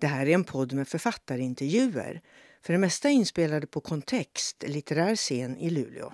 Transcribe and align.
Det 0.00 0.06
här 0.06 0.26
är 0.26 0.34
en 0.34 0.44
podd 0.44 0.72
med 0.72 0.88
författarintervjuer, 0.88 2.20
för 2.62 2.72
det 2.72 2.78
mesta 2.78 3.10
inspelade 3.10 3.66
på 3.66 3.80
Kontext, 3.80 4.64
litterär 4.66 5.16
scen 5.16 5.56
i 5.56 5.70
Luleå. 5.70 6.12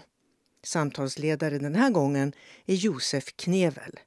Samtalsledare 0.62 1.58
den 1.58 1.74
här 1.74 1.90
gången 1.90 2.32
är 2.66 2.74
Josef 2.74 3.36
Knevel. 3.36 4.00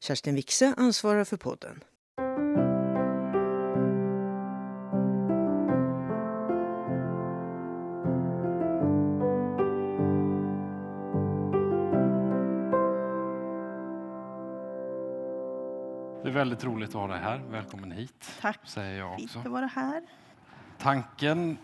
Kerstin 0.00 0.34
Wixe 0.34 0.74
ansvarar 0.76 1.24
för 1.24 1.36
podden. 1.36 1.84
Väldigt 16.58 16.74
roligt 16.74 16.88
att 16.88 16.94
ha 16.94 17.06
dig 17.06 17.18
här. 17.18 17.40
Välkommen 17.50 17.92
hit. 17.92 18.30
Tack. 18.40 18.58
Säger 18.64 18.98
jag 18.98 19.16
Fint 19.16 19.30
också. 19.30 19.38
att 19.38 19.46
vara 19.46 19.66
här. 19.66 20.02
Tanken 20.78 21.58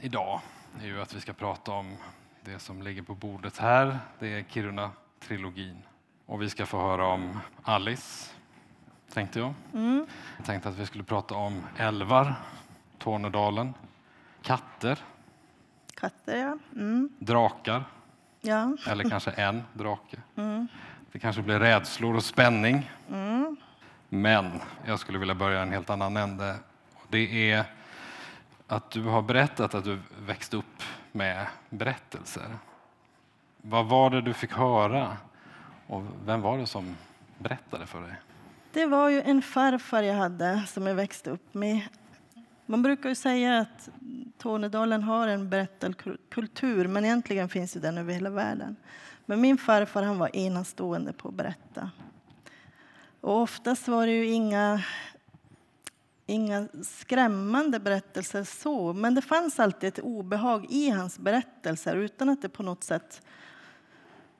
idag 0.00 0.40
är 0.82 0.86
ju 0.86 1.02
att 1.02 1.14
vi 1.14 1.20
ska 1.20 1.32
prata 1.32 1.72
om 1.72 1.96
det 2.44 2.58
som 2.58 2.82
ligger 2.82 3.02
på 3.02 3.14
bordet 3.14 3.58
här. 3.58 3.98
Det 4.18 4.28
är 4.28 4.42
Kiruna-trilogin. 4.42 5.82
Och 6.26 6.42
vi 6.42 6.50
ska 6.50 6.66
få 6.66 6.78
höra 6.80 7.06
om 7.06 7.38
Alice, 7.62 8.30
tänkte 9.12 9.38
jag. 9.38 9.54
Mm. 9.74 10.06
Jag 10.36 10.46
tänkte 10.46 10.68
att 10.68 10.78
vi 10.78 10.86
skulle 10.86 11.04
prata 11.04 11.34
om 11.34 11.62
älvar, 11.76 12.34
Tornedalen, 12.98 13.74
katter, 14.42 14.98
Katter, 15.94 16.36
ja. 16.36 16.58
Mm. 16.74 17.08
drakar, 17.18 17.84
ja. 18.40 18.76
eller 18.88 19.10
kanske 19.10 19.30
en 19.30 19.62
drake. 19.72 20.16
Mm. 20.36 20.68
Det 21.12 21.18
kanske 21.18 21.42
blir 21.42 21.60
rädslor 21.60 22.16
och 22.16 22.24
spänning. 22.24 22.90
Mm. 23.08 23.37
Men 24.08 24.60
jag 24.86 24.98
skulle 24.98 25.18
vilja 25.18 25.34
börja 25.34 25.58
i 25.58 25.62
en 25.62 25.72
helt 25.72 25.90
annan 25.90 26.16
ände. 26.16 26.56
Det 27.08 27.50
är 27.50 27.64
att 28.66 28.90
du 28.90 29.02
har 29.02 29.22
berättat 29.22 29.74
att 29.74 29.84
du 29.84 29.98
växte 30.18 30.56
upp 30.56 30.82
med 31.12 31.46
berättelser. 31.70 32.58
Vad 33.62 33.86
var 33.86 34.10
det 34.10 34.20
du 34.20 34.34
fick 34.34 34.52
höra 34.52 35.16
och 35.86 36.02
vem 36.24 36.40
var 36.40 36.58
det 36.58 36.66
som 36.66 36.96
berättade 37.38 37.86
för 37.86 38.00
dig? 38.00 38.14
Det 38.72 38.86
var 38.86 39.08
ju 39.08 39.22
en 39.22 39.42
farfar 39.42 40.02
jag 40.02 40.14
hade 40.14 40.62
som 40.66 40.86
jag 40.86 40.94
växte 40.94 41.30
upp 41.30 41.54
med. 41.54 41.80
Man 42.66 42.82
brukar 42.82 43.08
ju 43.08 43.14
säga 43.14 43.58
att 43.58 43.88
Tornedalen 44.38 45.02
har 45.02 45.28
en 45.28 45.50
berättarkultur, 45.50 46.86
men 46.86 47.04
egentligen 47.04 47.48
finns 47.48 47.76
ju 47.76 47.80
den 47.80 47.98
över 47.98 48.12
hela 48.12 48.30
världen. 48.30 48.76
Men 49.26 49.40
min 49.40 49.58
farfar 49.58 50.02
han 50.02 50.18
var 50.18 50.36
enastående 50.36 51.12
på 51.12 51.28
att 51.28 51.34
berätta. 51.34 51.90
Och 53.20 53.40
oftast 53.40 53.88
var 53.88 54.06
det 54.06 54.12
ju 54.12 54.26
inga, 54.26 54.82
inga 56.26 56.68
skrämmande 56.82 57.80
berättelser 57.80 58.44
så, 58.44 58.92
men 58.92 59.14
det 59.14 59.22
fanns 59.22 59.60
alltid 59.60 59.88
ett 59.88 59.98
obehag 59.98 60.66
i 60.68 60.90
hans 60.90 61.18
berättelser 61.18 61.96
utan 61.96 62.28
att 62.28 62.42
det 62.42 62.48
på 62.48 62.62
något 62.62 62.84
sätt 62.84 63.22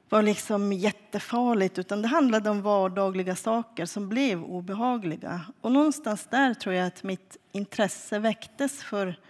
var 0.08 0.22
liksom 0.22 0.72
jättefarligt, 0.72 1.78
utan 1.78 2.02
det 2.02 2.08
handlade 2.08 2.50
om 2.50 2.62
vardagliga 2.62 3.36
saker 3.36 3.86
som 3.86 4.08
blev 4.08 4.44
obehagliga. 4.44 5.40
Och 5.60 5.72
någonstans 5.72 6.26
där 6.30 6.54
tror 6.54 6.74
jag 6.74 6.86
att 6.86 7.02
mitt 7.02 7.36
intresse 7.52 8.18
väcktes 8.18 8.82
för 8.82 9.20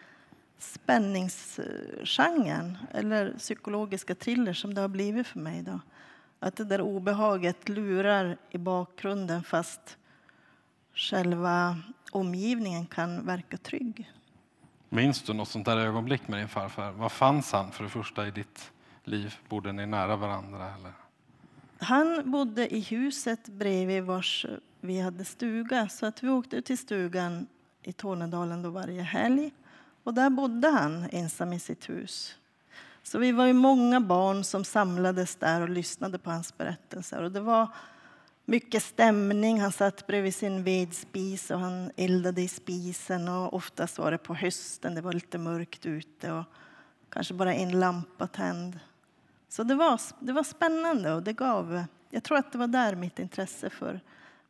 spänningsgenren 0.59 2.79
eller 2.93 3.35
psykologiska 3.39 4.15
thrillers 4.15 4.61
som 4.61 4.75
det 4.75 4.81
har 4.81 4.89
blivit 4.89 5.27
för 5.27 5.39
mig. 5.39 5.63
Då. 5.63 5.81
Att 6.41 6.57
det 6.57 6.65
där 6.65 6.81
obehaget 6.81 7.69
lurar 7.69 8.39
i 8.51 8.59
bakgrunden 8.59 9.43
fast 9.43 9.99
själva 10.95 11.79
omgivningen 12.13 12.87
kan 12.87 13.27
verka 13.27 13.57
trygg. 13.57 14.13
Minns 14.89 15.23
du 15.23 15.33
något 15.33 15.49
sånt 15.49 15.65
där 15.65 15.77
ögonblick 15.77 16.29
med 16.29 16.39
din 16.41 16.49
farfar? 16.49 16.93
Vad 16.93 17.13
fanns 17.13 17.53
han 17.53 17.73
för 17.73 17.85
det 17.85 17.91
första 17.91 18.27
i 18.27 18.31
ditt 18.31 18.73
liv? 19.05 19.35
Bodde 19.49 19.73
ni 19.73 19.87
nära 19.87 20.17
varandra? 20.17 20.75
Eller? 20.75 20.93
Han 21.79 22.31
bodde 22.31 22.75
i 22.75 22.81
huset 22.81 23.49
bredvid 23.49 24.03
vars 24.03 24.47
vi 24.81 25.01
hade 25.01 25.25
stuga. 25.25 25.89
Så 25.89 26.07
att 26.07 26.23
vi 26.23 26.29
åkte 26.29 26.63
till 26.63 26.79
stugan 26.79 27.47
i 27.83 27.93
Tornedalen 27.93 28.63
då 28.63 28.71
varje 28.71 29.03
helg. 29.03 29.51
Och 30.03 30.15
där 30.15 30.31
bodde 30.31 30.69
han 30.69 31.09
ensam 31.13 31.53
i 31.53 31.61
sitt 31.61 31.89
hus. 31.89 32.37
Så 33.09 33.19
vi 33.19 33.33
var 33.33 33.47
ju 33.47 33.53
många 33.53 34.01
barn 34.01 34.45
som 34.45 34.65
samlades 34.65 35.37
där 35.37 35.61
och 35.61 35.69
lyssnade 35.69 36.19
på 36.19 36.31
hans 36.31 36.57
berättelser. 36.59 37.23
Och 37.23 37.33
det 37.33 37.41
var 37.41 37.69
mycket 38.45 38.83
stämning. 38.83 39.61
Han 39.61 39.73
satt 39.73 40.07
bredvid 40.07 40.35
sin 40.35 40.65
vedspis 40.65 41.51
och 41.51 41.59
han 41.59 41.91
eldade 41.97 42.43
i 42.43 42.49
spisen. 42.49 43.29
Och 43.29 43.55
oftast 43.55 43.99
var 43.99 44.11
det 44.11 44.19
på 44.19 44.35
hösten, 44.35 44.95
det 44.95 45.01
var 45.01 45.13
lite 45.13 45.39
mörkt 45.39 45.87
ute 45.87 46.33
och 46.33 46.45
kanske 47.11 47.35
bara 47.35 47.55
en 47.55 47.81
lampa 47.81 48.27
tänd. 48.27 48.81
Så 49.49 49.63
det 49.63 49.75
var, 49.75 50.01
det 50.21 50.33
var 50.33 50.43
spännande 50.43 51.13
och 51.13 51.23
det 51.23 51.33
gav... 51.33 51.85
Jag 52.11 52.25
tror 52.25 52.39
att 52.39 52.53
det 52.53 52.59
var 52.59 52.67
där 52.67 52.95
mitt 52.95 53.19
intresse 53.19 53.71
för 53.71 54.01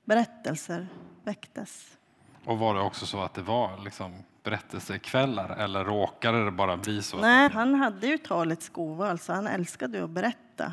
berättelser 0.05 0.89
väcktes. 1.25 1.99
Och 2.45 2.59
var 2.59 2.75
det 2.75 2.81
också 2.81 3.07
så 3.07 3.23
att 3.23 3.35
det 3.35 3.43
var 3.43 3.85
liksom 3.85 4.23
berättelsekvällar 4.51 5.57
eller 5.57 5.85
råkade 5.85 6.45
det 6.45 6.51
bara 6.51 6.77
bli 6.77 7.03
så? 7.03 7.17
Nej, 7.21 7.51
han 7.51 7.75
hade 7.75 8.07
ju 8.07 8.19
talets 8.19 8.69
gåva, 8.69 9.11
alltså 9.11 9.33
han 9.33 9.47
älskade 9.47 10.05
att 10.05 10.11
berätta. 10.11 10.73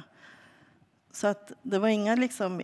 Så 1.12 1.28
att 1.28 1.52
det, 1.62 1.80
var 1.80 1.88
inga 1.88 2.16
liksom, 2.16 2.62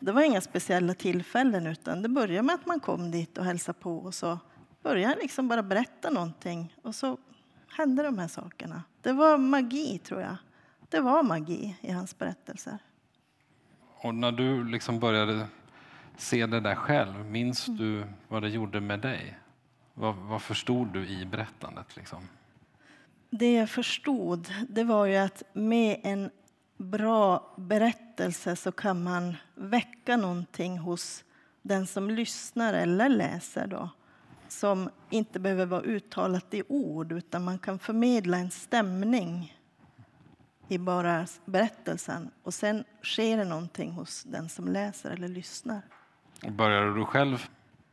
det 0.00 0.12
var 0.12 0.22
inga 0.22 0.40
speciella 0.40 0.94
tillfällen 0.94 1.66
utan 1.66 2.02
det 2.02 2.08
började 2.08 2.42
med 2.42 2.54
att 2.54 2.66
man 2.66 2.80
kom 2.80 3.10
dit 3.10 3.38
och 3.38 3.44
hälsade 3.44 3.78
på 3.78 3.96
och 3.98 4.14
så 4.14 4.38
började 4.82 5.06
han 5.06 5.18
liksom 5.22 5.48
bara 5.48 5.62
berätta 5.62 6.10
någonting 6.10 6.74
och 6.82 6.94
så 6.94 7.18
hände 7.76 8.02
de 8.02 8.18
här 8.18 8.28
sakerna. 8.28 8.82
Det 9.02 9.12
var 9.12 9.38
magi 9.38 9.98
tror 9.98 10.20
jag. 10.20 10.36
Det 10.88 11.00
var 11.00 11.22
magi 11.22 11.76
i 11.80 11.92
hans 11.92 12.18
berättelser. 12.18 12.78
Och 14.02 14.14
när 14.14 14.32
du 14.32 14.64
liksom 14.64 15.00
började 15.00 15.46
se 16.16 16.46
det 16.46 16.60
där 16.60 16.74
själv, 16.74 17.24
minns 17.24 17.68
Mm. 17.68 17.78
du 17.78 18.04
vad 18.28 18.42
det 18.42 18.48
gjorde 18.48 18.80
med 18.80 19.00
dig? 19.00 19.38
Vad, 20.00 20.14
vad 20.14 20.42
förstod 20.42 20.88
du 20.88 21.08
i 21.08 21.26
berättandet? 21.26 21.96
Liksom? 21.96 22.28
Det 23.30 23.52
jag 23.52 23.70
förstod 23.70 24.48
det 24.68 24.84
var 24.84 25.06
ju 25.06 25.16
att 25.16 25.42
med 25.52 26.00
en 26.02 26.30
bra 26.76 27.54
berättelse 27.56 28.56
så 28.56 28.72
kan 28.72 29.02
man 29.02 29.36
väcka 29.54 30.16
någonting 30.16 30.78
hos 30.78 31.24
den 31.62 31.86
som 31.86 32.10
lyssnar 32.10 32.74
eller 32.74 33.08
läser 33.08 33.66
då, 33.66 33.88
som 34.48 34.90
inte 35.10 35.40
behöver 35.40 35.66
vara 35.66 35.82
uttalat 35.82 36.54
i 36.54 36.62
ord 36.68 37.12
utan 37.12 37.44
man 37.44 37.58
kan 37.58 37.78
förmedla 37.78 38.38
en 38.38 38.50
stämning 38.50 39.56
i 40.68 40.78
bara 40.78 41.26
berättelsen 41.44 42.30
och 42.42 42.54
sen 42.54 42.84
sker 43.02 43.36
det 43.36 43.44
någonting 43.44 43.92
hos 43.92 44.24
den 44.24 44.48
som 44.48 44.68
läser 44.68 45.10
eller 45.10 45.28
lyssnar. 45.28 45.82
Och 46.44 46.52
Började 46.52 46.94
du 46.94 47.04
själv 47.04 47.46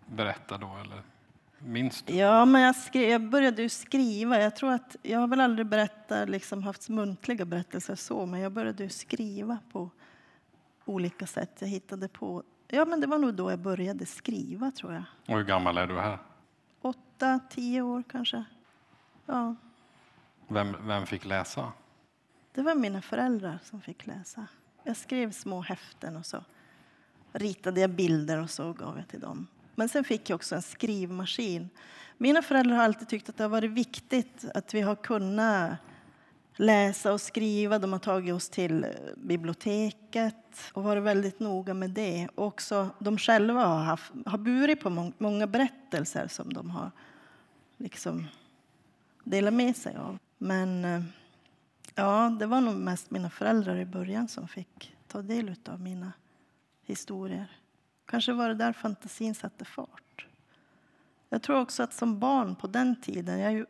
berätta 0.05 0.57
då? 0.57 0.77
Eller 0.85 1.03
minns 1.59 2.01
du? 2.01 2.13
Ja, 2.15 2.45
men 2.45 2.61
jag, 2.61 2.75
skrev, 2.75 3.09
jag 3.09 3.29
började 3.29 3.61
ju 3.61 3.69
skriva. 3.69 4.39
Jag 4.39 4.55
tror 4.55 4.71
att 4.71 4.95
jag 5.01 5.19
har 5.19 5.27
väl 5.27 5.39
aldrig 5.41 5.67
berättat, 5.67 6.29
liksom 6.29 6.63
haft 6.63 6.89
muntliga 6.89 7.45
berättelser 7.45 7.95
så, 7.95 8.25
men 8.25 8.39
jag 8.39 8.51
började 8.51 8.83
ju 8.83 8.89
skriva 8.89 9.57
på 9.71 9.89
olika 10.85 11.27
sätt. 11.27 11.51
Jag 11.59 11.67
hittade 11.67 12.07
på. 12.07 12.43
Ja, 12.67 12.85
men 12.85 13.01
det 13.01 13.07
var 13.07 13.17
nog 13.17 13.33
då 13.33 13.51
jag 13.51 13.59
började 13.59 14.05
skriva 14.05 14.71
tror 14.71 14.93
jag. 14.93 15.03
Och 15.27 15.35
hur 15.37 15.43
gammal 15.43 15.77
är 15.77 15.87
du 15.87 15.99
här? 15.99 16.17
Åtta, 16.81 17.39
tio 17.49 17.81
år 17.81 18.03
kanske. 18.11 18.43
Ja, 19.25 19.55
Vem, 20.47 20.87
vem 20.87 21.05
fick 21.05 21.25
läsa? 21.25 21.71
det 22.53 22.61
var 22.63 22.75
mina 22.75 23.01
föräldrar 23.01 23.59
som 23.63 23.81
fick 23.81 24.05
läsa. 24.07 24.47
Jag 24.83 24.97
skrev 24.97 25.31
små 25.31 25.61
häften 25.61 26.15
och 26.15 26.25
så 26.25 26.43
ritade 27.31 27.81
jag 27.81 27.89
bilder 27.89 28.41
och 28.41 28.49
så 28.49 28.73
gav 28.73 28.97
jag 28.97 29.07
till 29.07 29.19
dem. 29.19 29.47
Men 29.79 29.89
sen 29.89 30.03
fick 30.03 30.29
jag 30.29 30.35
också 30.35 30.55
en 30.55 30.61
skrivmaskin. 30.61 31.69
Mina 32.17 32.41
föräldrar 32.41 32.75
har 32.75 32.83
alltid 32.83 33.07
tyckt 33.07 33.29
att 33.29 33.37
det 33.37 33.43
har 33.43 33.49
varit 33.49 33.71
viktigt 33.71 34.45
att 34.53 34.73
vi 34.73 34.81
har 34.81 34.95
kunnat 34.95 35.77
läsa 36.55 37.13
och 37.13 37.21
skriva. 37.21 37.79
De 37.79 37.91
har 37.91 37.99
tagit 37.99 38.33
oss 38.33 38.49
till 38.49 38.85
biblioteket 39.15 40.35
och 40.73 40.83
varit 40.83 41.03
väldigt 41.03 41.39
noga 41.39 41.73
med 41.73 41.89
det. 41.89 42.27
Och 42.35 42.45
också 42.45 42.89
de 42.99 43.17
själva 43.17 43.65
har, 43.65 43.83
haft, 43.83 44.13
har 44.25 44.37
burit 44.37 44.79
på 44.79 45.11
många 45.17 45.47
berättelser 45.47 46.27
som 46.27 46.53
de 46.53 46.69
har 46.69 46.91
liksom 47.77 48.27
delat 49.23 49.53
med 49.53 49.75
sig 49.75 49.95
av. 49.95 50.17
Men 50.37 50.85
eh, 50.85 51.03
ja, 51.95 52.35
det 52.39 52.45
var 52.45 52.61
nog 52.61 52.75
mest 52.75 53.11
mina 53.11 53.29
föräldrar 53.29 53.77
i 53.77 53.85
början 53.85 54.27
som 54.27 54.47
fick 54.47 54.95
ta 55.07 55.21
del 55.21 55.55
av 55.65 55.81
mina 55.81 56.11
historier. 56.85 57.56
Kanske 58.07 58.33
var 58.33 58.47
det 58.47 58.53
där 58.53 58.73
fantasin 58.73 59.35
satte 59.35 59.65
fart. 59.65 60.25
Jag 61.29 61.41
tror 61.41 61.59
också 61.59 61.83
att 61.83 61.93
som 61.93 62.19
barn 62.19 62.55
på 62.55 62.67
den 62.67 63.01
tiden, 63.01 63.39
jag 63.39 63.51
är 63.51 63.55
ju 63.55 63.65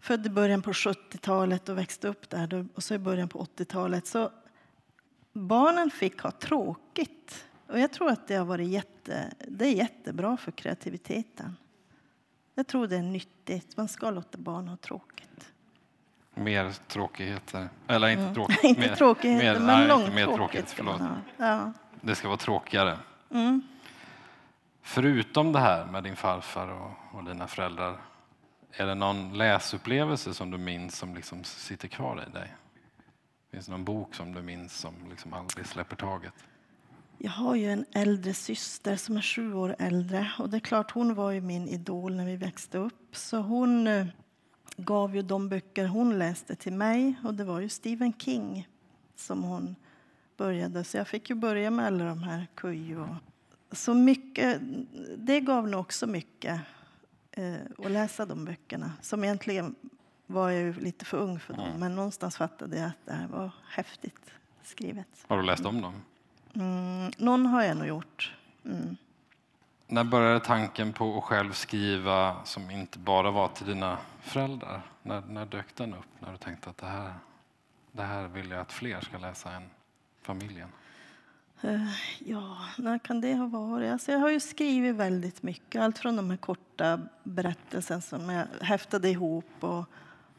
född 0.00 0.26
i 0.26 0.30
början 0.30 0.62
på 0.62 0.72
70-talet 0.72 1.68
och 1.68 1.78
växte 1.78 2.08
upp 2.08 2.30
där 2.30 2.68
och 2.74 2.82
så 2.82 2.94
i 2.94 2.98
början 2.98 3.28
på 3.28 3.44
80-talet, 3.44 4.06
så 4.06 4.30
barnen 5.32 5.90
fick 5.90 6.20
ha 6.20 6.30
tråkigt. 6.30 7.46
Och 7.66 7.78
jag 7.78 7.92
tror 7.92 8.10
att 8.10 8.28
det 8.28 8.36
har 8.36 8.44
varit 8.44 8.68
jätte, 8.68 9.32
det 9.48 9.66
är 9.66 9.72
jättebra 9.72 10.36
för 10.36 10.52
kreativiteten. 10.52 11.56
Jag 12.54 12.66
tror 12.66 12.86
det 12.86 12.96
är 12.96 13.02
nyttigt. 13.02 13.76
Man 13.76 13.88
ska 13.88 14.10
låta 14.10 14.38
barn 14.38 14.68
ha 14.68 14.76
tråkigt. 14.76 15.52
Mer 16.34 16.72
tråkigheter. 16.88 17.68
Eller 17.86 18.08
inte 18.08 18.34
tråkigt. 18.34 18.58
inte 18.64 18.80
mer, 18.80 18.96
tråkigheter, 18.96 19.52
mer, 19.52 19.66
men 19.66 19.66
nej, 19.66 19.82
inte 19.82 19.88
långtråkigt 19.88 20.78
mer 20.78 20.86
tråkigt. 20.86 21.08
Ja. 21.36 21.72
Det 22.00 22.14
ska 22.14 22.28
vara 22.28 22.38
tråkigare. 22.38 22.98
Mm. 23.30 23.62
Förutom 24.86 25.52
det 25.52 25.58
här 25.58 25.86
med 25.86 26.04
din 26.04 26.16
farfar 26.16 26.68
och, 26.68 27.18
och 27.18 27.24
dina 27.24 27.46
föräldrar, 27.46 28.00
är 28.72 28.86
det 28.86 28.94
någon 28.94 29.38
läsupplevelse 29.38 30.34
som 30.34 30.50
du 30.50 30.58
minns 30.58 30.96
som 30.96 31.14
liksom 31.14 31.44
sitter 31.44 31.88
kvar 31.88 32.24
i 32.28 32.32
dig? 32.32 32.54
Finns 33.50 33.66
det 33.66 33.72
någon 33.72 33.84
bok 33.84 34.14
som 34.14 34.34
du 34.34 34.42
minns 34.42 34.76
som 34.76 34.94
liksom 35.10 35.32
aldrig 35.32 35.66
släpper 35.66 35.96
taget? 35.96 36.32
Jag 37.18 37.30
har 37.30 37.54
ju 37.54 37.72
en 37.72 37.84
äldre 37.92 38.34
syster 38.34 38.96
som 38.96 39.16
är 39.16 39.22
sju 39.22 39.54
år 39.54 39.76
äldre. 39.78 40.32
Och 40.38 40.50
det 40.50 40.56
är 40.56 40.60
klart, 40.60 40.90
hon 40.90 41.14
var 41.14 41.30
ju 41.30 41.40
min 41.40 41.68
idol 41.68 42.16
när 42.16 42.26
vi 42.26 42.36
växte 42.36 42.78
upp. 42.78 43.16
Så 43.16 43.38
hon 43.38 43.86
eh, 43.86 44.06
gav 44.76 45.16
ju 45.16 45.22
de 45.22 45.48
böcker 45.48 45.86
hon 45.86 46.18
läste 46.18 46.56
till 46.56 46.72
mig. 46.72 47.14
Och 47.24 47.34
det 47.34 47.44
var 47.44 47.60
ju 47.60 47.68
Stephen 47.68 48.12
King 48.18 48.68
som 49.16 49.42
hon 49.42 49.76
började. 50.36 50.84
Så 50.84 50.96
jag 50.96 51.08
fick 51.08 51.30
ju 51.30 51.36
börja 51.36 51.70
med 51.70 51.86
alla 51.86 52.04
de 52.04 52.22
här 52.22 52.46
Kujo 52.54 53.00
och... 53.00 53.25
Så 53.72 53.94
mycket, 53.94 54.60
det 55.16 55.40
gav 55.40 55.68
nog 55.68 55.80
också 55.80 56.06
mycket 56.06 56.60
eh, 57.30 57.54
att 57.78 57.90
läsa 57.90 58.26
de 58.26 58.44
böckerna. 58.44 58.92
Som 59.02 59.24
egentligen 59.24 59.74
var 60.26 60.50
jag 60.50 60.62
ju 60.62 60.72
lite 60.72 61.04
för 61.04 61.18
ung 61.18 61.40
för 61.40 61.54
dem. 61.54 61.70
Men 61.78 61.94
någonstans 61.94 62.36
fattade 62.36 62.76
jag 62.76 62.86
att 62.86 63.06
det 63.06 63.12
här 63.12 63.26
var 63.28 63.50
häftigt 63.68 64.32
skrivet. 64.62 65.06
Har 65.26 65.36
du 65.36 65.42
läst 65.42 65.66
om 65.66 65.82
dem? 65.82 66.02
Mm, 66.54 67.10
någon 67.18 67.46
har 67.46 67.62
jag 67.62 67.76
nog 67.76 67.86
gjort. 67.86 68.34
Mm. 68.64 68.96
När 69.86 70.04
började 70.04 70.40
tanken 70.40 70.92
på 70.92 71.18
att 71.18 71.24
själv 71.24 71.52
skriva 71.52 72.44
som 72.44 72.70
inte 72.70 72.98
bara 72.98 73.30
var 73.30 73.48
till 73.48 73.66
dina 73.66 73.98
föräldrar? 74.20 74.82
När, 75.02 75.20
när 75.20 75.46
dök 75.46 75.74
den 75.76 75.94
upp? 75.94 76.06
När 76.18 76.32
du 76.32 76.38
tänkte 76.38 76.70
att 76.70 76.76
det 76.76 76.86
här, 76.86 77.14
det 77.92 78.02
här 78.02 78.28
vill 78.28 78.50
jag 78.50 78.60
att 78.60 78.72
fler 78.72 79.00
ska 79.00 79.18
läsa 79.18 79.52
än 79.52 79.70
familjen? 80.22 80.68
Eh, 81.60 81.88
ja, 82.18 82.56
när 82.78 82.98
kan 82.98 83.20
det 83.20 83.34
ha 83.34 83.46
varit? 83.46 83.92
Alltså 83.92 84.12
jag 84.12 84.18
har 84.18 84.30
ju 84.30 84.40
skrivit 84.40 84.94
väldigt 84.94 85.42
mycket. 85.42 85.82
Allt 85.82 85.98
från 85.98 86.16
de 86.16 86.30
här 86.30 86.36
korta 86.36 87.00
berättelserna 87.22 88.00
som 88.00 88.30
jag 88.30 88.46
häftade 88.60 89.08
ihop 89.08 89.50
och 89.60 89.84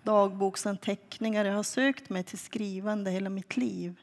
dagboksanteckningar. 0.04 1.46
Jag 1.46 1.56
har 1.56 1.64
sökt 1.64 2.10
mig 2.10 2.24
till 2.24 2.38
skrivande 2.38 3.12
hela 3.12 3.30
mitt 3.30 3.58
liv. 3.58 4.00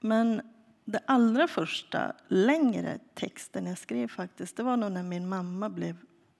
Men 0.00 0.42
det 0.84 1.00
allra 1.06 1.48
första 1.48 2.12
längre 2.28 2.98
texten 3.14 3.66
jag 3.66 3.78
skrev 3.78 4.08
faktiskt, 4.08 4.56
det 4.56 4.62
var 4.62 4.76
nog 4.76 4.92
när 4.92 5.02
min 5.02 5.28
mamma 5.28 5.68
blev 5.68 5.96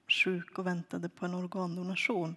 sjuk 0.07 0.59
och 0.59 0.67
väntade 0.67 1.09
på 1.09 1.25
en 1.25 1.33
organdonation. 1.33 2.35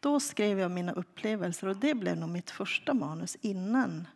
Då 0.00 0.20
skrev 0.20 0.58
jag 0.58 0.70
mina 0.70 0.92
upplevelser 0.92 1.66
och 1.66 1.76
det 1.76 1.94
blev 1.94 2.16
nog 2.16 2.28
mitt 2.28 2.50
första 2.50 2.94
manus 2.94 3.36
innan 3.40 4.08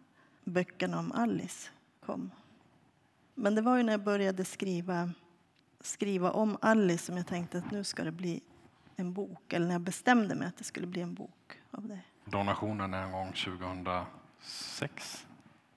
böckerna 0.44 0.98
om 0.98 1.12
Alice 1.12 1.68
kom. 2.06 2.30
Men 3.38 3.54
det 3.54 3.62
var 3.62 3.76
ju 3.76 3.82
när 3.82 3.92
jag 3.92 4.02
började 4.02 4.44
skriva, 4.44 5.10
skriva 5.80 6.30
om 6.30 6.58
Alice 6.60 7.04
som 7.06 7.16
jag 7.16 7.26
tänkte 7.26 7.58
att 7.58 7.70
nu 7.70 7.84
ska 7.84 8.04
det 8.04 8.12
bli 8.12 8.40
en 8.96 9.12
bok. 9.12 9.52
Eller 9.52 9.66
när 9.66 9.74
jag 9.74 9.80
bestämde 9.80 10.34
mig 10.34 10.48
att 10.48 10.56
det 10.56 10.64
skulle 10.64 10.86
bli 10.86 11.00
en 11.00 11.14
bok 11.14 11.60
av 11.70 11.88
det. 11.88 12.00
Donationen 12.24 12.94
är 12.94 13.02
en 13.02 13.12
gång 13.12 13.32
2006? 13.32 15.26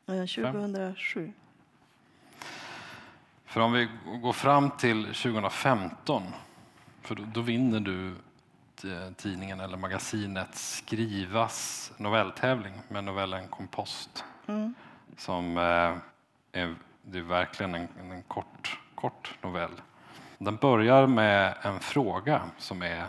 Eh, 0.07 0.13
2007. 0.13 1.33
För 3.45 3.61
om 3.61 3.71
vi 3.71 3.89
går 4.21 4.33
fram 4.33 4.71
till 4.71 5.03
2015, 5.05 6.23
för 7.01 7.15
då, 7.15 7.23
då 7.33 7.41
vinner 7.41 7.79
du 7.79 8.15
t- 8.75 9.13
tidningen 9.17 9.59
eller 9.59 9.77
magasinet 9.77 10.55
Skrivas 10.55 11.91
novelltävling 11.97 12.73
med 12.87 13.03
novellen 13.03 13.47
Kompost. 13.47 14.23
Mm. 14.47 14.73
Som 15.17 15.57
eh, 15.57 15.97
är, 16.61 16.75
det 17.01 17.17
är 17.17 17.23
verkligen 17.23 17.75
en, 17.75 17.87
en 17.99 18.23
kort, 18.23 18.79
kort 18.95 19.35
novell. 19.41 19.81
Den 20.37 20.55
börjar 20.55 21.07
med 21.07 21.57
en 21.61 21.79
fråga 21.79 22.41
som 22.57 22.81
är 22.81 23.05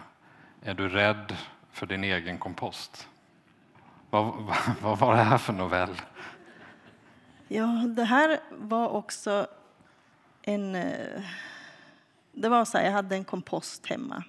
Är 0.63 0.75
du 0.75 0.89
rädd 0.89 1.37
för 1.71 1.87
din 1.87 2.05
egen 2.05 2.39
kompost? 2.39 3.09
Vad, 4.11 4.25
vad, 4.25 4.57
vad 4.83 4.99
var 4.99 5.17
det 5.17 5.23
här 5.23 5.39
för 5.39 5.53
novell? 5.53 6.01
Ja, 7.49 7.67
det 7.97 8.05
här 8.05 8.41
var 8.51 8.89
också 8.89 9.47
en... 10.43 10.75
Eh, 10.75 11.23
det 12.33 12.49
var 12.49 12.65
så 12.65 12.79
här, 12.79 12.85
jag 12.85 12.93
hade 12.93 13.15
en 13.15 13.25
kompost 13.25 13.87
hemma. 13.87 14.25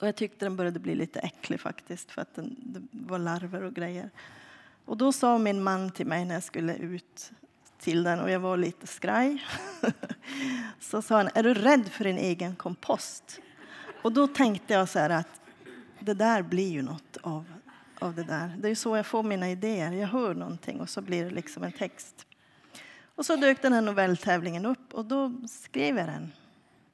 Och 0.00 0.06
jag 0.06 0.16
tyckte 0.16 0.44
den 0.44 0.56
började 0.56 0.78
bli 0.78 0.94
lite 0.94 1.20
äcklig 1.20 1.60
faktiskt, 1.60 2.10
för 2.10 2.22
att 2.22 2.34
den, 2.34 2.56
det 2.58 2.80
var 2.90 3.18
larver 3.18 3.62
och 3.62 3.74
grejer. 3.74 4.10
Och 4.84 4.96
då 4.96 5.12
sa 5.12 5.38
min 5.38 5.62
man 5.62 5.90
till 5.90 6.06
mig 6.06 6.24
när 6.24 6.34
jag 6.34 6.42
skulle 6.42 6.76
ut 6.76 7.32
till 7.84 8.02
den 8.02 8.20
och 8.20 8.30
jag 8.30 8.40
var 8.40 8.56
lite 8.56 8.86
skraj. 8.86 9.44
så 10.80 11.02
sa 11.02 11.16
han, 11.16 11.28
är 11.34 11.42
du 11.42 11.54
rädd 11.54 11.88
för 11.88 12.04
din 12.04 12.18
egen 12.18 12.56
kompost? 12.56 13.40
Och 14.02 14.12
då 14.12 14.26
tänkte 14.26 14.74
jag 14.74 14.88
så 14.88 14.98
här 14.98 15.10
att 15.10 15.40
det 16.00 16.14
där 16.14 16.42
blir 16.42 16.70
ju 16.70 16.82
något 16.82 17.16
av, 17.22 17.44
av 17.98 18.14
det 18.14 18.22
där. 18.22 18.56
Det 18.58 18.66
är 18.66 18.70
ju 18.70 18.74
så 18.74 18.96
jag 18.96 19.06
får 19.06 19.22
mina 19.22 19.50
idéer. 19.50 19.92
Jag 19.92 20.08
hör 20.08 20.34
någonting 20.34 20.80
och 20.80 20.90
så 20.90 21.00
blir 21.00 21.24
det 21.24 21.30
liksom 21.30 21.62
en 21.62 21.72
text. 21.72 22.26
Och 23.14 23.26
så 23.26 23.36
dök 23.36 23.62
den 23.62 23.72
här 23.72 23.80
novelltävlingen 23.80 24.66
upp 24.66 24.94
och 24.94 25.04
då 25.04 25.32
skrev 25.48 25.98
jag 25.98 26.06
den. 26.06 26.32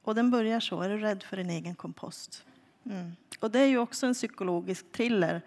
Och 0.03 0.15
den 0.15 0.31
börjar 0.31 0.59
så, 0.59 0.81
är 0.81 0.89
du 0.89 0.97
rädd 0.97 1.23
för 1.23 1.37
din 1.37 1.49
egen 1.49 1.75
kompost? 1.75 2.43
Mm. 2.85 3.11
Och 3.39 3.51
det 3.51 3.59
är 3.59 3.67
ju 3.67 3.77
också 3.77 4.07
en 4.07 4.13
psykologisk 4.13 4.91
thriller. 4.91 5.41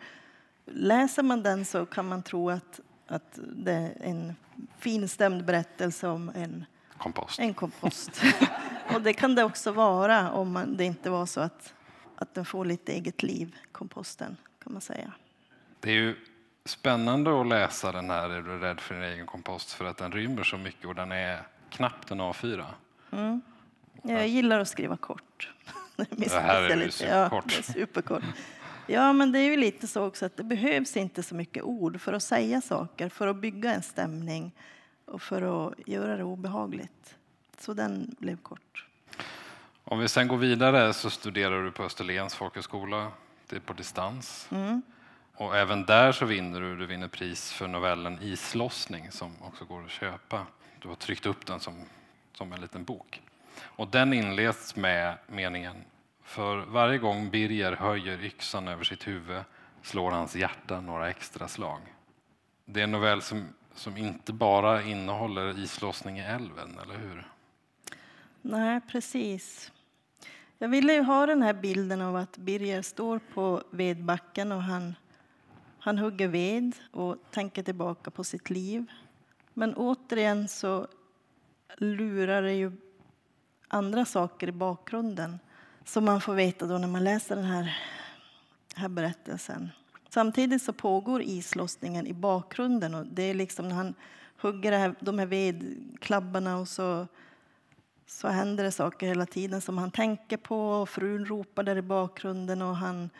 Läser 0.66 1.22
man 1.22 1.42
den 1.42 1.64
så 1.64 1.86
kan 1.86 2.08
man 2.08 2.22
tro 2.22 2.50
att, 2.50 2.80
att 3.06 3.38
det 3.52 3.72
är 3.72 3.96
en 4.00 4.36
finstämd 4.78 5.44
berättelse 5.44 6.08
om 6.08 6.32
en, 6.34 6.64
Kompost. 6.98 7.38
en 7.38 7.54
kompost. 7.54 8.22
och 8.94 9.02
det 9.02 9.12
kan 9.12 9.34
det 9.34 9.44
också 9.44 9.72
vara 9.72 10.30
om 10.30 10.52
man, 10.52 10.76
det 10.76 10.84
inte 10.84 11.10
var 11.10 11.26
så 11.26 11.40
att, 11.40 11.74
att 12.16 12.34
den 12.34 12.44
får 12.44 12.64
lite 12.64 12.92
eget 12.92 13.22
liv, 13.22 13.56
komposten, 13.72 14.36
kan 14.64 14.72
man 14.72 14.82
säga. 14.82 15.12
Det 15.80 15.90
är 15.90 15.94
ju 15.94 16.16
spännande 16.64 17.40
att 17.40 17.46
läsa 17.46 17.92
den 17.92 18.10
här 18.10 18.30
Är 18.30 18.42
du 18.42 18.58
rädd 18.58 18.80
för 18.80 18.94
din 18.94 19.04
egen 19.04 19.26
kompost 19.26 19.72
för 19.72 19.84
att 19.84 19.96
den 19.96 20.12
rymmer 20.12 20.44
så 20.44 20.58
mycket 20.58 20.86
och 20.86 20.94
den 20.94 21.12
är 21.12 21.42
knappt 21.70 22.10
en 22.10 22.20
A4. 22.20 22.64
Jag 24.02 24.28
gillar 24.28 24.58
att 24.60 24.68
skriva 24.68 24.96
kort. 24.96 25.50
Det 25.96 26.32
här 26.32 26.62
är 26.62 26.68
ju 26.68 26.76
lite. 26.76 27.06
Ja, 27.06 27.42
superkort. 27.62 28.22
Ja, 28.86 29.12
men 29.12 29.32
det 29.32 29.38
är 29.38 29.50
ju 29.50 29.56
lite 29.56 29.86
så 29.86 30.04
också 30.06 30.26
att 30.26 30.36
det 30.36 30.44
behövs 30.44 30.96
inte 30.96 31.22
så 31.22 31.34
mycket 31.34 31.62
ord 31.62 32.00
för 32.00 32.12
att 32.12 32.22
säga 32.22 32.60
saker, 32.60 33.08
för 33.08 33.26
att 33.26 33.36
bygga 33.36 33.74
en 33.74 33.82
stämning 33.82 34.52
och 35.04 35.22
för 35.22 35.66
att 35.66 35.88
göra 35.88 36.16
det 36.16 36.24
obehagligt. 36.24 37.16
Så 37.58 37.74
den 37.74 38.16
blev 38.18 38.36
kort. 38.36 38.86
Om 39.84 39.98
vi 39.98 40.08
sen 40.08 40.28
går 40.28 40.36
vidare 40.36 40.92
så 40.92 41.10
studerar 41.10 41.64
du 41.64 41.70
på 41.70 41.82
Österlens 41.82 42.34
folkhögskola. 42.34 43.12
Det 43.48 43.56
är 43.56 43.60
på 43.60 43.72
distans. 43.72 44.48
Och 45.36 45.56
även 45.56 45.84
där 45.84 46.12
så 46.12 46.24
vinner 46.24 46.60
du, 46.60 46.76
du 46.76 46.86
vinner 46.86 47.08
pris 47.08 47.52
för 47.52 47.68
novellen 47.68 48.18
Islossning 48.22 49.10
som 49.10 49.32
också 49.40 49.64
går 49.64 49.84
att 49.84 49.90
köpa. 49.90 50.46
Du 50.78 50.88
har 50.88 50.94
tryckt 50.94 51.26
upp 51.26 51.46
den 51.46 51.60
som, 51.60 51.74
som 52.32 52.52
en 52.52 52.60
liten 52.60 52.84
bok. 52.84 53.22
Och 53.60 53.88
den 53.88 54.12
inleds 54.12 54.76
med 54.76 55.18
meningen 55.26 55.84
för 56.34 56.56
varje 56.56 56.98
gång 56.98 57.30
Birger 57.30 57.72
höjer 57.72 58.24
yxan 58.24 58.68
över 58.68 58.84
sitt 58.84 59.06
huvud 59.06 59.42
slår 59.82 60.10
hans 60.10 60.36
hjärta 60.36 60.80
några 60.80 61.10
extra 61.10 61.48
slag. 61.48 61.80
Det 62.64 62.80
är 62.80 62.84
en 62.84 62.90
novell 62.90 63.22
som, 63.22 63.48
som 63.74 63.96
inte 63.96 64.32
bara 64.32 64.82
innehåller 64.82 65.58
islossning 65.58 66.18
i 66.18 66.22
älven, 66.22 66.78
eller 66.82 66.94
hur? 66.94 67.28
Nej, 68.42 68.80
precis. 68.80 69.72
Jag 70.58 70.68
ville 70.68 70.92
ju 70.92 71.02
ha 71.02 71.26
den 71.26 71.42
här 71.42 71.54
bilden 71.54 72.00
av 72.00 72.16
att 72.16 72.36
Birger 72.36 72.82
står 72.82 73.20
på 73.34 73.62
vedbacken 73.70 74.52
och 74.52 74.62
han, 74.62 74.94
han 75.78 75.98
hugger 75.98 76.28
ved 76.28 76.76
och 76.90 77.16
tänker 77.30 77.62
tillbaka 77.62 78.10
på 78.10 78.24
sitt 78.24 78.50
liv. 78.50 78.86
Men 79.52 79.74
återigen 79.74 80.48
så 80.48 80.86
lurar 81.76 82.42
det 82.42 82.54
ju 82.54 82.72
andra 83.68 84.04
saker 84.04 84.48
i 84.48 84.52
bakgrunden 84.52 85.38
som 85.84 86.04
man 86.04 86.20
får 86.20 86.34
veta 86.34 86.66
då 86.66 86.78
när 86.78 86.88
man 86.88 87.04
läser 87.04 87.36
den 87.36 87.44
här, 87.44 87.78
här 88.74 88.88
berättelsen. 88.88 89.70
Samtidigt 90.08 90.62
så 90.62 90.72
pågår 90.72 91.22
islossningen 91.22 92.06
i 92.06 92.12
bakgrunden 92.12 92.94
och 92.94 93.06
det 93.06 93.22
är 93.22 93.34
liksom 93.34 93.68
när 93.68 93.76
han 93.76 93.94
hugger 94.40 94.72
här, 94.72 94.94
de 95.00 95.18
här 95.18 95.26
vedklabbarna 95.26 96.56
och 96.56 96.68
så 96.68 97.06
så 98.06 98.28
händer 98.28 98.64
det 98.64 98.72
saker 98.72 99.06
hela 99.06 99.26
tiden 99.26 99.60
som 99.60 99.78
han 99.78 99.90
tänker 99.90 100.36
på. 100.36 100.70
Och 100.70 100.88
frun 100.88 101.26
ropar 101.26 101.62
där 101.62 101.76
i 101.76 101.82
bakgrunden 101.82 102.62
och 102.62 102.76
han 102.76 103.10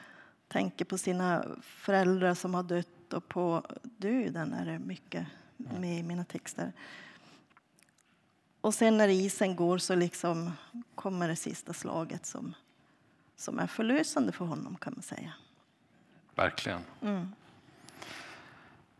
tänker 0.49 0.85
på 0.85 0.99
sina 0.99 1.45
föräldrar 1.63 2.35
som 2.35 2.55
har 2.55 2.63
dött 2.63 3.13
och 3.13 3.29
på 3.29 3.63
döden 3.83 4.53
är 4.53 4.67
det 4.67 4.79
mycket 4.79 5.27
med 5.57 5.99
i 5.99 6.03
mina 6.03 6.25
texter. 6.25 6.73
Och 8.65 8.75
sen 8.75 8.97
när 8.97 9.09
isen 9.09 9.57
går 9.57 9.79
så 9.79 9.95
liksom 9.95 10.53
kommer 10.95 11.29
det 11.29 11.37
sista 11.37 11.73
slaget 11.73 12.27
som, 12.27 12.55
som 13.37 13.59
är 13.59 13.67
förlösande 13.67 14.33
för 14.33 14.45
honom 14.45 14.77
kan 14.77 14.93
man 14.97 15.03
säga. 15.03 15.33
Verkligen. 16.35 16.81
Mm. 17.03 17.33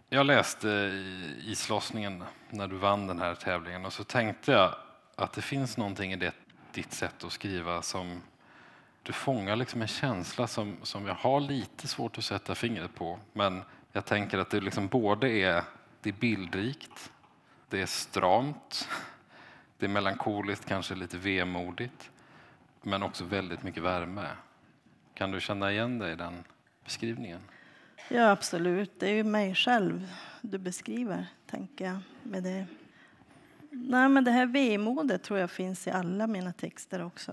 Jag 0.09 0.27
läste 0.27 0.69
i 0.69 1.43
islossningen 1.45 2.25
när 2.51 2.69
du 2.69 2.77
vann 2.77 3.07
den 3.07 3.19
här 3.19 3.35
tävlingen 3.35 3.85
och 3.85 3.93
så 3.93 4.05
tänkte 4.05 4.53
jag 4.53 4.75
att 5.17 5.33
det 5.33 5.43
finns 5.43 5.77
någonting 5.77 6.13
i 6.13 6.17
det, 6.17 6.35
ditt 6.73 6.93
sätt 6.93 7.25
att 7.25 7.33
skriva 7.33 7.83
som 7.83 8.23
du 9.03 9.13
fångar 9.13 9.57
liksom 9.57 9.83
en 9.83 9.89
känsla 9.89 10.47
som, 10.47 10.77
som 10.83 11.07
jag 11.07 11.15
har 11.15 11.41
lite 11.41 11.89
svårt 11.89 12.19
att 12.19 12.25
sätta 12.25 12.55
fingret 12.55 12.95
på. 12.95 13.19
Men 13.33 13.63
jag 13.93 14.05
tänker 14.05 14.39
att 14.39 14.51
det 14.51 14.61
liksom 14.61 14.89
både 14.89 15.29
är, 15.29 15.63
det 16.01 16.11
är 16.11 16.15
bildrikt, 16.15 17.13
det 17.69 17.83
är 17.83 17.87
stramt, 17.87 18.89
det 19.79 19.87
är 19.87 19.91
melankoliskt, 19.91 20.65
kanske 20.65 20.95
lite 20.95 21.19
vemodigt, 21.19 22.11
men 22.83 23.03
också 23.03 23.25
väldigt 23.25 23.63
mycket 23.63 23.83
värme. 23.83 24.29
Kan 25.15 25.31
du 25.31 25.41
känna 25.41 25.73
igen 25.73 25.99
dig 25.99 26.13
i 26.13 26.17
den 26.17 26.45
beskrivningen? 26.85 27.41
Ja, 28.09 28.31
absolut. 28.31 29.01
Det 29.01 29.09
är 29.09 29.15
ju 29.15 29.25
mig 29.25 29.55
själv 29.55 30.13
du 30.41 30.59
beskriver, 30.59 31.27
tänker 31.47 31.85
jag. 31.85 31.99
Med 32.23 32.43
det. 32.43 32.67
Nej, 33.71 34.09
men 34.09 34.25
det 34.25 34.31
här 34.31 34.47
vemodet 34.47 35.23
tror 35.23 35.39
jag 35.39 35.51
finns 35.51 35.87
i 35.87 35.91
alla 35.91 36.27
mina 36.27 36.53
texter 36.53 37.05
också. 37.05 37.33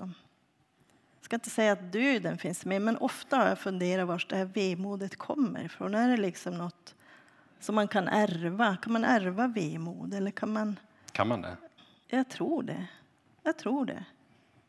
Jag 1.20 1.26
ska 1.26 1.36
inte 1.36 1.50
säga 1.50 1.72
att 1.72 1.92
döden 1.92 2.38
finns 2.38 2.66
med, 2.66 2.82
men 2.82 2.98
ofta 2.98 3.38
har 3.38 3.48
jag 3.48 3.60
funderat 3.60 4.08
var 4.08 4.26
det 4.30 4.36
här 4.36 4.46
vemodet 4.46 5.16
kommer 5.16 5.64
ifrån. 5.64 5.96
Är 5.96 6.10
det 6.10 6.18
liksom 6.18 6.58
något 6.58 6.96
som 7.60 7.76
man 7.76 7.88
kan 7.88 8.08
ärva? 8.08 8.78
Kan 8.82 8.94
man 8.94 9.04
ärva 9.04 9.48
vemod? 9.48 10.14
Eller 10.14 10.32
kan 10.32 10.54
man... 10.54 10.80
Kan 11.12 11.28
man 11.28 11.42
det? 11.42 11.58
Jag 12.14 12.30
tror 12.30 12.64
det. 12.64 12.88
Jag 13.44 13.58
tror 13.58 13.86
det. 13.86 14.06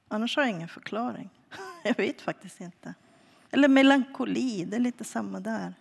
Annars 0.08 0.36
har 0.36 0.42
jag 0.42 0.50
ingen 0.50 0.68
förklaring. 0.68 1.30
Jag 1.84 1.96
vet 1.96 2.20
faktiskt 2.20 2.60
inte. 2.60 2.94
Eller 3.50 3.68
melankoli, 3.68 4.64
det 4.64 4.76
är 4.76 4.80
lite 4.80 5.04
samma 5.04 5.40
där. 5.40 5.74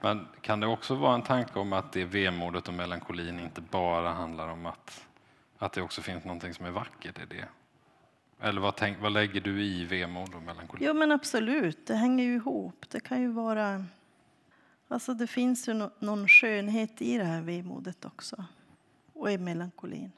Men 0.00 0.26
kan 0.40 0.60
det 0.60 0.66
också 0.66 0.94
vara 0.94 1.14
en 1.14 1.22
tanke 1.22 1.58
om 1.58 1.72
att 1.72 1.92
det 1.92 2.04
vemodet 2.04 2.68
och 2.68 2.74
melankolin 2.74 3.40
inte 3.40 3.60
bara 3.60 4.12
handlar 4.12 4.48
om 4.48 4.66
att, 4.66 5.06
att 5.58 5.72
det 5.72 5.82
också 5.82 6.02
finns 6.02 6.24
någonting 6.24 6.54
som 6.54 6.66
är 6.66 6.70
vackert 6.70 7.18
i 7.18 7.26
det? 7.36 7.48
Eller 8.40 8.60
vad, 8.60 8.76
tänk, 8.76 9.00
vad 9.00 9.12
lägger 9.12 9.40
du 9.40 9.62
i 9.62 9.84
vemod 9.84 10.34
och 10.34 10.42
melankoli? 10.42 10.86
Jo, 10.86 10.94
men 10.94 11.12
absolut. 11.12 11.86
Det 11.86 11.94
hänger 11.94 12.24
ju 12.24 12.34
ihop. 12.34 12.84
Det 12.90 13.00
kan 13.00 13.20
ju 13.20 13.32
vara... 13.32 13.84
Alltså, 14.88 15.14
det 15.14 15.26
finns 15.26 15.68
ju 15.68 15.74
no 15.74 15.90
någon 15.98 16.28
skönhet 16.28 17.02
i 17.02 17.18
det 17.18 17.24
här 17.24 17.42
vemodet 17.42 18.04
också. 18.04 18.44
Och 19.12 19.30
i 19.30 19.38
melankolin. 19.38 20.12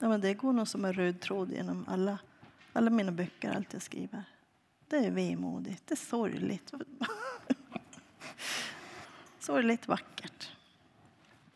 Ja, 0.00 0.08
men 0.08 0.20
det 0.20 0.34
går 0.34 0.52
nog 0.52 0.68
som 0.68 0.84
en 0.84 0.92
röd 0.92 1.20
tråd 1.20 1.52
genom 1.52 1.84
alla, 1.88 2.18
alla 2.72 2.90
mina 2.90 3.12
böcker, 3.12 3.52
allt 3.56 3.72
jag 3.72 3.82
skriver. 3.82 4.24
Det 4.88 4.96
är 4.96 5.10
vemodigt, 5.10 5.86
det 5.86 5.94
är 5.94 5.96
sorgligt. 5.96 6.72
sorgligt 9.38 9.88
vackert. 9.88 10.52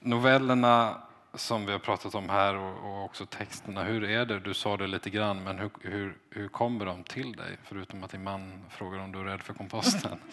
Novellerna 0.00 1.02
som 1.34 1.66
vi 1.66 1.72
har 1.72 1.78
pratat 1.78 2.14
om 2.14 2.28
här 2.28 2.54
och, 2.54 3.04
också 3.04 3.26
texterna, 3.26 3.82
hur 3.84 4.04
är 4.04 4.26
det? 4.26 4.40
Du 4.40 4.54
sa 4.54 4.76
det 4.76 4.86
lite 4.86 5.10
grann, 5.10 5.44
men 5.44 5.58
hur, 5.58 5.70
hur, 5.80 6.16
hur 6.30 6.48
kommer 6.48 6.86
de 6.86 7.04
till 7.04 7.32
dig? 7.32 7.58
Förutom 7.64 8.04
att 8.04 8.10
din 8.10 8.22
man 8.22 8.64
frågar 8.70 8.98
om 8.98 9.12
du 9.12 9.18
är 9.20 9.24
rädd 9.24 9.42
för 9.42 9.54
komposten. 9.54 10.18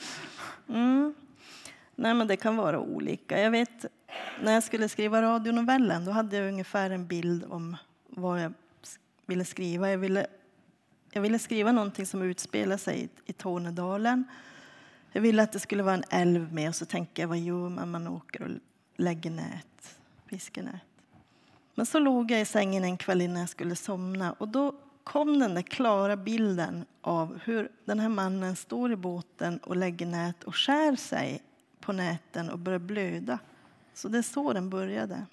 Mm. 0.70 1.14
Nej, 1.96 2.14
men 2.14 2.28
det 2.28 2.38
kan 2.38 2.58
vara 2.58 2.80
olika. 2.80 3.40
Jag 3.40 3.52
vet, 3.52 3.86
när 4.42 4.54
jag 4.54 4.64
skulle 4.64 4.90
skriva 4.90 5.22
radionovellen 5.22 6.06
då 6.06 6.12
hade 6.12 6.38
jag 6.38 6.48
ungefär 6.48 6.90
en 6.90 7.08
bild 7.08 7.46
om 7.50 7.78
vad 8.10 8.42
jag 8.44 8.54
ville 9.26 9.46
skriva. 9.46 9.92
Jag 9.92 9.98
ville, 9.98 10.28
jag 11.12 11.22
ville 11.22 11.40
skriva 11.40 11.72
någonting 11.72 12.06
som 12.06 12.22
utspelar 12.22 12.78
sig 12.78 13.04
i, 13.04 13.10
i 13.26 13.34
Tornedalen. 13.34 14.24
Jag 15.12 15.22
ville 15.22 15.44
att 15.44 15.52
det 15.52 15.60
skulle 15.60 15.84
vara 15.84 15.96
en 15.96 16.04
älv 16.10 16.54
med 16.54 16.70
och 16.70 16.76
så 16.76 16.86
tänker 16.86 17.24
jag 17.24 17.28
vad 17.28 17.38
gör 17.38 17.70
man? 17.70 17.92
Man 17.92 18.08
åker 18.08 18.42
och 18.42 18.50
lägger 18.96 19.32
nät, 19.32 20.00
fiskenät. 20.26 20.82
Men 21.76 21.86
så 21.86 22.00
låg 22.00 22.32
jag 22.32 22.42
i 22.42 22.46
sängen 22.46 22.84
en 22.84 22.98
kväll 22.98 23.22
innan 23.22 23.40
jag 23.40 23.50
skulle 23.50 23.76
somna 23.76 24.32
och 24.32 24.48
då 24.48 24.76
kom 25.04 25.40
den 25.40 25.54
där 25.54 25.62
klara 25.62 26.18
bilden 26.18 26.86
av 27.02 27.40
hur 27.44 27.72
den 27.86 28.00
här 28.00 28.10
mannen 28.10 28.56
står 28.56 28.92
i 28.92 28.96
båten 28.96 29.58
och 29.58 29.76
lägger 29.76 30.06
nät 30.06 30.44
och 30.44 30.56
skär 30.56 30.96
sig 30.96 31.44
på 31.80 31.92
näten 31.92 32.50
och 32.50 32.60
börjar 32.60 32.80
blöda. 32.80 33.40
Så 33.94 34.08
det 34.08 34.18
är 34.18 34.22
så 34.22 34.54
den 34.54 34.70
började. 34.70 35.26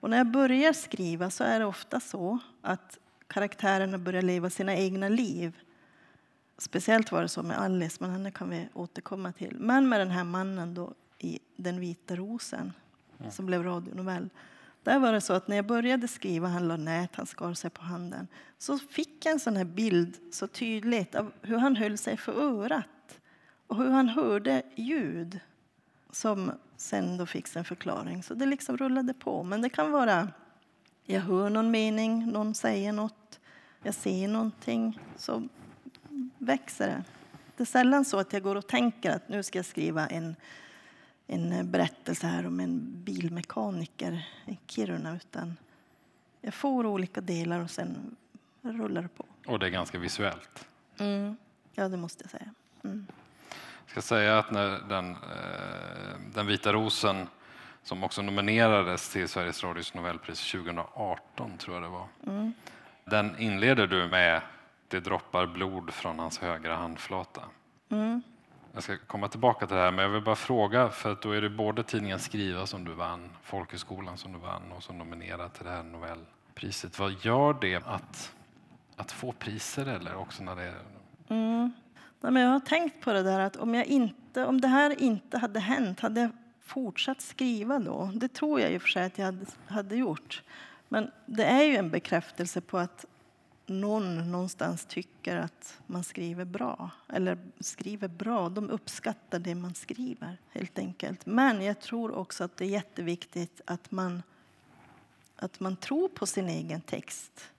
Och 0.00 0.10
när 0.10 0.16
jag 0.16 0.30
börjar 0.30 0.72
skriva 0.72 1.30
så 1.30 1.44
är 1.44 1.58
det 1.60 1.66
ofta 1.66 2.00
så 2.00 2.38
att 2.62 2.98
karaktärerna 3.26 3.98
börjar 3.98 4.22
leva 4.22 4.50
sina 4.50 4.76
egna 4.76 5.08
liv. 5.08 5.56
Speciellt 6.58 7.12
var 7.12 7.22
det 7.22 7.28
så 7.28 7.42
med 7.42 7.58
Alice, 7.58 7.96
men 8.00 8.10
henne 8.10 8.30
kan 8.30 8.50
vi 8.50 8.68
återkomma 8.74 9.32
till. 9.32 9.56
Men 9.60 9.88
med 9.88 10.00
den 10.00 10.10
här 10.10 10.24
mannen 10.24 10.74
då 10.74 10.94
i 11.18 11.38
Den 11.56 11.80
vita 11.80 12.16
rosen, 12.16 12.72
mm. 13.18 13.30
som 13.30 13.46
blev 13.46 13.62
radionovell. 13.62 14.30
Där 14.82 14.98
var 14.98 15.12
det 15.12 15.20
så 15.20 15.32
att 15.32 15.48
när 15.48 15.56
jag 15.56 15.66
började 15.66 16.08
skriva, 16.08 16.48
han 16.48 16.68
la 16.68 16.76
nät, 16.76 17.16
han 17.16 17.26
skar 17.26 17.54
sig 17.54 17.70
på 17.70 17.82
handen, 17.82 18.28
så 18.58 18.78
fick 18.78 19.26
jag 19.26 19.32
en 19.32 19.40
sån 19.40 19.56
här 19.56 19.64
bild 19.64 20.16
så 20.32 20.46
tydligt 20.46 21.14
av 21.14 21.32
hur 21.42 21.58
han 21.58 21.76
höll 21.76 21.98
sig 21.98 22.16
för 22.16 22.32
örat 22.32 23.20
och 23.66 23.76
hur 23.76 23.90
han 23.90 24.08
hörde 24.08 24.62
ljud 24.76 25.40
som 26.10 26.52
sen 26.80 27.16
då 27.16 27.26
fick 27.26 27.56
en 27.56 27.64
förklaring. 27.64 28.22
Så 28.22 28.34
det 28.34 28.46
liksom 28.46 28.76
rullade 28.76 29.14
på. 29.14 29.42
Men 29.42 29.62
det 29.62 29.68
kan 29.68 29.92
vara, 29.92 30.28
jag 31.04 31.20
hör 31.20 31.50
någon 31.50 31.70
mening, 31.70 32.26
någon 32.26 32.54
säger 32.54 32.92
något, 32.92 33.40
jag 33.82 33.94
ser 33.94 34.28
någonting, 34.28 35.00
så 35.16 35.48
växer 36.38 36.86
det. 36.86 37.04
Det 37.56 37.62
är 37.62 37.66
sällan 37.66 38.04
så 38.04 38.18
att 38.18 38.32
jag 38.32 38.42
går 38.42 38.56
och 38.56 38.66
tänker 38.66 39.10
att 39.10 39.28
nu 39.28 39.42
ska 39.42 39.58
jag 39.58 39.66
skriva 39.66 40.06
en, 40.06 40.36
en 41.26 41.70
berättelse 41.70 42.26
här 42.26 42.46
om 42.46 42.60
en 42.60 43.02
bilmekaniker 43.04 44.28
i 44.46 44.58
Kiruna, 44.66 45.16
utan 45.16 45.56
jag 46.40 46.54
får 46.54 46.86
olika 46.86 47.20
delar 47.20 47.60
och 47.60 47.70
sen 47.70 48.16
rullar 48.62 49.02
det 49.02 49.08
på. 49.08 49.24
Och 49.46 49.58
det 49.58 49.66
är 49.66 49.70
ganska 49.70 49.98
visuellt? 49.98 50.68
Mm. 50.98 51.36
Ja, 51.72 51.88
det 51.88 51.96
måste 51.96 52.24
jag 52.24 52.30
säga. 52.30 52.54
Mm. 52.84 53.06
Jag 53.88 53.90
ska 53.90 54.02
säga 54.02 54.38
att 54.38 54.50
när 54.50 54.80
den, 54.88 55.10
eh, 55.10 56.18
den 56.34 56.46
vita 56.46 56.72
rosen 56.72 57.28
som 57.82 58.04
också 58.04 58.22
nominerades 58.22 59.08
till 59.12 59.28
Sveriges 59.28 59.64
Radios 59.64 59.94
Nobelpris 59.94 60.50
2018, 60.52 61.58
tror 61.58 61.76
jag 61.76 61.82
det 61.82 61.88
var. 61.88 62.06
Mm. 62.26 62.52
Den 63.04 63.38
inleder 63.38 63.86
du 63.86 64.08
med 64.08 64.40
det 64.88 65.00
droppar 65.00 65.46
blod 65.46 65.90
från 65.90 66.18
hans 66.18 66.38
högra 66.38 66.76
handflata. 66.76 67.42
Mm. 67.88 68.22
Jag 68.72 68.82
ska 68.82 68.96
komma 69.06 69.28
tillbaka 69.28 69.66
till 69.66 69.76
det 69.76 69.82
här, 69.82 69.90
men 69.90 70.04
jag 70.04 70.10
vill 70.10 70.22
bara 70.22 70.36
fråga, 70.36 70.88
för 70.88 71.12
att 71.12 71.22
då 71.22 71.32
är 71.32 71.40
det 71.40 71.50
både 71.50 71.82
tidningen 71.82 72.18
Skriva 72.18 72.66
som 72.66 72.84
du 72.84 72.92
vann, 72.92 73.30
Folkhögskolan 73.42 74.18
som 74.18 74.32
du 74.32 74.38
vann 74.38 74.72
och 74.76 74.82
som 74.82 74.98
nominerad 74.98 75.52
till 75.52 75.64
det 75.64 75.70
här 75.70 75.82
Nobelpriset. 75.82 76.98
Vad 76.98 77.12
gör 77.20 77.56
det 77.60 77.74
att, 77.74 78.32
att 78.96 79.12
få 79.12 79.32
priser 79.32 79.86
eller 79.86 80.16
också 80.16 80.42
när 80.42 80.56
det 80.56 80.62
är... 80.62 80.74
Mm. 81.28 81.72
Nej, 82.20 82.32
men 82.32 82.42
jag 82.42 82.50
har 82.50 82.60
tänkt 82.60 83.00
på 83.00 83.12
det 83.12 83.22
där 83.22 83.40
att 83.40 83.56
om, 83.56 83.74
jag 83.74 83.86
inte, 83.86 84.44
om 84.44 84.60
det 84.60 84.68
här 84.68 85.02
inte 85.02 85.38
hade 85.38 85.60
hänt, 85.60 86.00
hade 86.00 86.20
jag 86.20 86.30
fortsatt 86.60 87.20
skriva 87.20 87.78
då? 87.78 88.10
Det 88.14 88.28
tror 88.28 88.60
jag 88.60 88.72
i 88.72 88.76
och 88.76 88.82
för 88.82 88.88
sig 88.88 89.04
att 89.04 89.18
jag 89.18 89.24
hade, 89.24 89.46
hade 89.66 89.96
gjort. 89.96 90.42
Men 90.88 91.10
det 91.26 91.44
är 91.44 91.62
ju 91.62 91.76
en 91.76 91.90
bekräftelse 91.90 92.60
på 92.60 92.78
att 92.78 93.06
någon 93.66 94.32
någonstans 94.32 94.86
tycker 94.86 95.36
att 95.36 95.80
man 95.86 96.04
skriver 96.04 96.44
bra. 96.44 96.90
Eller 97.08 97.38
skriver 97.60 98.08
bra. 98.08 98.48
De 98.48 98.70
uppskattar 98.70 99.38
det 99.38 99.54
man 99.54 99.74
skriver, 99.74 100.36
helt 100.50 100.78
enkelt. 100.78 101.26
Men 101.26 101.62
jag 101.62 101.80
tror 101.80 102.14
också 102.14 102.44
att 102.44 102.56
det 102.56 102.64
är 102.64 102.68
jätteviktigt 102.68 103.60
att 103.64 103.90
man, 103.90 104.22
att 105.36 105.60
man 105.60 105.76
tror 105.76 106.08
på 106.08 106.26
sin 106.26 106.48
egen 106.48 106.80
text. 106.80 107.50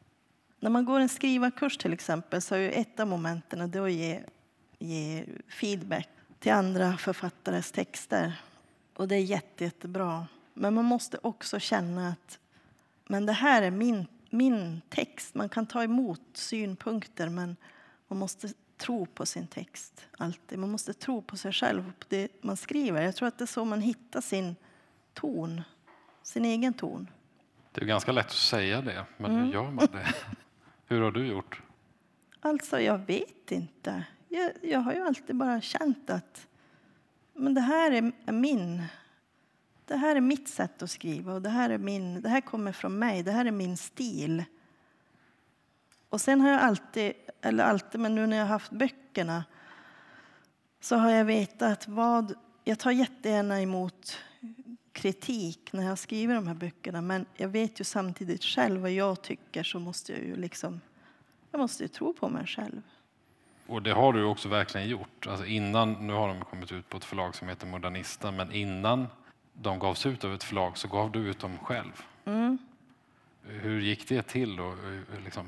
När 0.59 0.69
man 0.69 0.85
går 0.85 0.99
en 0.99 1.09
skrivarkurs 1.09 1.77
till 1.77 1.93
exempel 1.93 2.41
så 2.41 2.55
är 2.55 2.69
ett 2.69 2.99
av 2.99 3.07
momenten 3.07 3.61
att 3.61 3.91
ge 3.91 4.19
ge 4.79 5.25
feedback 5.47 6.09
till 6.39 6.51
andra 6.51 6.97
författares 6.97 7.71
texter. 7.71 8.41
Och 8.95 9.07
det 9.07 9.15
är 9.15 9.23
jätte, 9.23 9.63
jättebra. 9.63 10.27
Men 10.53 10.73
man 10.73 10.85
måste 10.85 11.17
också 11.21 11.59
känna 11.59 12.09
att 12.09 12.39
men 13.11 13.25
det 13.25 13.33
här 13.33 13.61
är 13.61 13.71
min, 13.71 14.07
min 14.29 14.81
text. 14.89 15.35
Man 15.35 15.49
kan 15.49 15.65
ta 15.65 15.83
emot 15.83 16.21
synpunkter, 16.33 17.29
men 17.29 17.55
man 18.07 18.19
måste 18.19 18.49
tro 18.77 19.05
på 19.05 19.25
sin 19.25 19.47
text. 19.47 20.07
alltid. 20.17 20.59
Man 20.59 20.71
måste 20.71 20.93
tro 20.93 21.21
på 21.21 21.37
sig 21.37 21.53
själv 21.53 21.87
och 21.87 21.99
på 21.99 22.05
det 22.09 22.27
man 22.41 22.57
skriver. 22.57 23.01
Jag 23.01 23.15
tror 23.15 23.27
att 23.27 23.37
det 23.37 23.43
är 23.43 23.47
så 23.47 23.65
man 23.65 23.81
hittar 23.81 24.21
sin 24.21 24.55
ton, 25.13 25.61
sin 26.23 26.45
egen 26.45 26.73
ton. 26.73 27.07
Det 27.71 27.81
är 27.81 27.85
ganska 27.85 28.11
lätt 28.11 28.25
att 28.25 28.31
säga 28.31 28.81
det, 28.81 29.05
men 29.17 29.31
mm. 29.31 29.45
hur 29.45 29.53
gör 29.53 29.71
man 29.71 29.87
det? 29.91 30.15
hur 30.85 31.01
har 31.01 31.11
du 31.11 31.27
gjort? 31.27 31.61
Alltså, 32.39 32.79
jag 32.79 32.97
vet 32.97 33.51
inte 33.51 34.03
jag, 34.29 34.51
jag 34.61 34.79
har 34.79 34.93
ju 34.93 35.01
alltid 35.01 35.35
bara 35.35 35.61
känt 35.61 36.09
att 36.09 36.47
men 37.33 37.53
det 37.53 37.61
här 37.61 37.91
är 37.91 38.31
min 38.31 38.83
det 39.89 39.97
här 39.97 40.15
är 40.15 40.21
mitt 40.21 40.47
sätt 40.47 40.81
att 40.81 40.91
skriva 40.91 41.33
och 41.33 41.41
det 41.41 41.49
här, 41.49 41.69
är 41.69 41.77
min, 41.77 42.21
det 42.21 42.29
här 42.29 42.41
kommer 42.41 42.71
från 42.71 42.99
mig. 42.99 43.23
Det 43.23 43.31
här 43.31 43.45
är 43.45 43.51
min 43.51 43.77
stil. 43.77 44.43
Och 46.09 46.21
sen 46.21 46.41
har 46.41 46.49
jag 46.49 46.61
alltid, 46.61 47.13
eller 47.41 47.63
alltid, 47.63 48.01
men 48.01 48.15
nu 48.15 48.27
när 48.27 48.37
jag 48.37 48.43
har 48.43 48.49
haft 48.49 48.71
böckerna 48.71 49.45
så 50.79 50.95
har 50.95 51.09
jag 51.09 51.25
vetat 51.25 51.87
vad... 51.87 52.33
Jag 52.63 52.79
tar 52.79 52.91
jättegärna 52.91 53.61
emot 53.61 54.17
kritik 54.91 55.73
när 55.73 55.83
jag 55.83 55.99
skriver 55.99 56.35
de 56.35 56.47
här 56.47 56.55
böckerna 56.55 57.01
men 57.01 57.25
jag 57.33 57.49
vet 57.49 57.79
ju 57.79 57.83
samtidigt 57.83 58.43
själv 58.43 58.81
vad 58.81 58.91
jag 58.91 59.21
tycker 59.21 59.63
så 59.63 59.79
måste 59.79 60.11
jag 60.11 60.21
ju 60.21 60.35
liksom... 60.35 60.81
Jag 61.51 61.59
måste 61.59 61.83
ju 61.83 61.87
tro 61.87 62.13
på 62.13 62.29
mig 62.29 62.47
själv. 62.47 62.81
Och 63.69 63.81
det 63.81 63.91
har 63.91 64.13
du 64.13 64.23
också 64.23 64.49
verkligen 64.49 64.87
gjort. 64.87 65.27
Alltså 65.27 65.45
innan, 65.45 66.07
nu 66.07 66.13
har 66.13 66.27
de 66.27 66.41
kommit 66.45 66.71
ut 66.71 66.89
på 66.89 66.97
ett 66.97 67.05
förlag 67.05 67.35
som 67.35 67.49
heter 67.49 67.67
Modernista, 67.67 68.31
men 68.31 68.51
innan 68.51 69.07
de 69.53 69.79
gavs 69.79 70.05
ut 70.05 70.23
av 70.23 70.33
ett 70.33 70.43
förlag 70.43 70.77
så 70.77 70.87
gav 70.87 71.11
du 71.11 71.19
ut 71.19 71.39
dem 71.39 71.57
själv. 71.57 72.03
Mm. 72.25 72.57
Hur 73.43 73.79
gick 73.81 74.07
det 74.09 74.21
till? 74.21 74.55
Då? 74.55 74.75
Liksom, 75.23 75.45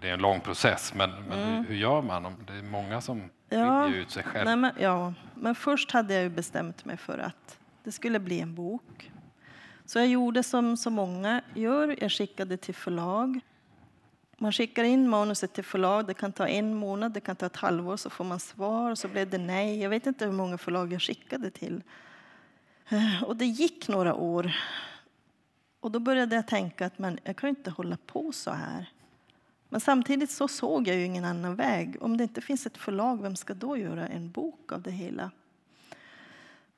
det 0.00 0.08
är 0.08 0.14
en 0.14 0.20
lång 0.20 0.40
process, 0.40 0.92
men, 0.94 1.10
men 1.28 1.38
Mm. 1.38 1.64
hur, 1.66 1.74
gör 1.74 2.02
man? 2.02 2.22
Det 2.46 2.52
är 2.52 2.62
många 2.62 3.00
som 3.00 3.22
Ja, 3.48 3.84
vill 3.84 3.94
ge 3.94 4.00
ut 4.00 4.10
sig 4.10 4.22
själv. 4.22 4.44
Nej, 4.44 4.56
men, 4.56 4.72
ja, 4.78 5.14
men 5.34 5.54
först 5.54 5.90
hade 5.90 6.14
jag 6.14 6.22
ju 6.22 6.28
bestämt 6.28 6.84
mig 6.84 6.96
för 6.96 7.18
att 7.18 7.58
det 7.84 7.92
skulle 7.92 8.18
bli 8.18 8.40
en 8.40 8.54
bok. 8.54 9.10
Så 9.84 9.98
jag 9.98 10.06
gjorde 10.06 10.42
som 10.42 10.76
så 10.76 10.90
många 10.90 11.42
gör. 11.54 11.96
Jag 12.00 12.12
skickade 12.12 12.56
till 12.56 12.74
förlag. 12.74 13.40
Man 14.42 14.52
skickar 14.52 14.84
in 14.84 15.08
manuset 15.08 15.52
till 15.52 15.64
förlag. 15.64 16.06
Det 16.06 16.14
kan 16.14 16.32
ta 16.32 16.48
en 16.48 16.74
månad, 16.74 17.12
det 17.12 17.20
kan 17.20 17.36
ta 17.36 17.46
ett 17.46 17.56
halvår, 17.56 17.96
så 17.96 18.10
får 18.10 18.24
man 18.24 18.40
svar. 18.40 18.90
Och 18.90 18.98
så 18.98 19.08
blev 19.08 19.30
det 19.30 19.38
nej. 19.38 19.80
Jag 19.80 19.90
vet 19.90 20.06
inte 20.06 20.24
hur 20.24 20.32
många 20.32 20.58
förlag 20.58 20.92
jag 20.92 21.02
skickade 21.02 21.50
till. 21.50 21.82
Eh, 22.88 23.22
och 23.22 23.36
det 23.36 23.46
gick 23.46 23.88
några 23.88 24.14
år. 24.14 24.52
Och 25.80 25.90
då 25.90 25.98
började 25.98 26.36
jag 26.36 26.46
tänka 26.46 26.86
att 26.86 26.98
men, 26.98 27.18
jag 27.24 27.36
kan 27.36 27.48
ju 27.48 27.56
inte 27.56 27.70
hålla 27.70 27.96
på 28.06 28.32
så 28.32 28.50
här. 28.50 28.86
Men 29.68 29.80
samtidigt 29.80 30.30
så 30.30 30.48
såg 30.48 30.88
jag 30.88 30.96
ju 30.96 31.04
ingen 31.04 31.24
annan 31.24 31.54
väg. 31.54 31.96
Om 32.00 32.16
det 32.16 32.24
inte 32.24 32.40
finns 32.40 32.66
ett 32.66 32.76
förlag, 32.76 33.22
vem 33.22 33.36
ska 33.36 33.54
då 33.54 33.76
göra 33.76 34.06
en 34.06 34.30
bok 34.30 34.72
av 34.72 34.82
det 34.82 34.90
hela? 34.90 35.30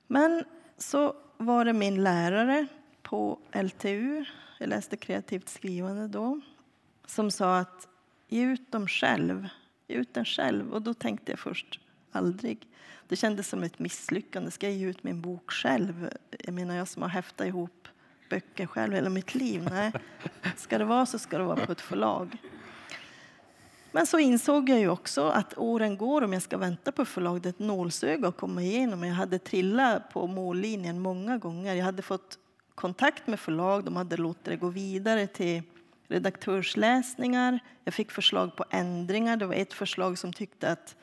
Men 0.07 0.45
så 0.79 1.15
var 1.37 1.65
det 1.65 1.73
min 1.73 2.05
lärare 2.05 2.67
på 3.03 3.39
LTU, 3.53 4.25
jag 4.59 4.69
läste 4.69 4.97
kreativt 4.97 5.49
skrivande 5.49 6.09
då, 6.09 6.41
som 7.07 7.31
sa 7.31 7.59
att 7.59 7.89
ge 8.29 8.43
ut 8.43 8.73
dem 8.73 8.89
själv. 8.89 9.49
Ge 9.89 9.97
ut 9.97 10.15
den 10.15 10.25
själv. 10.25 10.73
Och 10.73 10.83
då 10.83 10.95
tänkte 10.95 11.33
jag 11.33 11.39
först, 11.39 11.81
aldrig. 12.13 12.69
Det 13.09 13.17
kändes 13.17 13.49
som 13.49 13.63
ett 13.63 13.79
misslyckande. 13.79 14.51
Ska 14.51 14.67
jag 14.67 14.77
ge 14.77 14.87
ut 14.87 15.05
min 15.05 15.21
bok 15.21 15.51
själv? 15.51 16.11
Jag 16.39 16.55
menar, 16.55 16.75
jag 16.75 16.89
som 16.89 17.03
har 17.03 17.09
häftat 17.09 17.47
ihop 17.47 17.89
böcker 18.31 18.67
själv 18.67 18.95
hela 18.95 19.11
mitt 19.11 19.35
liv. 19.35 19.69
Nej, 19.71 19.93
ska 20.57 20.79
det 20.79 20.85
vara 20.85 21.07
så 21.07 21.19
ska 21.19 21.39
det 21.39 21.45
vara 21.45 21.67
på 21.67 21.73
ett 21.73 21.81
förlag. 21.81 22.37
Men 23.93 24.07
så 24.07 24.19
insåg 24.19 24.69
jag 24.69 24.79
ju 24.79 24.89
också 24.89 25.29
att 25.29 25.59
åren 25.59 25.97
går 25.97 26.23
om 26.23 26.33
jag 26.33 26.43
ska 26.43 26.59
vänta 26.59 26.93
på 26.93 27.05
förlag. 27.05 27.43
Det 27.43 27.49
är 27.49 27.51
ett 27.51 27.59
nålsöga 27.59 28.29
att 28.29 28.37
komma 28.37 28.63
igenom. 28.63 29.05
Jag 29.05 29.15
hade 29.15 29.39
trillat 29.39 30.13
på 30.13 30.27
mållinjen 30.27 31.01
många 31.01 31.39
gånger. 31.39 31.75
Jag 31.75 31.85
hade 31.85 32.03
fått 32.03 32.39
kontakt 32.75 33.27
med 33.27 33.41
förlag. 33.41 33.85
De 33.85 33.97
hade 33.97 34.17
låtit 34.17 34.45
det 34.45 34.57
gå 34.57 34.69
vidare 34.69 35.27
till 35.27 35.63
redaktörsläsningar. 36.13 37.59
Jag 37.85 37.95
fick 37.95 38.11
förslag 38.11 38.57
på 38.57 38.65
ändringar. 38.71 39.37
Det 39.37 39.47
var 39.47 39.55
ett 39.55 39.73
förslag 39.73 40.19
som 40.19 40.33
tyckte 40.33 40.73
att 40.73 40.97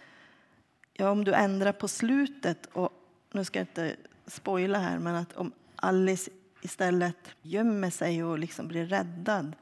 ja, 0.93 1.09
om 1.09 1.23
du 1.23 1.33
ändrar 1.33 1.71
på 1.71 1.87
slutet 1.87 2.65
och 2.65 2.89
nu 3.31 3.43
ska 3.43 3.59
jag 3.59 3.63
inte 3.63 3.95
spoila 4.27 4.79
här, 4.79 4.99
men 4.99 5.15
att 5.15 5.37
om 5.37 5.51
Alice 5.75 6.31
istället 6.61 7.35
gömmer 7.41 7.89
sig 7.89 8.23
och 8.23 8.39
liksom 8.39 8.67
blir 8.67 8.85
räddad 8.85 9.55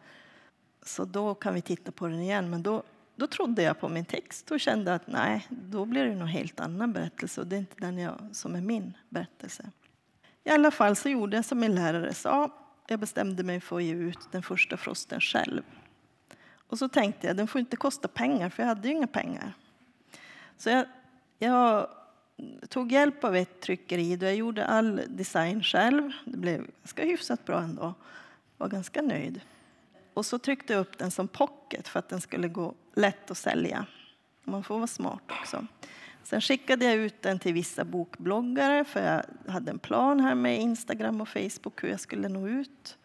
så 0.82 1.06
då 1.06 1.36
kan 1.36 1.54
vi 1.54 1.62
titta 1.62 1.92
på 1.92 2.08
den 2.08 2.20
igen. 2.20 2.50
Men 2.50 2.63
då, 2.63 2.84
då 3.16 3.27
trodde 3.27 3.62
jag 3.62 3.80
på 3.80 3.89
min 3.89 4.06
text 4.06 4.51
och 4.51 4.60
kände 4.60 4.94
att 4.94 5.08
nej, 5.08 5.48
då 5.50 5.86
blir 5.86 6.06
det 6.06 6.16
någon 6.16 6.27
helt 6.27 6.60
annan 6.60 6.94
berättelse 6.94 7.42
och 7.42 7.48
det 7.48 7.56
är 7.56 7.60
inte 7.60 7.75
den 7.77 7.98
jag, 7.98 8.30
som 8.32 8.56
är 8.56 8.62
min 8.62 8.98
berättelse. 9.10 9.72
I 10.43 10.50
alla 10.50 10.72
fall 10.72 10.95
så 10.95 11.10
gjorde 11.10 11.36
jag 11.36 11.45
som 11.45 11.60
min 11.60 11.76
lärare 11.76 12.13
sa. 12.13 12.50
Jag 12.88 13.00
bestämde 13.00 13.43
mig 13.43 13.60
för 13.60 13.78
att 13.78 13.84
ge 13.84 13.93
ut 13.93 14.19
den 14.32 14.43
första 14.43 14.78
Frosten 14.78 15.21
själv. 15.21 15.63
Och 16.67 16.80
så 16.80 16.89
tänkte 16.89 17.28
jag, 17.28 17.38
den 17.38 17.47
får 17.47 17.60
inte 17.60 17.76
kosta 17.78 18.08
pengar, 18.08 18.50
för 18.50 18.63
jag 18.63 18.67
hade 18.67 18.88
ju 18.88 18.93
inga 18.93 19.08
pengar. 19.08 19.54
Så 20.58 20.69
jag, 20.69 20.86
jag 21.39 21.89
tog 22.69 22.91
hjälp 22.91 23.23
av 23.23 23.36
ett 23.36 23.62
tryckeri 23.62 24.15
då 24.15 24.26
jag 24.26 24.36
gjorde 24.36 24.65
all 24.65 25.02
design 25.08 25.63
själv. 25.63 26.12
Det 26.26 26.38
blev 26.38 26.67
ganska 26.84 27.04
hyfsat 27.04 27.45
bra 27.45 27.62
ändå. 27.62 27.82
Jag 27.82 27.93
var 28.58 28.67
ganska 28.67 29.02
nöjd. 29.02 29.41
Och 30.13 30.26
så 30.26 30.39
tryckte 30.39 30.73
jag 30.73 30.80
upp 30.80 30.97
den 30.97 31.12
som 31.12 31.28
pocket 31.28 31.88
för 31.88 32.00
att 32.00 32.10
den 32.10 32.21
skulle 32.21 32.47
gå 32.47 32.73
lätt 32.93 33.32
att 33.32 33.38
sälja. 33.38 33.86
Man 34.43 34.63
får 34.63 34.76
vara 34.76 34.88
smart 34.88 35.21
också. 35.41 35.67
Sen 36.28 36.42
skickade 36.42 36.86
jag 36.86 36.96
ut 36.96 37.22
den 37.22 37.40
till 37.40 37.54
vissa 37.54 37.86
bokbloggare 37.86 38.84
för 38.84 39.04
jag 39.04 39.52
hade 39.52 39.72
en 39.72 39.80
plan 39.80 40.20
här 40.20 40.36
med 40.36 40.62
Instagram 40.62 41.22
och 41.22 41.28
Facebook 41.28 41.84
hur 41.84 41.90
jag 41.90 42.00
skulle 42.00 42.30
nå 42.30 42.48
ut. 42.48 42.98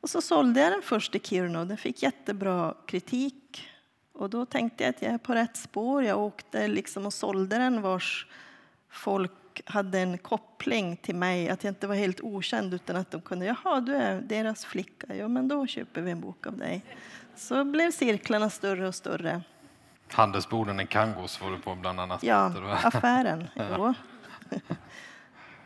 Och 0.00 0.10
så 0.10 0.20
sålde 0.20 0.60
jag 0.60 0.72
den 0.72 0.82
först 0.82 1.14
i 1.14 1.18
Kiruna 1.18 1.60
och 1.60 1.66
den 1.66 1.76
fick 1.76 2.02
jättebra 2.02 2.74
kritik. 2.86 3.68
Och 4.12 4.30
då 4.30 4.46
tänkte 4.46 4.84
jag 4.84 4.90
att 4.90 5.02
jag 5.02 5.12
är 5.12 5.18
på 5.18 5.34
rätt 5.34 5.56
spår. 5.56 6.04
Jag 6.04 6.18
åkte 6.18 6.68
liksom 6.68 7.06
och 7.06 7.12
sålde 7.12 7.56
den 7.56 7.82
vars 7.82 8.26
folk 8.88 9.62
hade 9.64 9.98
en 9.98 10.18
koppling 10.18 10.96
till 10.96 11.14
mig. 11.14 11.48
Att 11.48 11.64
jag 11.64 11.70
inte 11.70 11.86
var 11.86 11.94
helt 11.94 12.20
okänd 12.20 12.74
utan 12.74 12.96
att 12.96 13.10
de 13.10 13.20
kunde, 13.20 13.46
jaha 13.46 13.80
du 13.80 13.94
är 13.94 14.20
deras 14.20 14.64
flicka, 14.64 15.14
ja 15.14 15.28
men 15.28 15.48
då 15.48 15.66
köper 15.66 16.00
vi 16.00 16.10
en 16.10 16.20
bok 16.20 16.46
av 16.46 16.58
dig. 16.58 16.82
Så 17.36 17.64
blev 17.64 17.90
cirklarna 17.90 18.50
större 18.50 18.88
och 18.88 18.94
större. 18.94 19.42
Handelsborden 20.12 20.80
i 20.80 20.86
Kangos 20.86 21.40
var 21.40 21.50
du 21.50 21.58
på 21.58 21.74
bland 21.74 22.00
annat. 22.00 22.22
Ja, 22.22 22.52
affären. 22.84 23.48
Jo. 23.56 23.94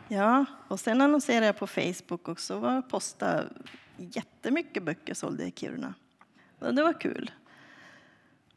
Ja, 0.07 0.45
och 0.67 0.79
sen 0.79 1.01
annonserade 1.01 1.45
jag 1.45 1.57
på 1.57 1.67
Facebook. 1.67 2.49
Var 2.49 2.73
jag 2.73 2.89
postade 2.89 3.49
jättemycket 3.97 4.83
böcker 4.83 5.13
sålde 5.13 5.45
i 5.45 5.51
Kiruna. 5.51 5.93
Och 6.59 6.75
det 6.75 6.83
var 6.83 7.01
kul. 7.01 7.31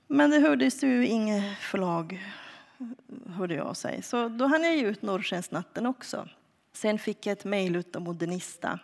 Men 0.07 0.31
det 0.31 0.38
hördes 0.38 0.83
ju 0.83 1.07
inget 1.07 1.59
förlag, 1.59 2.27
hörde 3.27 3.55
jag 3.55 3.77
sig. 3.77 4.03
Så 4.03 4.29
då 4.29 4.46
hann 4.46 4.62
jag 4.64 4.77
ge 4.77 4.83
ut 4.83 5.03
Norrskensnatten 5.03 5.87
också. 5.87 6.29
Sen 6.72 6.98
fick 6.98 7.27
jag 7.27 7.33
ett 7.33 7.44
mejl 7.44 7.85
av 7.94 8.03
Modernista 8.03 8.79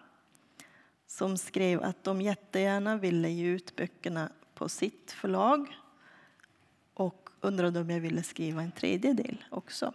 som 1.06 1.38
skrev 1.38 1.82
att 1.82 2.04
de 2.04 2.20
jättegärna 2.20 2.96
ville 2.96 3.28
ge 3.28 3.46
ut 3.46 3.76
böckerna 3.76 4.28
på 4.54 4.68
sitt 4.68 5.12
förlag 5.12 5.76
och 5.78 5.83
undrade 7.44 7.80
om 7.80 7.90
jag 7.90 8.00
ville 8.00 8.22
skriva 8.22 8.62
en 8.62 8.72
tredje 8.72 9.12
del 9.12 9.44
också. 9.50 9.92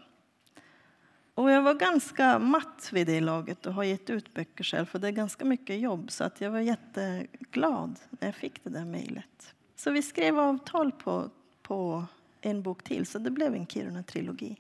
Och 1.34 1.52
jag 1.52 1.62
var 1.62 1.74
ganska 1.74 2.40
matt 2.40 2.90
vid 2.92 3.08
det 3.08 3.22
laget 3.22 3.66
och 3.66 3.74
har 3.74 3.84
gett 3.84 4.10
ut 4.10 4.34
böcker 4.34 4.64
själv 4.64 4.86
för 4.86 5.00
det 5.00 5.08
är 5.08 5.12
ganska 5.12 5.46
mycket 5.46 5.80
jobb 5.80 6.12
så 6.12 6.24
att 6.24 6.42
jag 6.42 6.52
var 6.52 6.60
jätteglad 6.60 8.00
när 8.10 8.28
jag 8.28 8.36
fick 8.36 8.64
det 8.64 8.70
där 8.70 8.86
mejlet. 8.86 9.54
Så 9.76 9.92
vi 9.92 10.02
skrev 10.02 10.40
avtal 10.40 10.92
på, 10.92 11.30
på 11.62 12.06
en 12.42 12.62
bok 12.62 12.84
till 12.84 13.06
så 13.06 13.20
det 13.20 13.32
blev 13.32 13.56
en 13.56 13.68
Kiruna-trilogi. 13.68 14.56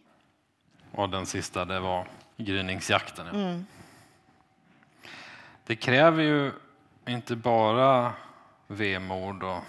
Och 0.92 1.10
den 1.10 1.26
sista, 1.26 1.66
det 1.66 1.80
var 1.80 2.08
Gryningsjakten. 2.38 3.26
ja. 3.26 3.40
Mm. 3.40 3.66
Det 5.66 5.76
kräver 5.76 6.24
ju 6.24 6.52
inte 7.08 7.36
bara 7.36 8.14
vemod 8.68 9.44
och 9.44 9.64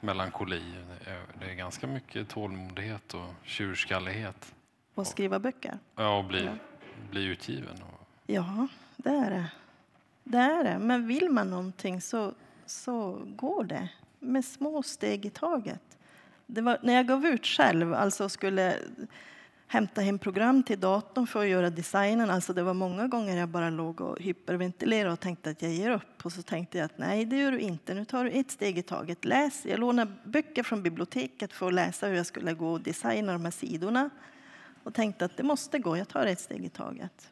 melankoli. 0.00 0.62
Det 1.04 1.10
är- 1.10 1.26
Det 1.40 1.50
är 1.50 1.54
ganska 1.54 1.86
mycket 1.86 2.28
tålmodighet 2.28 3.14
och 3.14 3.34
tjurskallighet. 3.42 4.54
Och 4.94 5.06
skriva 5.06 5.38
böcker. 5.38 5.78
Ja, 5.96 6.18
och 6.18 6.24
bli, 6.24 6.44
Ja. 6.44 6.52
bli 7.10 7.24
utgiven. 7.24 7.76
Ja, 8.26 8.68
det 8.96 9.10
är 9.10 9.30
det. 9.30 9.44
Det 10.24 10.38
är 10.38 10.64
det. 10.64 10.78
Men 10.78 11.06
vill 11.06 11.28
man 11.30 11.50
någonting 11.50 12.00
så, 12.00 12.34
så 12.66 13.22
går 13.26 13.64
det. 13.64 13.88
Med 14.18 14.44
små 14.44 14.82
steg 14.82 15.26
i 15.26 15.30
taget. 15.30 15.82
Var, 16.46 16.78
när 16.82 16.94
jag 16.94 17.06
gav 17.06 17.26
ut 17.26 17.46
själv, 17.46 17.94
alltså 17.94 18.28
skulle 18.28 18.76
hämta 19.68 20.00
hem 20.00 20.18
program 20.18 20.62
till 20.62 20.80
datorn 20.80 21.26
för 21.26 21.40
att 21.40 21.48
göra 21.48 21.70
designen. 21.70 22.30
Alltså 22.30 22.52
det 22.52 22.62
var 22.62 22.74
många 22.74 23.06
gånger 23.08 23.36
jag 23.36 23.48
bara 23.48 23.70
låg 23.70 24.00
och 24.00 24.20
hyperventilerade 24.20 25.12
och 25.12 25.20
tänkte 25.20 25.50
att 25.50 25.62
jag 25.62 25.72
ger 25.72 25.90
upp. 25.90 26.24
Och 26.24 26.32
så 26.32 26.42
tänkte 26.42 26.78
jag 26.78 26.84
att 26.84 26.98
nej, 26.98 27.24
det 27.24 27.36
gör 27.36 27.52
du 27.52 27.58
inte. 27.58 27.94
Nu 27.94 28.04
tar 28.04 28.24
du 28.24 28.30
ett 28.30 28.50
steg 28.50 28.78
i 28.78 28.82
taget. 28.82 29.24
Läs. 29.24 29.66
Jag 29.66 29.80
lånade 29.80 30.12
böcker 30.24 30.62
från 30.62 30.82
biblioteket 30.82 31.52
för 31.52 31.66
att 31.66 31.74
läsa 31.74 32.06
hur 32.06 32.14
jag 32.14 32.26
skulle 32.26 32.52
gå 32.54 32.72
och 32.72 32.80
designa 32.80 33.32
de 33.32 33.44
här 33.44 33.52
sidorna. 33.52 34.10
Och 34.82 34.94
tänkte 34.94 35.24
att 35.24 35.36
det 35.36 35.42
måste 35.42 35.78
gå. 35.78 35.96
Jag 35.96 36.08
tar 36.08 36.26
ett 36.26 36.40
steg 36.40 36.64
i 36.64 36.68
taget. 36.68 37.30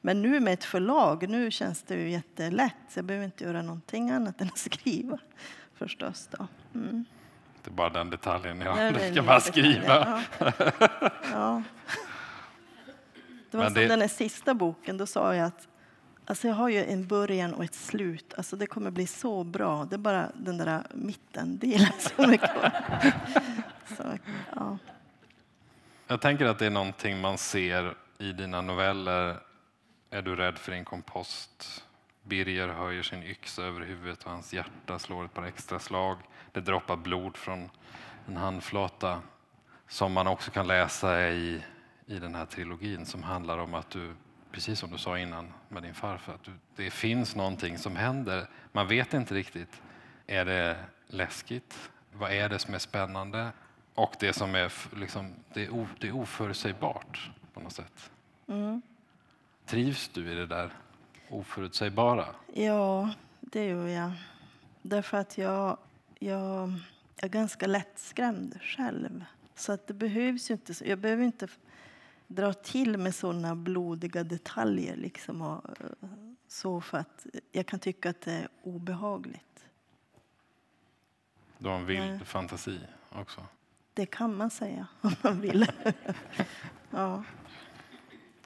Men 0.00 0.22
nu 0.22 0.40
med 0.40 0.52
ett 0.54 0.64
förlag, 0.64 1.28
nu 1.28 1.50
känns 1.50 1.82
det 1.82 1.94
ju 1.94 2.10
jättelätt. 2.10 2.74
Jag 2.94 3.04
behöver 3.04 3.24
inte 3.24 3.44
göra 3.44 3.62
någonting 3.62 4.10
annat 4.10 4.40
än 4.40 4.46
att 4.46 4.58
skriva 4.72 5.18
förstås. 5.74 6.28
Då. 6.30 6.46
Mm 6.74 7.04
det 7.64 7.70
är 7.70 7.72
bara 7.72 7.90
den 7.90 8.10
detaljen. 8.10 8.58
Det 8.58 8.64
Ja, 8.64 8.76
är 8.78 8.92
du 8.92 8.98
den 8.98 9.12
ska 9.14 9.22
bara 9.22 9.40
skriva. 9.40 10.22
Ja. 10.38 10.52
ja. 11.32 11.62
Det 13.50 13.56
var 13.56 13.64
Men 13.64 13.72
som 13.74 13.82
det- 13.82 13.88
den 13.88 14.00
här 14.00 14.08
sista 14.08 14.54
boken, 14.54 14.96
då 14.96 15.06
sa 15.06 15.34
jag 15.34 15.46
att 15.46 15.68
Alltså 16.26 16.48
jag 16.48 16.54
har 16.54 16.68
ju 16.68 16.84
en 16.84 17.06
början 17.06 17.54
och 17.54 17.64
ett 17.64 17.74
slut. 17.74 18.34
Alltså 18.36 18.56
det 18.56 18.66
kommer 18.66 18.90
bli 18.90 19.06
så 19.06 19.44
bra. 19.44 19.84
Det 19.84 19.96
är 19.96 19.98
bara 19.98 20.28
den 20.34 20.58
där 20.58 20.82
mittendelen 20.94 21.92
som 21.98 22.24
är 22.32 22.36
kvar. 22.36 22.70
Så, 23.96 24.02
ja. 24.56 24.78
Jag 26.06 26.20
tänker 26.20 26.46
att 26.46 26.58
det 26.58 26.66
är 26.66 26.70
någonting 26.70 27.20
man 27.20 27.38
ser 27.38 27.94
i 28.18 28.32
dina 28.32 28.60
noveller. 28.60 29.36
Är 30.10 30.22
du 30.22 30.36
rädd 30.36 30.58
för 30.58 30.72
din 30.72 30.84
kompost? 30.84 31.84
Birger 32.24 32.68
höjer 32.68 33.02
sin 33.02 33.22
yxa 33.22 33.62
över 33.62 33.80
huvudet 33.80 34.24
och 34.24 34.30
hans 34.30 34.52
hjärta 34.52 34.98
slår 34.98 35.24
ett 35.24 35.34
par 35.34 35.44
extra 35.44 35.78
slag. 35.78 36.18
Det 36.52 36.60
droppar 36.60 36.96
blod 36.96 37.36
från 37.36 37.70
en 38.26 38.36
handflata 38.36 39.22
som 39.88 40.12
man 40.12 40.26
också 40.26 40.50
kan 40.50 40.66
läsa 40.66 41.28
i, 41.28 41.62
i 42.06 42.18
den 42.18 42.34
här 42.34 42.46
trilogin 42.46 43.06
som 43.06 43.22
handlar 43.22 43.58
om 43.58 43.74
att 43.74 43.90
du, 43.90 44.14
precis 44.52 44.78
som 44.78 44.90
du 44.90 44.98
sa 44.98 45.18
innan 45.18 45.52
med 45.68 45.82
din 45.82 45.94
farfar, 45.94 46.34
att 46.34 46.44
du, 46.44 46.52
det 46.76 46.90
finns 46.90 47.36
någonting 47.36 47.78
som 47.78 47.96
händer. 47.96 48.46
Man 48.72 48.88
vet 48.88 49.14
inte 49.14 49.34
riktigt. 49.34 49.82
Är 50.26 50.44
det 50.44 50.84
läskigt? 51.06 51.90
Vad 52.12 52.32
är 52.32 52.48
det 52.48 52.58
som 52.58 52.74
är 52.74 52.78
spännande? 52.78 53.52
Och 53.94 54.14
det 54.20 54.32
som 54.32 54.54
är, 54.54 54.72
liksom, 54.96 55.34
det 55.52 55.64
är, 55.64 55.86
det 56.00 56.08
är 56.08 56.16
oförutsägbart 56.16 57.30
på 57.52 57.60
något 57.60 57.72
sätt. 57.72 58.10
Mm. 58.46 58.82
Trivs 59.66 60.08
du 60.08 60.32
i 60.32 60.34
det 60.34 60.46
där 60.46 60.70
oförutsägbara? 61.28 62.26
ja, 62.54 63.10
det 63.40 63.64
gör 63.64 63.86
jag. 63.86 64.12
Därför 64.82 65.16
att 65.16 65.38
jag, 65.38 65.78
jag 66.18 66.72
är 67.16 67.28
ganska 67.28 67.66
lättskrämd 67.66 68.58
själv. 68.62 69.24
Så 69.54 69.72
att 69.72 69.86
det 69.86 69.94
behövs 69.94 70.50
ju 70.50 70.54
inte, 70.54 70.74
jag 70.84 70.98
behöver 70.98 71.24
inte 71.24 71.48
dra 72.26 72.52
till 72.52 72.98
med 72.98 73.14
sådana 73.14 73.54
blodiga 73.54 74.24
detaljer. 74.24 74.96
Liksom 74.96 75.42
och, 75.42 75.64
eh, 75.80 76.08
så 76.48 76.80
för 76.80 76.98
att 76.98 77.26
jag 77.52 77.66
kan 77.66 77.78
tycka 77.78 78.10
att 78.10 78.20
det 78.20 78.32
är 78.32 78.48
obehagligt. 78.62 79.64
Du 81.58 81.68
har 81.68 81.76
en 81.76 81.86
vild 81.86 82.00
Nej. 82.00 82.24
fantasi 82.24 82.80
också. 83.12 83.46
Det 83.94 84.06
kan 84.06 84.36
man 84.36 84.50
säga 84.50 84.86
om 85.00 85.14
man 85.22 85.40
vill. 85.40 85.66
ja. 86.90 87.24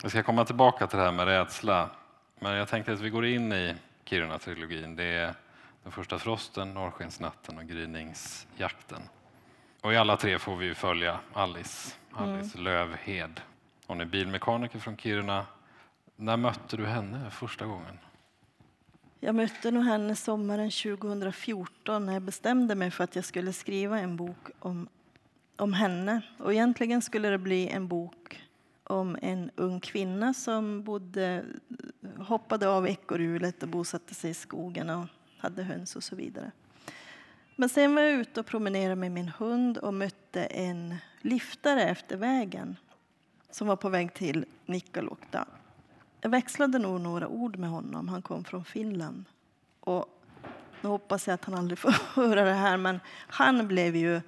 Jag 0.02 0.10
ska 0.10 0.22
komma 0.22 0.44
tillbaka 0.44 0.86
till 0.86 0.98
det 0.98 1.04
här 1.04 1.12
med 1.12 1.26
rädsla. 1.26 1.90
Men 2.38 2.56
jag 2.56 2.68
tänkte 2.68 2.92
att 2.92 3.00
vi 3.00 3.10
går 3.10 3.26
in 3.26 3.52
i 3.52 3.74
Kiruna-trilogin. 4.04 4.96
Det 4.96 5.04
är 5.04 5.34
Den 5.82 5.92
första 5.92 6.18
frosten, 6.18 6.74
Norrskensnatten 6.74 7.58
och 7.58 7.64
Gryningsjakten. 7.64 9.02
Och 9.80 9.92
i 9.92 9.96
alla 9.96 10.16
tre 10.16 10.38
får 10.38 10.56
vi 10.56 10.66
ju 10.66 10.74
följa 10.74 11.20
Alice, 11.32 11.94
Alice 12.12 12.58
Lövhed. 12.58 13.40
Hon 13.86 14.00
är 14.00 14.04
bilmekaniker 14.04 14.78
från 14.78 14.96
Kiruna. 14.96 15.46
När 16.16 16.36
mötte 16.36 16.76
du 16.76 16.86
henne 16.86 17.30
första 17.30 17.66
gången? 17.66 17.98
Jag 19.20 19.34
mötte 19.34 19.70
nog 19.70 19.84
henne 19.84 20.16
sommaren 20.16 20.70
2014 20.70 22.06
när 22.06 22.12
jag 22.12 22.22
bestämde 22.22 22.74
mig 22.74 22.90
för 22.90 23.04
att 23.04 23.16
jag 23.16 23.24
skulle 23.24 23.52
skriva 23.52 23.98
en 23.98 24.16
bok 24.16 24.50
om, 24.58 24.88
om 25.56 25.72
henne. 25.72 26.20
Och 26.38 26.52
egentligen 26.52 27.02
skulle 27.02 27.28
det 27.28 27.38
bli 27.38 27.68
en 27.68 27.88
bok 27.88 28.42
om 28.88 29.18
en 29.22 29.50
ung 29.56 29.80
kvinna 29.80 30.34
som 30.34 30.82
bodde, 30.82 31.44
hoppade 32.18 32.68
av 32.68 32.88
ekorrhjulet 32.88 33.62
och 33.62 33.68
bosatte 33.68 34.14
sig 34.14 34.30
i 34.30 34.34
skogen 34.34 34.90
och 34.90 35.06
hade 35.38 35.62
höns 35.62 35.96
och 35.96 36.04
så 36.04 36.16
vidare. 36.16 36.50
Men 37.56 37.68
sen 37.68 37.94
var 37.94 38.02
jag 38.02 38.20
ute 38.20 38.40
och 38.40 38.46
promenerade 38.46 38.96
med 38.96 39.12
min 39.12 39.28
hund 39.28 39.78
och 39.78 39.94
mötte 39.94 40.44
en 40.44 40.94
liftare 41.20 41.82
efter 41.82 42.16
vägen 42.16 42.76
som 43.50 43.66
var 43.66 43.76
på 43.76 43.88
väg 43.88 44.14
till 44.14 44.44
Nikkaluokta. 44.66 45.46
Jag 46.20 46.30
växlade 46.30 46.78
nog 46.78 47.00
några 47.00 47.28
ord 47.28 47.56
med 47.56 47.70
honom. 47.70 48.08
Han 48.08 48.22
kom 48.22 48.44
från 48.44 48.64
Finland. 48.64 49.24
Och 49.80 50.06
nu 50.80 50.88
hoppas 50.88 51.26
jag 51.26 51.34
att 51.34 51.44
han 51.44 51.54
aldrig 51.54 51.78
får 51.78 51.90
höra 51.90 52.44
det 52.44 52.52
här, 52.54 52.76
men 52.76 53.00
han 53.28 53.68
blev 53.68 53.96
ju... 53.96 54.20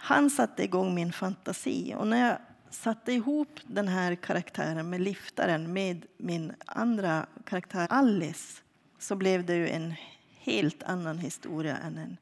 Han 0.00 0.30
satte 0.30 0.64
igång 0.64 0.94
min 0.94 1.12
fantasi. 1.12 1.94
Och 1.98 2.06
när 2.06 2.28
jag 2.28 2.38
satte 2.70 3.12
ihop 3.12 3.60
den 3.66 3.88
här 3.88 4.14
karaktären 4.14 4.90
med 4.90 5.00
liftaren 5.00 5.72
med 5.72 6.06
min 6.16 6.52
andra 6.66 7.26
karaktär 7.44 7.86
Alice 7.90 8.62
så 8.98 9.16
blev 9.16 9.44
det 9.46 9.54
ju 9.54 9.68
en 9.68 9.94
helt 10.38 10.82
annan 10.82 11.18
historia 11.18 11.76
än 11.76 11.98
en, 11.98 12.16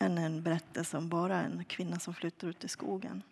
än 0.00 0.18
en 0.18 0.42
berättelse 0.42 0.96
om 0.96 1.08
bara 1.08 1.40
en 1.40 1.64
kvinna 1.64 1.98
som 1.98 2.14
flyttar 2.14 2.48
ut 2.48 2.64
i 2.64 2.68
skogen. 2.68 3.22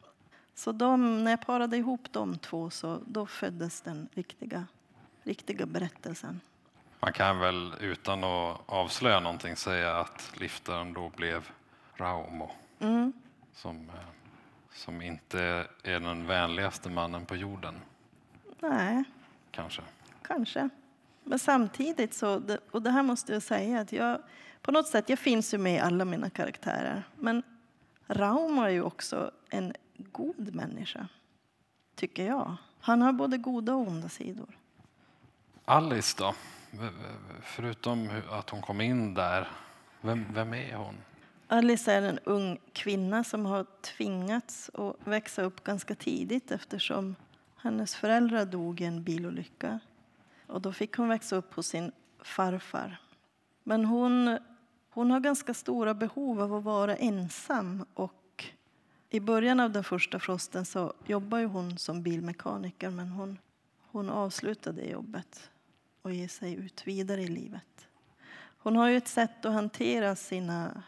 Så 0.54 0.72
de, 0.72 1.24
när 1.24 1.30
jag 1.30 1.46
parade 1.46 1.76
ihop 1.76 2.12
de 2.12 2.38
två 2.38 2.70
så 2.70 3.00
då 3.06 3.26
föddes 3.26 3.80
den 3.80 4.08
riktiga, 4.12 4.66
riktiga 5.22 5.66
berättelsen. 5.66 6.40
Man 7.00 7.12
kan 7.12 7.38
väl 7.38 7.74
utan 7.80 8.24
att 8.24 8.60
avslöja 8.66 9.20
någonting 9.20 9.56
säga 9.56 9.96
att 9.96 10.32
liftaren 10.40 10.92
då 10.92 11.12
blev 11.16 11.48
Raumo 11.96 12.50
Mm. 12.78 13.12
som, 13.54 13.76
eh, 13.88 13.94
som 14.74 15.02
inte 15.02 15.66
är 15.82 16.00
den 16.00 16.26
vänligaste 16.26 16.90
mannen 16.90 17.26
på 17.26 17.36
jorden, 17.36 17.80
Nej, 18.60 19.04
kanske. 19.50 19.82
kanske. 20.22 20.68
Men 21.24 21.38
samtidigt 21.38 22.14
så, 22.14 22.42
och 22.70 22.82
det 22.82 22.90
här 22.90 23.02
måste 23.02 23.32
jag 23.32 23.42
säga, 23.42 23.80
att 23.80 23.92
jag 23.92 24.22
på 24.62 24.72
något 24.72 24.88
sätt, 24.88 25.08
jag 25.08 25.18
finns 25.18 25.54
ju 25.54 25.58
med 25.58 25.74
i 25.74 25.78
alla 25.78 26.04
mina 26.04 26.30
karaktärer. 26.30 27.02
Men 27.16 27.42
Rauma 28.06 28.66
är 28.66 28.72
ju 28.72 28.82
också 28.82 29.30
en 29.48 29.72
god 29.96 30.54
människa, 30.54 31.08
tycker 31.94 32.26
jag. 32.26 32.56
Han 32.80 33.02
har 33.02 33.12
både 33.12 33.38
goda 33.38 33.74
och 33.74 33.86
onda 33.86 34.08
sidor. 34.08 34.58
Alice 35.64 36.16
då? 36.18 36.34
Förutom 37.42 38.08
att 38.30 38.50
hon 38.50 38.62
kom 38.62 38.80
in 38.80 39.14
där, 39.14 39.48
vem, 40.00 40.26
vem 40.34 40.54
är 40.54 40.74
hon? 40.74 40.96
Alice 41.52 41.92
är 41.92 42.02
en 42.02 42.18
ung 42.18 42.58
kvinna 42.72 43.24
som 43.24 43.46
har 43.46 43.66
tvingats 43.80 44.70
att 44.74 44.96
växa 45.04 45.42
upp 45.42 45.64
ganska 45.64 45.94
tidigt 45.94 46.50
eftersom 46.50 47.16
hennes 47.56 47.94
föräldrar 47.94 48.44
dog 48.44 48.80
i 48.80 48.84
en 48.84 49.02
bilolycka. 49.02 49.80
Och 50.46 50.60
då 50.60 50.72
fick 50.72 50.96
hon 50.96 51.08
växa 51.08 51.36
upp 51.36 51.54
hos 51.54 51.66
sin 51.66 51.92
farfar. 52.22 53.00
Men 53.62 53.84
hon, 53.84 54.38
hon 54.90 55.10
har 55.10 55.20
ganska 55.20 55.54
stora 55.54 55.94
behov 55.94 56.40
av 56.40 56.54
att 56.54 56.64
vara 56.64 56.96
ensam. 56.96 57.84
Och 57.94 58.44
I 59.10 59.20
början 59.20 59.60
av 59.60 59.70
den 59.70 59.84
första 59.84 60.18
frosten 60.18 60.64
så 60.64 60.92
jobbade 61.06 61.44
hon 61.44 61.78
som 61.78 62.02
bilmekaniker 62.02 62.90
men 62.90 63.08
hon, 63.08 63.38
hon 63.90 64.10
avslutade 64.10 64.84
jobbet 64.84 65.50
och 66.02 66.12
ger 66.12 66.28
sig 66.28 66.54
ut 66.54 66.86
vidare 66.86 67.22
i 67.22 67.28
livet. 67.28 67.88
Hon 68.58 68.76
har 68.76 68.88
ju 68.88 68.96
ett 68.96 69.08
sätt 69.08 69.44
att 69.44 69.52
hantera 69.52 70.16
sina, 70.16 70.82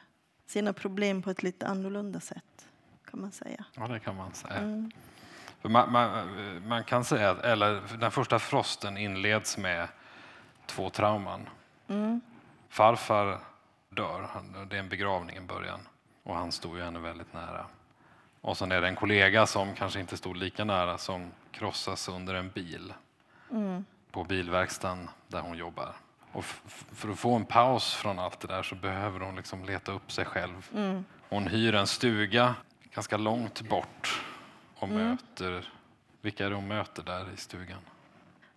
sina 0.47 0.73
problem 0.73 1.23
på 1.23 1.31
ett 1.31 1.43
lite 1.43 1.67
annorlunda 1.67 2.21
sätt, 2.21 2.67
kan 3.11 3.21
man 3.21 3.33
säga. 3.33 3.65
Ja, 3.75 3.87
det 3.89 4.01
kan 4.01 4.17
man 4.17 4.33
säga. 4.35 4.55
Mm. 4.57 4.91
Man, 5.63 5.93
man, 5.93 6.29
man 6.69 6.85
kan 6.85 7.05
säga, 7.05 7.31
att- 7.31 7.39
eller 7.45 7.83
den 7.99 8.11
första 8.11 8.39
frosten 8.39 8.97
inleds 8.97 9.59
med 9.59 9.89
två 10.67 10.91
trauman. 10.91 11.49
Mm. 11.89 12.21
Farfar 12.69 13.41
dör, 13.91 14.29
det 14.71 14.77
är 14.77 14.81
en 14.81 14.89
begravning 14.89 15.37
i 15.37 15.41
början 15.41 15.81
och 16.23 16.35
han 16.37 16.53
stod 16.53 16.77
ju 16.77 16.83
henne 16.85 16.99
väldigt 16.99 17.33
nära. 17.33 17.67
Och 18.41 18.57
sen 18.57 18.73
är 18.73 18.81
det 18.81 18.89
en 18.89 18.97
kollega 18.97 19.47
som 19.47 19.75
kanske 19.75 20.01
inte 20.01 20.17
stod 20.17 20.37
lika 20.37 20.65
nära 20.65 20.99
som 20.99 21.31
krossas 21.53 22.09
under 22.09 22.35
en 22.35 22.51
bil 22.51 22.95
Mm. 23.51 23.85
på 24.11 24.25
bilverkstaden 24.25 25.09
där 25.29 25.41
hon 25.41 25.57
jobbar. 25.57 25.93
Och 26.35 26.45
för 26.93 27.11
att 27.11 27.19
få 27.19 27.35
en 27.35 27.45
paus 27.45 27.95
från 27.95 28.19
allt 28.19 28.41
det 28.41 28.49
där 28.49 28.63
så 28.63 28.75
behöver 28.75 29.21
hon 29.21 29.37
liksom 29.37 29.65
leta 29.65 29.93
upp 29.93 30.13
sig 30.13 30.25
själv. 30.25 30.71
Mm. 30.75 31.05
Hon 31.29 31.47
hyr 31.47 31.75
en 31.75 31.87
stuga 31.87 32.55
ganska 32.95 33.17
långt 33.17 33.61
bort 33.69 34.23
och 34.75 34.89
Mm. 34.89 35.09
möter... 35.09 35.71
Vilka 36.21 36.47
är 36.47 36.51
det 36.51 36.57
hon 36.57 36.69
möter 36.69 37.03
där 37.03 37.33
i 37.35 37.37
stugan? 37.37 37.79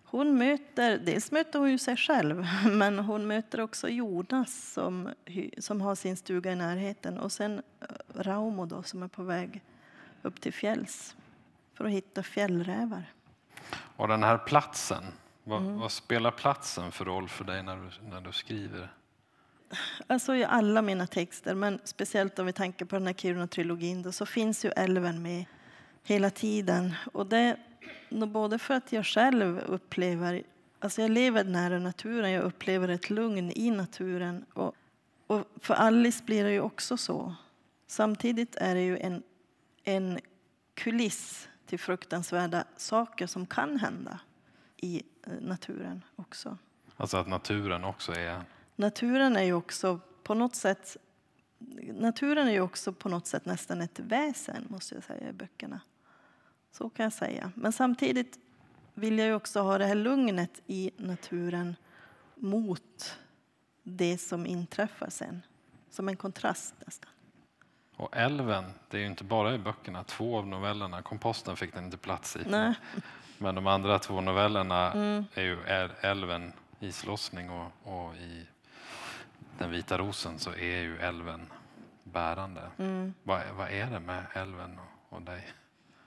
Hon 0.04 0.38
möter, 0.38 0.98
dels 0.98 1.30
möter 1.30 1.58
hon 1.58 1.70
ju 1.70 1.78
sig 1.78 1.96
själv, 1.96 2.46
men 2.72 2.98
hon 2.98 3.26
möter 3.26 3.60
också 3.60 3.88
Jonas 3.88 4.72
som, 4.72 5.10
som 5.58 5.80
har 5.80 5.94
sin 5.94 6.16
stuga 6.16 6.52
i 6.52 6.56
närheten 6.56 7.18
och 7.18 7.32
sen 7.32 7.62
eh, 7.80 7.86
Raumo 8.14 8.66
då, 8.66 8.82
som 8.82 9.02
är 9.02 9.08
på 9.08 9.22
väg 9.22 9.62
upp 10.22 10.40
till 10.40 10.52
fjälls 10.52 11.16
för 11.74 11.84
att 11.84 11.90
hitta 11.90 12.22
fjällrävar. 12.22 13.04
Och 13.96 14.08
den 14.08 14.22
här 14.22 14.38
platsen, 14.38 15.04
vad, 15.48 15.62
Mm. 15.62 15.78
vad 15.78 15.92
spelar 15.92 16.30
platsen 16.30 16.92
för 16.92 17.04
roll 17.04 17.28
för 17.28 17.44
dig 17.44 17.62
när 17.62 17.76
du, 17.76 18.08
när 18.10 18.20
du 18.20 18.32
skriver? 18.32 18.92
Alltså 20.06 20.34
i 20.34 20.44
alla 20.44 20.82
mina 20.82 21.06
texter, 21.06 21.54
men 21.54 21.80
speciellt 21.84 22.38
om 22.38 22.46
vi 22.46 22.52
tänker 22.52 22.84
på 22.84 22.96
den 22.96 23.06
här 23.06 23.14
Kiruna-trilogin, 23.14 24.02
då, 24.02 24.12
så 24.12 24.26
finns 24.26 24.64
ju 24.64 24.70
älven 24.70 25.22
med 25.22 25.44
hela 26.04 26.30
tiden. 26.30 26.94
Och 27.12 27.26
det 27.26 27.56
både 28.10 28.58
för 28.58 28.74
att 28.74 28.92
jag 28.92 29.06
själv 29.06 29.58
upplever, 29.58 30.42
alltså 30.78 31.02
jag 31.02 31.10
lever 31.10 31.44
nära 31.44 31.78
naturen, 31.78 32.30
jag 32.30 32.44
upplever 32.44 32.88
ett 32.88 33.10
lugn 33.10 33.52
i 33.54 33.70
naturen. 33.70 34.44
Och, 34.52 34.74
och 35.26 35.44
för 35.60 35.74
Alice 35.74 36.24
blir 36.24 36.44
det 36.44 36.52
ju 36.52 36.60
också 36.60 36.96
så. 36.96 37.34
Samtidigt 37.86 38.56
är 38.56 38.74
det 38.74 38.82
ju 38.82 38.98
en, 38.98 39.22
en 39.84 40.18
kuliss 40.74 41.48
till 41.66 41.78
fruktansvärda 41.78 42.64
saker 42.76 43.26
som 43.26 43.46
kan 43.46 43.78
hända 43.78 44.20
i 44.76 45.02
naturen 45.40 46.04
också. 46.16 46.58
Alltså 46.96 47.16
att 47.16 47.28
naturen 47.28 47.84
också 47.84 48.12
är... 48.12 48.42
Naturen 48.76 49.36
är 49.36 49.42
ju 49.42 49.52
också 49.52 50.00
på 50.22 50.34
något 50.34 50.56
sätt 50.56 50.96
Naturen 51.94 52.48
är 52.48 52.52
ju 52.52 52.60
också 52.60 52.92
på 52.92 53.08
något 53.08 53.26
sätt 53.26 53.44
nästan 53.44 53.80
ett 53.80 53.98
väsen, 53.98 54.66
måste 54.68 54.94
jag 54.94 55.04
säga, 55.04 55.28
i 55.28 55.32
böckerna. 55.32 55.80
Så 56.72 56.90
kan 56.90 57.04
jag 57.04 57.12
säga. 57.12 57.52
Men 57.54 57.72
samtidigt 57.72 58.38
vill 58.94 59.18
jag 59.18 59.26
ju 59.26 59.34
också 59.34 59.60
ha 59.60 59.78
det 59.78 59.86
här 59.86 59.94
lugnet 59.94 60.62
i 60.66 60.90
naturen 60.96 61.76
mot 62.34 63.18
det 63.82 64.18
som 64.18 64.46
inträffar 64.46 65.10
sen. 65.10 65.42
Som 65.90 66.08
en 66.08 66.16
kontrast 66.16 66.74
nästan. 66.86 67.10
Och 67.96 68.16
älven, 68.16 68.64
det 68.88 68.96
är 68.96 69.00
ju 69.00 69.06
inte 69.06 69.24
bara 69.24 69.54
i 69.54 69.58
böckerna. 69.58 70.04
Två 70.04 70.38
av 70.38 70.46
novellerna, 70.46 71.02
komposten 71.02 71.56
fick 71.56 71.74
den 71.74 71.84
inte 71.84 71.96
plats 71.96 72.36
i. 72.36 72.40
Nej. 72.46 72.74
Men 73.38 73.54
de 73.54 73.66
andra 73.66 73.98
två 73.98 74.20
novellerna 74.20 74.92
Mm. 74.92 75.24
är 75.34 75.42
ju 75.42 75.58
älven, 76.00 76.52
islossning 76.80 77.50
och, 77.50 77.66
och 77.82 78.14
i 78.16 78.46
Den 79.58 79.70
vita 79.70 79.98
rosen 79.98 80.38
så 80.38 80.50
är 80.50 80.80
ju 80.82 80.98
älven 80.98 81.40
bärande. 82.04 82.60
Mm. 82.78 83.14
Vad, 83.22 83.40
vad 83.56 83.70
är 83.70 83.86
det 83.90 84.00
med 84.00 84.24
älven 84.34 84.78
och, 84.78 85.16
och 85.16 85.22
dig? 85.22 85.48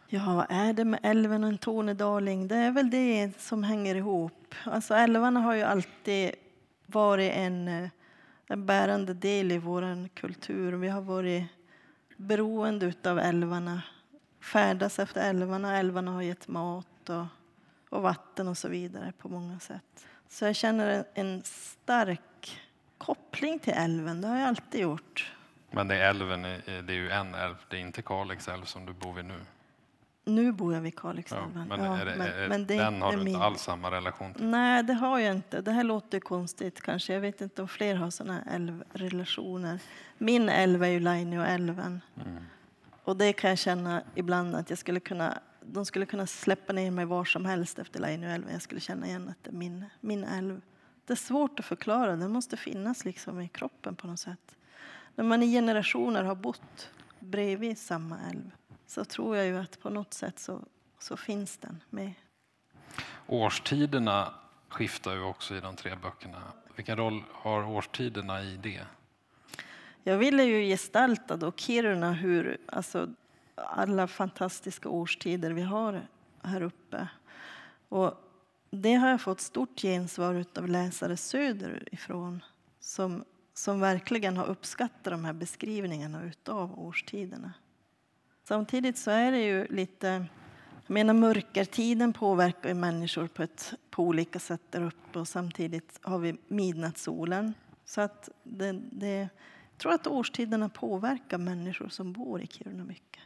Ja, 0.08 0.36
vad 0.36 0.46
är 0.50 0.74
det 0.74 0.86
med 0.86 1.00
älven 1.04 1.44
och 1.44 1.50
en 1.50 1.58
tornedaling? 1.58 2.48
Det 2.48 2.56
är 2.56 2.72
väl 2.72 2.90
det 2.90 3.32
som 3.42 3.64
hänger 3.64 3.96
ihop. 3.96 4.56
Alltså 4.64 4.94
älvarna 4.94 5.40
har 5.40 5.54
ju 5.56 5.62
alltid 5.62 6.32
varit 6.86 7.32
en, 7.32 7.68
eh, 7.68 7.90
en 8.48 8.66
bärande 8.66 9.14
del 9.14 9.52
i 9.52 9.58
vår 9.58 10.08
kultur. 10.16 10.74
Vi 10.74 10.88
har 10.90 11.02
varit 11.02 11.44
beroende 12.18 12.94
av 13.06 13.20
älvarna, 13.20 13.82
färdas 14.42 15.00
efter 15.00 15.30
älvarna. 15.30 15.78
Älvarna 15.78 16.12
har 16.12 16.22
gett 16.22 16.48
mat 16.48 16.88
och, 17.12 17.26
och 17.90 18.02
vatten 18.02 18.48
och 18.48 18.58
så 18.58 18.68
vidare 18.70 19.14
på 19.18 19.30
många 19.30 19.60
sätt. 19.60 20.06
Så 20.30 20.46
jag 20.46 20.56
känner 20.56 20.88
en, 20.90 21.04
en 21.14 21.42
stark 21.44 22.62
koppling 22.98 23.60
till 23.60 23.74
älven. 23.74 24.22
Det 24.22 24.28
har 24.28 24.38
jag 24.40 24.48
alltid 24.48 24.82
gjort. 24.82 25.32
Men 25.72 25.88
det 25.88 25.96
är 25.96 26.10
älven, 26.10 26.42
det 26.42 26.68
är 26.68 26.92
ju 26.92 27.10
en 27.10 27.36
älv, 27.36 27.56
det 27.70 27.76
är 27.78 27.82
inte 27.82 28.02
Kalix 28.02 28.48
älv 28.48 28.64
som 28.66 28.86
du 28.86 28.94
bor 28.94 29.14
vid 29.14 29.26
nu. 29.26 29.40
Nu 30.26 30.52
bor 30.52 30.74
jag 30.74 30.82
vid 30.82 30.94
Ja, 30.96 31.00
Kalixälven. 31.02 31.66
men 31.70 31.84
Ja, 31.84 31.92
det, 32.06 32.16
men- 32.16 32.22
är, 32.28 32.48
men 32.50 32.66
det 32.68 32.78
den 32.78 33.02
har 33.02 33.18
du 33.18 33.22
inte 33.30 33.40
alls 33.44 33.62
samma 33.62 33.92
relation 33.92 34.34
till. 34.34 34.46
Nej, 34.46 34.84
det 34.84 34.94
har 34.94 35.20
jag 35.20 35.36
inte. 35.36 35.62
Det 35.62 35.72
här 35.72 35.84
låter 35.84 36.20
konstigt 36.20 36.82
kanske. 36.82 37.14
Jag 37.14 37.22
vet 37.22 37.42
inte 37.42 37.62
om 37.62 37.68
fler 37.68 37.96
har 37.96 38.10
såna 38.10 38.34
här 38.34 38.56
älvrelationer. 38.56 39.80
Min 40.18 40.50
älv 40.50 40.84
är 40.84 40.88
ju 40.88 41.00
Lainioälven. 41.00 42.02
Mm. 42.26 42.44
Och 43.04 43.18
det 43.18 43.34
kan 43.34 43.50
jag 43.50 43.60
känna 43.60 44.04
ibland 44.16 44.56
att 44.56 44.70
jag 44.70 44.80
skulle 44.80 45.00
kunna, 45.00 45.40
de 45.62 45.86
skulle 45.86 46.06
kunna 46.06 46.28
släppa 46.28 46.74
ner 46.74 46.92
mig 46.92 47.06
var 47.06 47.26
som 47.26 47.46
helst 47.46 47.80
efter 47.80 48.00
Lainioälven. 48.00 48.54
Jag 48.54 48.62
skulle 48.62 48.82
känna 48.82 49.08
igen 49.08 49.30
att 49.30 49.44
det 49.44 49.50
är 49.50 49.54
min, 49.54 49.86
min 50.00 50.24
älv. 50.24 50.62
Det 51.06 51.14
är 51.14 51.18
svårt 51.18 51.60
att 51.60 51.66
förklara. 51.66 52.16
Den 52.16 52.32
måste 52.32 52.58
finnas 52.58 53.06
liksom 53.06 53.42
i 53.42 53.48
kroppen 53.48 53.96
på 53.96 54.08
något 54.08 54.20
sätt. 54.20 54.56
När 55.16 55.24
man 55.24 55.44
i 55.44 55.52
generationer 55.52 56.24
har 56.24 56.36
bott 56.36 56.90
bredvid 57.20 57.78
samma 57.78 58.20
älv 58.30 58.52
så 58.88 59.06
tror 59.06 59.38
jag 59.38 59.46
ju 59.46 59.58
att 59.58 59.82
på 59.82 59.90
något 59.90 60.14
sätt 60.14 60.40
så, 60.40 60.60
så 61.00 61.18
finns 61.18 61.58
den 61.58 61.84
med. 61.90 62.14
Årstiderna 63.28 64.34
skiftar 64.70 65.14
ju 65.14 65.22
också 65.22 65.56
i 65.56 65.60
de 65.60 65.76
tre 65.76 65.96
böckerna. 65.96 66.44
Vilken 66.76 66.98
roll 66.98 67.24
har 67.32 67.64
årstiderna 67.64 68.44
i 68.44 68.58
det? 68.58 68.82
Jag 70.04 70.18
ville 70.18 70.44
ju 70.44 70.62
gestalta 70.62 71.38
då 71.38 71.52
Kiruna, 71.52 72.14
hur, 72.14 72.58
alltså, 72.66 73.10
alla 73.66 74.08
fantastiska 74.08 74.90
årstider 74.90 75.52
vi 75.52 75.62
har 75.62 76.08
här 76.44 76.62
uppe. 76.62 77.08
Och 77.90 78.14
det 78.72 78.94
har 78.94 79.10
jag 79.10 79.22
fått 79.22 79.42
stort 79.42 79.82
gensvar 79.82 80.46
av 80.58 80.68
läsare 80.68 81.18
söderifrån 81.18 82.44
som, 82.80 83.24
som 83.54 83.80
verkligen 83.80 84.38
har 84.38 84.46
uppskattat 84.46 85.04
de 85.04 85.26
här 85.26 85.34
beskrivningarna 85.34 86.24
utav 86.24 86.80
årstiderna. 86.80 87.54
Samtidigt 88.44 88.98
så 88.98 89.12
är 89.12 89.32
det 89.32 89.44
ju 89.44 89.68
lite... 89.68 90.26
Jag 90.88 90.94
menar, 90.94 91.14
mörkertiden 91.14 92.14
påverkar 92.14 92.70
ju 92.70 92.76
människor 92.76 93.28
på, 93.28 93.44
ett, 93.44 93.74
på 93.90 94.04
olika 94.04 94.40
sätt 94.40 94.62
där 94.70 94.82
uppe 94.82 95.20
och 95.20 95.28
samtidigt 95.28 96.00
har 96.02 96.20
vi 96.20 96.38
midnattssolen. 96.48 97.54
Så 97.86 98.02
att 98.02 98.30
det, 98.44 98.72
det, 98.72 99.18
jag 99.18 99.78
tror 99.78 99.94
att 99.94 100.08
årstiderna 100.08 100.70
påverkar 100.70 101.38
människor 101.38 101.90
som 101.90 102.14
bor 102.14 102.42
i 102.42 102.48
Kiruna 102.48 102.84
mycket. 102.84 103.24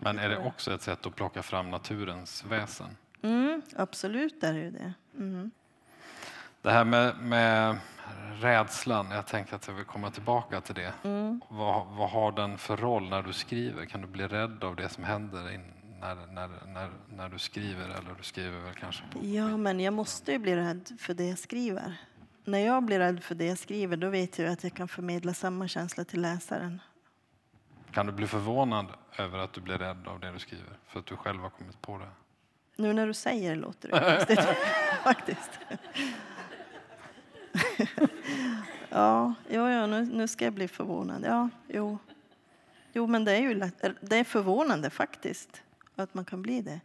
Men 0.00 0.18
är 0.18 0.28
det 0.28 0.38
också 0.38 0.74
ett 0.74 0.82
sätt 0.82 1.06
att 1.06 1.14
plocka 1.14 1.42
fram 1.42 1.70
naturens 1.70 2.44
väsen? 2.44 2.96
Mm, 3.22 3.62
absolut 3.76 4.44
är 4.44 4.52
det 4.52 4.60
ju 4.60 4.70
det. 4.70 4.92
Mm. 5.16 5.50
Det 6.62 6.70
här 6.70 6.84
med, 6.84 7.16
med 7.20 7.78
rädslan, 8.40 9.10
jag 9.10 9.26
tänker 9.26 9.56
att 9.56 9.66
jag 9.66 9.74
vill 9.74 9.84
komma 9.84 10.10
tillbaka 10.10 10.60
till 10.60 10.74
det. 10.74 10.92
Mm. 11.04 11.40
Vad, 11.48 11.86
vad 11.86 12.10
har 12.10 12.32
den 12.32 12.58
för 12.58 12.76
roll 12.76 13.08
när 13.08 13.22
du 13.22 13.32
skriver? 13.32 13.84
Kan 13.84 14.00
du 14.00 14.06
bli 14.06 14.26
rädd 14.26 14.64
av 14.64 14.76
det 14.76 14.88
som 14.88 15.04
händer 15.04 15.54
in, 15.54 15.72
när, 16.00 16.14
när, 16.14 16.48
när, 16.66 16.90
när 17.08 17.28
du 17.28 17.38
skriver? 17.38 17.84
Eller 17.84 18.14
du 18.18 18.22
skriver 18.22 18.60
väl 18.60 18.74
kanske 18.74 19.02
på... 19.12 19.26
Ja, 19.26 19.56
men 19.56 19.80
jag 19.80 19.94
måste 19.94 20.32
ju 20.32 20.38
bli 20.38 20.56
rädd 20.56 20.96
för 20.98 21.14
det 21.14 21.24
jag 21.24 21.38
skriver. 21.38 21.96
När 22.44 22.58
jag 22.58 22.84
blir 22.84 22.98
rädd 22.98 23.22
för 23.22 23.34
det 23.34 23.46
jag 23.46 23.58
skriver 23.58 23.96
då 23.96 24.08
vet 24.08 24.38
jag 24.38 24.52
att 24.52 24.64
jag 24.64 24.74
kan 24.74 24.88
förmedla 24.88 25.34
samma 25.34 25.68
känsla 25.68 26.04
till 26.04 26.20
läsaren. 26.20 26.80
Kan 27.92 28.06
du 28.06 28.12
bli 28.12 28.26
förvånad 28.26 28.86
över 29.18 29.38
att 29.38 29.52
du 29.52 29.60
blir 29.60 29.78
rädd 29.78 30.08
av 30.08 30.20
det 30.20 30.32
du 30.32 30.38
skriver? 30.38 30.78
För 30.86 31.00
att 31.00 31.06
du 31.06 31.16
själv 31.16 31.40
har 31.40 31.50
kommit 31.50 31.82
på 31.82 31.98
det? 31.98 32.08
Nu 32.76 32.92
när 32.92 33.06
du 33.06 33.14
säger 33.14 33.50
det 33.50 33.60
låter 33.60 33.88
det 33.88 34.16
konstigt, 34.16 34.56
faktiskt. 35.04 35.50
ja, 38.88 39.34
ja, 39.48 39.70
ja 39.70 39.86
nu, 39.86 40.04
nu 40.04 40.28
ska 40.28 40.44
jag 40.44 40.54
bli 40.54 40.68
förvånad. 40.68 41.24
Ja, 41.26 41.48
jo. 41.68 41.98
Jo, 42.92 43.06
men 43.06 43.24
det 43.24 43.32
är 43.32 43.40
ju 43.40 43.54
lätt, 43.54 43.84
det 44.00 44.16
är 44.16 44.24
förvånande 44.24 44.90
faktiskt 44.90 45.62
att 45.96 46.14
man 46.14 46.24
kan 46.24 46.42
bli 46.42 46.62
det. 46.62 46.80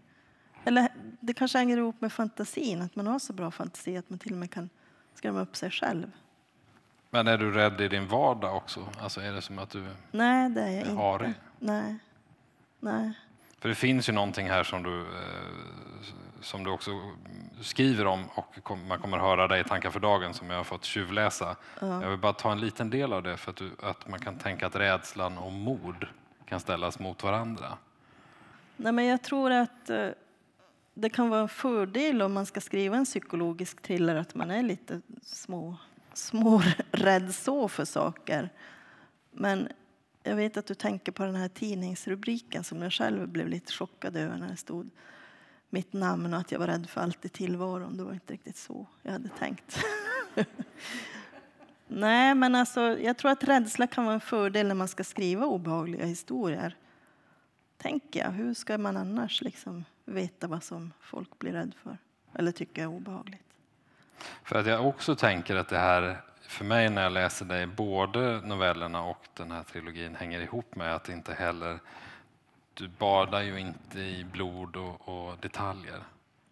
Eller 0.64 0.88
det 1.20 1.34
kanske 1.34 1.58
hänger 1.58 1.78
ihop 1.78 2.02
med 2.02 2.14
fantasin, 2.14 2.82
att 2.82 2.96
man 2.96 3.08
har 3.08 3.20
så 3.20 3.34
bra 3.34 3.52
fantasi 3.52 3.98
att 3.98 4.10
man 4.10 4.20
till 4.20 4.32
och 4.32 4.38
med 4.38 4.52
kan 4.52 4.70
skrämma 5.14 5.42
upp 5.42 5.56
sig 5.56 5.72
själv. 5.72 6.12
Men 7.14 7.28
är 7.28 7.38
du 7.38 7.52
rädd 7.52 7.82
i 7.82 7.88
din 7.88 8.08
vardag 8.08 8.58
också? 8.58 8.88
Alltså 9.02 9.22
är 9.22 9.32
det 9.34 9.42
som 9.42 9.60
att 9.60 9.70
du 9.70 9.86
Nej, 10.12 10.50
det 10.50 10.62
är 10.62 10.68
jag 10.68 10.76
är 10.76 10.80
inte. 10.90 11.02
harig? 11.02 11.34
Nej. 11.60 11.96
Nej. 12.80 13.14
För 13.60 13.70
det 13.70 13.76
finns 13.76 14.10
ju 14.10 14.14
någonting 14.14 14.50
här 14.50 14.64
som 14.64 14.84
du, 14.84 15.02
eh, 15.02 15.06
som 16.42 16.64
du 16.64 16.70
också 16.72 16.92
skriver 17.62 18.08
om 18.08 18.26
och 18.36 18.78
man 18.88 19.00
kommer 19.00 19.18
höra 19.18 19.48
dig 19.48 19.62
i 19.62 19.64
Tankar 19.64 19.90
för 19.90 20.00
dagen 20.00 20.34
som 20.34 20.50
jag 20.50 20.58
har 20.58 20.64
fått 20.64 20.84
tjuvläsa. 20.84 21.56
Jag 21.80 22.10
vill 22.10 22.20
bara 22.20 22.34
ta 22.34 22.52
en 22.52 22.60
liten 22.60 22.90
del 22.90 23.14
av 23.14 23.24
det 23.24 23.38
för 23.38 23.52
att, 23.52 23.58
du, 23.58 23.72
att 23.84 24.08
man 24.08 24.20
kan 24.20 24.36
tänka 24.38 24.68
att 24.68 24.76
rädslan 24.76 25.38
och 25.38 25.52
mod 25.52 26.06
kan 26.46 26.60
ställas 26.60 27.00
mot 27.00 27.24
varandra. 27.24 27.78
Nej, 28.78 28.92
men 28.92 29.06
jag 29.06 29.22
tror 29.22 29.52
att 29.52 29.90
eh, 29.90 30.08
det 30.94 31.10
kan 31.10 31.30
vara 31.30 31.42
en 31.42 31.50
fördel 31.50 32.22
om 32.22 32.34
man 32.34 32.46
ska 32.46 32.62
skriva 32.62 32.98
en 32.98 33.06
psykologisk 33.06 33.82
thriller 33.82 34.16
att 34.16 34.36
man 34.36 34.52
är 34.52 34.64
lite 34.64 35.02
små, 35.22 35.78
smårädd 36.14 37.36
så 37.36 37.68
för 37.68 37.86
saker. 37.86 38.50
Men 39.32 39.68
jag 40.24 40.36
vet 40.36 40.58
att 40.58 40.66
du 40.66 40.74
tänker 40.74 41.12
på 41.12 41.24
den 41.26 41.36
här 41.36 41.48
tidningsrubriken 41.48 42.64
som 42.64 42.82
jag 42.82 42.94
själv 42.94 43.28
blev 43.28 43.48
lite 43.48 43.74
chockad 43.74 44.16
över 44.16 44.38
när 44.38 44.48
det 44.48 44.58
stod 44.58 44.90
mitt 45.70 45.94
namn 45.94 46.34
och 46.34 46.40
att 46.40 46.52
jag 46.52 46.60
var 46.60 46.68
rädd 46.68 46.90
för 46.90 47.02
allt 47.02 47.26
i 47.26 47.30
tillvaron. 47.30 47.98
Det 47.98 48.04
var 48.04 48.14
inte 48.14 48.34
riktigt 48.34 48.58
så 48.58 48.88
jag 49.02 49.12
hade 49.12 49.30
tänkt. 49.30 49.80
Nej, 51.88 52.36
men 52.36 52.56
alltså, 52.56 52.82
jag 52.82 53.18
tror 53.18 53.32
att 53.32 53.44
rädsla 53.44 53.88
kan 53.88 54.06
vara 54.06 54.14
en 54.14 54.22
fördel 54.22 54.68
när 54.68 54.76
man 54.76 54.88
ska 54.88 55.04
skriva 55.04 55.46
obehagliga 55.46 56.06
historier 56.06 56.78
tänker 57.78 58.20
jag. 58.20 58.32
Hur 58.32 58.54
ska 58.54 58.78
man 58.78 58.98
annars 58.98 59.42
liksom 59.42 59.86
veta 60.06 60.48
vad 60.48 60.64
som 60.64 60.94
folk 61.02 61.40
blir 61.40 61.52
rädd 61.52 61.76
för 61.84 61.98
eller 62.34 62.52
tycker 62.52 62.82
är 62.82 62.88
obehagligt? 62.88 63.53
För 64.44 64.60
att 64.60 64.66
jag 64.66 64.88
också 64.88 65.16
tänker 65.16 65.56
att 65.56 65.68
det 65.68 65.78
här, 65.78 66.22
för 66.42 66.66
mig 66.66 66.90
när 66.90 67.04
jag 67.04 67.12
läser 67.12 67.46
dig, 67.46 67.66
både 67.66 68.42
novellerna 68.44 69.04
och 69.04 69.28
den 69.34 69.52
här 69.52 69.64
trilogin 69.64 70.16
hänger 70.16 70.40
ihop 70.40 70.76
med 70.76 70.96
att 70.96 71.10
inte 71.10 71.34
heller, 71.34 71.80
du 72.74 72.88
badar 72.88 73.42
ju 73.42 73.60
inte 73.60 74.00
i 74.00 74.24
blod 74.24 74.76
och, 74.76 75.10
och 75.10 75.38
detaljer. 75.38 76.00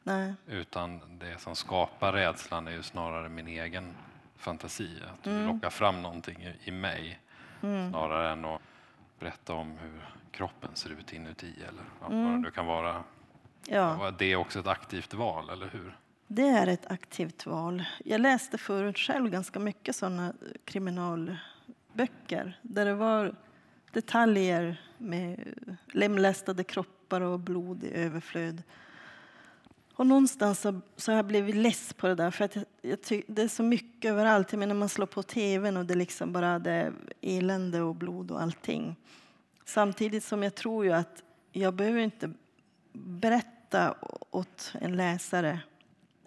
Nej. 0.03 0.34
Utan 0.47 1.01
det 1.19 1.41
som 1.41 1.55
skapar 1.55 2.13
rädslan 2.13 2.67
är 2.67 2.71
ju 2.71 2.84
snarare 2.84 3.29
min 3.29 3.47
egen 3.47 3.95
fantasi. 4.36 4.99
Att 5.13 5.23
du 5.23 5.45
lockar 5.45 5.69
fram 5.69 6.01
någonting 6.01 6.43
i, 6.43 6.69
i 6.69 6.71
mig 6.71 7.19
snarare 7.89 8.31
än 8.31 8.45
att 8.45 8.62
berätta 9.19 9.53
om 9.53 9.77
hur 9.81 10.10
kroppen 10.31 10.69
ser 10.73 10.89
ut 10.89 11.13
inuti 11.13 11.53
eller 11.67 11.84
vad 11.99 12.31
vad 12.31 12.43
det 12.43 12.51
kan 12.51 12.65
vara. 12.65 13.03
Ja, 13.65 14.12
Det 14.17 14.25
är 14.25 14.36
också 14.36 14.60
ett 14.60 14.67
aktivt 14.67 15.13
val, 15.13 15.49
eller 15.49 15.69
hur? 15.69 15.97
Det 16.34 16.48
är 16.48 16.67
ett 16.67 16.91
aktivt 16.91 17.46
val. 17.46 17.84
Jag 18.06 18.22
läste 18.22 18.58
förut 18.58 18.98
själv 18.98 19.30
ganska 19.30 19.60
mycket 19.60 19.96
sådana 19.96 20.34
kriminalböcker 20.65 22.60
där 22.62 22.86
det 22.86 22.94
var 22.94 23.36
detaljer 23.91 24.82
med 24.98 25.54
lemlästade 25.94 26.63
kroppar 26.63 27.22
och 27.22 27.39
blod 27.39 27.84
i 27.84 27.94
överflöd. 27.94 28.63
Och 29.94 30.08
någonstans 30.08 30.60
så, 30.60 30.82
så 30.96 31.12
har 31.12 31.15
jag 31.15 31.26
blivit 31.26 31.56
less 31.56 31.94
på 31.94 32.08
det 32.08 32.15
där. 32.15 32.32
För 32.32 32.46
att 32.46 32.56
jag, 32.56 32.65
jag 32.82 33.02
ty, 33.02 33.22
det 33.28 33.41
är 33.41 33.48
så 33.48 33.63
mycket 33.63 34.12
överallt. 34.12 34.52
Jag 34.52 34.60
menar, 34.60 34.76
man 34.76 34.89
slår 34.89 35.06
på 35.06 35.24
tvn 35.24 35.78
och 35.78 35.86
det 35.86 35.94
är 35.94 35.98
liksom 35.98 36.34
bara 36.34 36.60
det 36.60 36.94
elände 37.22 37.82
och 37.82 37.96
blod 37.96 38.32
och 38.32 38.41
allting. 38.41 38.96
Samtidigt 39.65 40.24
som 40.24 40.44
jag 40.44 40.56
tror 40.56 40.86
ju 40.86 40.91
att 40.91 41.24
jag 41.52 41.74
behöver 41.74 42.00
inte 42.00 42.34
berätta 42.94 43.96
åt 44.32 44.74
en 44.82 44.98
läsare 44.98 45.60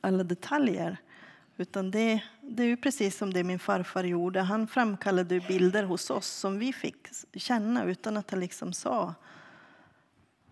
alla 0.05 0.25
detaljer. 0.25 0.97
Utan 1.57 1.91
det, 1.91 2.23
det 2.41 2.63
är 2.63 2.67
ju 2.67 2.77
precis 2.77 3.17
som 3.17 3.33
det 3.33 3.45
min 3.45 3.59
farfar 3.59 4.05
gjorde. 4.05 4.41
Han 4.41 4.67
framkallade 4.67 5.41
bilder 5.41 5.85
hos 5.85 6.11
oss 6.11 6.27
som 6.27 6.59
vi 6.59 6.73
fick 6.73 6.97
känna 7.35 7.85
utan 7.85 8.17
att 8.17 8.31
han 8.31 8.41
liksom 8.41 8.73
sa 8.73 9.15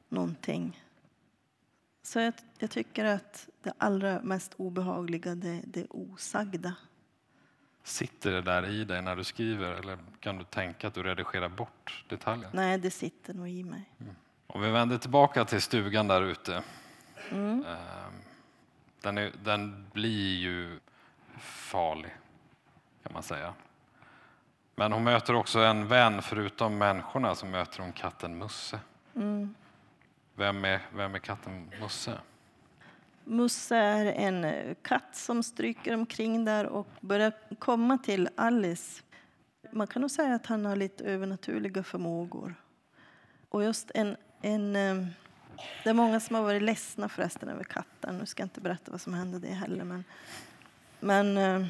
någonting. 0.09 0.83
Så 2.03 2.19
jag, 2.19 2.35
jag, 2.59 2.71
tycker 2.71 3.05
att 3.05 3.49
det 3.63 3.73
allra 3.79 4.21
mest 4.23 4.55
obehagliga 4.57 5.35
det, 5.35 5.61
det 5.65 5.87
osagda. 5.91 6.75
Sitter 7.85 8.33
det 8.33 8.43
där 8.43 8.71
i 8.71 8.85
dig 8.85 9.03
när 9.03 9.17
du 9.17 9.25
skriver 9.25 9.73
eller 9.73 9.99
kan 10.21 10.39
du 10.39 10.45
tänka 10.45 10.89
att 10.89 10.95
du 10.95 11.03
redigerar 11.03 11.49
bort 11.49 12.05
detaljer? 12.09 12.51
Nej, 12.53 12.79
det 12.79 12.91
sitter 12.91 13.35
nog 13.35 13.49
i 13.49 13.65
mig. 13.65 13.91
Mm. 14.01 14.15
Om 14.47 14.63
vi 14.63 14.71
vänder 14.71 14.99
tillbaka 14.99 15.45
till 15.45 15.63
stugan 15.63 16.09
där 16.09 16.23
ute. 16.23 16.63
Mm. 17.31 17.65
Ehm, 17.65 18.13
den, 19.03 19.19
är, 19.19 19.33
den 19.45 19.87
blir 19.93 20.37
ju 20.37 20.81
farlig, 21.39 22.11
kan 23.03 23.13
man 23.13 23.23
säga. 23.23 23.55
Men 24.75 24.93
hon 24.93 25.05
möter 25.05 25.35
också 25.35 25.59
en 25.59 25.89
vän, 25.89 26.23
förutom 26.23 26.79
människorna, 26.79 27.35
så 27.35 27.47
möter 27.47 27.81
hon 27.81 27.93
katten 27.93 28.39
Musse. 28.39 28.81
Mm. 29.15 29.55
Vem, 30.35 30.65
är, 30.65 30.81
vem 30.95 31.15
är 31.15 31.19
katten 31.19 31.71
Musse? 31.81 32.19
Musse 33.25 33.77
är 33.77 34.07
en 34.07 34.75
katt 34.83 35.17
som 35.17 35.43
stryker 35.43 35.95
omkring 35.95 36.45
där 36.45 36.67
och 36.67 36.89
börjar 37.01 37.33
komma 37.59 37.99
till 37.99 38.29
Alice. 38.37 39.03
Man 39.71 39.87
kan 39.87 40.03
nog 40.03 40.11
säga 40.11 40.35
att 40.35 40.47
han 40.47 40.65
har 40.65 40.77
lite 40.77 41.05
övernaturliga 41.05 41.83
förmågor. 41.83 42.55
Och 43.49 43.65
just 43.65 43.91
en, 43.95 44.17
en 44.41 44.77
eh, 44.77 45.07
det 45.85 45.91
är 45.91 45.95
många 45.95 46.21
som 46.21 46.37
har 46.37 46.43
varit 46.43 46.63
ledsna 46.63 47.09
förresten 47.09 47.49
över 47.49 47.65
katten. 47.65 48.19
Nu 48.19 48.27
ska 48.27 48.43
jag 48.43 48.47
inte 48.47 48.61
berätta 48.61 48.91
vad 48.91 49.01
som 49.01 49.15
hände 49.15 49.39
det 49.39 49.53
heller. 49.53 49.85
Men, 49.85 50.05
men 51.01 51.37
uh, 51.37 51.67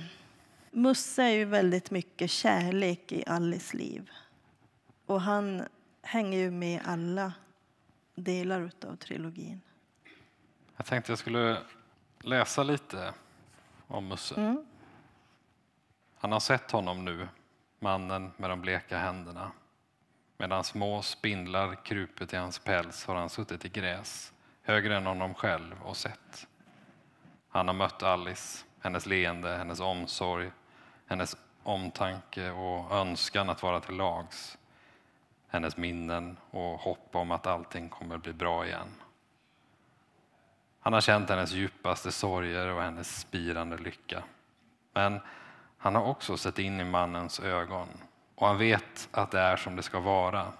Musse 0.70 1.22
är 1.22 1.28
ju 1.28 1.44
väldigt 1.44 1.90
mycket 1.90 2.30
kärlek 2.30 3.12
i 3.12 3.24
Alice 3.26 3.76
liv. 3.76 4.10
Och 5.06 5.20
han 5.20 5.62
hänger 6.02 6.38
ju 6.38 6.50
med 6.50 6.80
alla 6.84 7.32
delar 8.14 8.70
av 8.86 8.96
trilogin. 8.96 9.60
Jag 10.76 10.86
tänkte 10.86 11.12
jag 11.12 11.18
skulle 11.18 11.58
läsa 12.20 12.62
lite 12.62 13.14
om 13.86 14.08
Musse. 14.08 14.34
Mm. 14.34 14.64
Han 16.16 16.32
har 16.32 16.40
sett 16.40 16.70
honom 16.70 17.04
nu, 17.04 17.28
mannen 17.78 18.30
med 18.36 18.50
de 18.50 18.60
bleka 18.60 18.98
händerna. 18.98 19.52
Medan 20.42 20.64
små 20.64 21.02
spindlar 21.02 21.74
krupit 21.74 22.32
i 22.32 22.36
hans 22.36 22.58
päls 22.58 23.06
har 23.06 23.14
han 23.14 23.28
suttit 23.28 23.64
i 23.64 23.68
gräs, 23.68 24.32
högre 24.62 24.96
än 24.96 25.06
honom 25.06 25.34
själv, 25.34 25.82
och 25.82 25.96
sett. 25.96 26.46
Han 27.48 27.66
har 27.66 27.74
mött 27.74 28.02
Alice, 28.02 28.64
hennes 28.80 29.06
leende, 29.06 29.56
hennes 29.56 29.80
omsorg, 29.80 30.50
hennes 31.06 31.36
omtanke 31.62 32.50
och 32.50 32.96
önskan 32.96 33.50
att 33.50 33.62
vara 33.62 33.80
till 33.80 33.96
lags. 33.96 34.58
Hennes 35.48 35.76
minnen 35.76 36.36
och 36.50 36.80
hopp 36.80 37.16
om 37.16 37.30
att 37.30 37.46
allting 37.46 37.88
kommer 37.88 38.18
bli 38.18 38.32
bra 38.32 38.66
igen. 38.66 38.88
Han 40.80 40.92
har 40.92 41.00
känt 41.00 41.30
hennes 41.30 41.52
djupaste 41.52 42.12
sorger 42.12 42.68
och 42.68 42.82
hennes 42.82 43.20
spirande 43.20 43.78
lycka. 43.78 44.22
Men 44.92 45.20
han 45.78 45.94
har 45.94 46.02
också 46.02 46.36
sett 46.36 46.58
in 46.58 46.80
i 46.80 46.84
mannens 46.84 47.40
ögon 47.40 47.88
och 48.42 48.48
han 48.48 48.58
vet 48.58 49.08
att 49.10 49.30
det 49.30 49.40
är 49.40 49.56
som 49.56 49.76
det 49.76 49.82
ska 49.82 50.00
vara, 50.00 50.52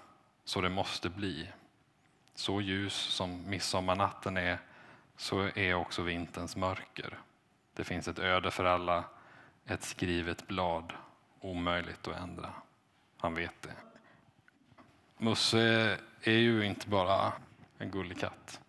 så 0.43 0.61
det 0.61 0.69
måste 0.69 1.09
bli. 1.09 1.49
Så 2.35 2.61
ljus 2.61 2.93
som 2.93 3.49
midsommarnatten 3.49 4.37
är, 4.37 4.57
så 5.17 5.49
är 5.55 5.73
också 5.73 6.01
vinterns 6.01 6.55
mörker. 6.55 7.17
Det 7.73 7.83
finns 7.83 8.07
ett 8.07 8.19
öde 8.19 8.51
för 8.51 8.65
alla, 8.65 9.03
ett 9.65 9.83
skrivet 9.83 10.47
blad, 10.47 10.93
omöjligt 11.41 12.07
att 12.07 12.17
ändra. 12.17 12.49
Han 13.17 13.35
vet 13.35 13.61
det. 13.61 13.73
Musse 15.17 15.97
är 16.21 16.37
ju 16.37 16.65
inte 16.65 16.89
bara 16.89 17.33
en 17.77 17.91
gullig 17.91 18.19
katt, 18.19 18.59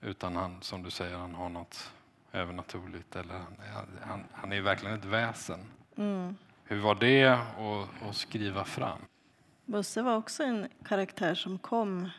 utan 0.00 0.36
han, 0.36 0.62
som 0.62 0.82
du 0.82 0.90
säger, 0.90 1.16
han 1.16 1.34
har 1.34 1.48
något 1.48 1.92
övernaturligt. 2.32 3.16
Eller, 3.16 3.40
han, 4.02 4.24
han 4.32 4.52
är 4.52 4.60
verkligen 4.60 4.98
ett 4.98 5.04
väsen. 5.04 5.60
Mm. 5.96 6.36
Hur 6.70 6.80
var 6.80 6.94
det 6.94 7.24
att, 7.24 8.08
att 8.08 8.16
skriva 8.16 8.64
fram? 8.64 8.98
Bosse 9.64 10.02
var 10.02 10.16
också 10.16 10.42
en 10.42 10.68
karaktär 10.84 11.34
som 11.34 11.58
kom, 11.58 12.10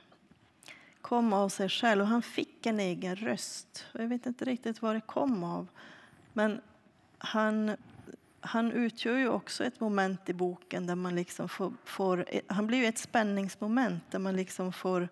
kom 1.02 1.34
av 1.34 1.50
sig 1.50 1.70
själv 1.70 2.02
och 2.02 2.08
han 2.08 2.22
fick 2.22 2.66
en 2.66 2.80
egen 2.80 3.16
röst. 3.16 3.86
Jag 3.92 4.08
vet 4.08 4.26
inte 4.26 4.46
riktigt 4.46 4.82
vad 4.82 4.96
det 4.96 5.02
kom 5.02 5.44
av. 5.44 5.68
Men 6.34 6.62
han, 7.18 7.78
han 8.40 8.72
utgör 8.72 9.18
ju 9.18 9.30
också 9.30 9.64
ett 9.64 9.80
moment 9.80 10.30
i 10.30 10.34
boken 10.34 10.88
där 10.88 10.96
man 10.96 11.16
liksom 11.16 11.50
får, 11.50 11.74
får 11.86 12.26
han 12.48 12.68
blir 12.68 12.78
ju 12.78 12.86
ett 12.86 12.98
spänningsmoment 12.98 14.04
där 14.12 14.20
man 14.20 14.36
liksom 14.36 14.74
får 14.74 15.10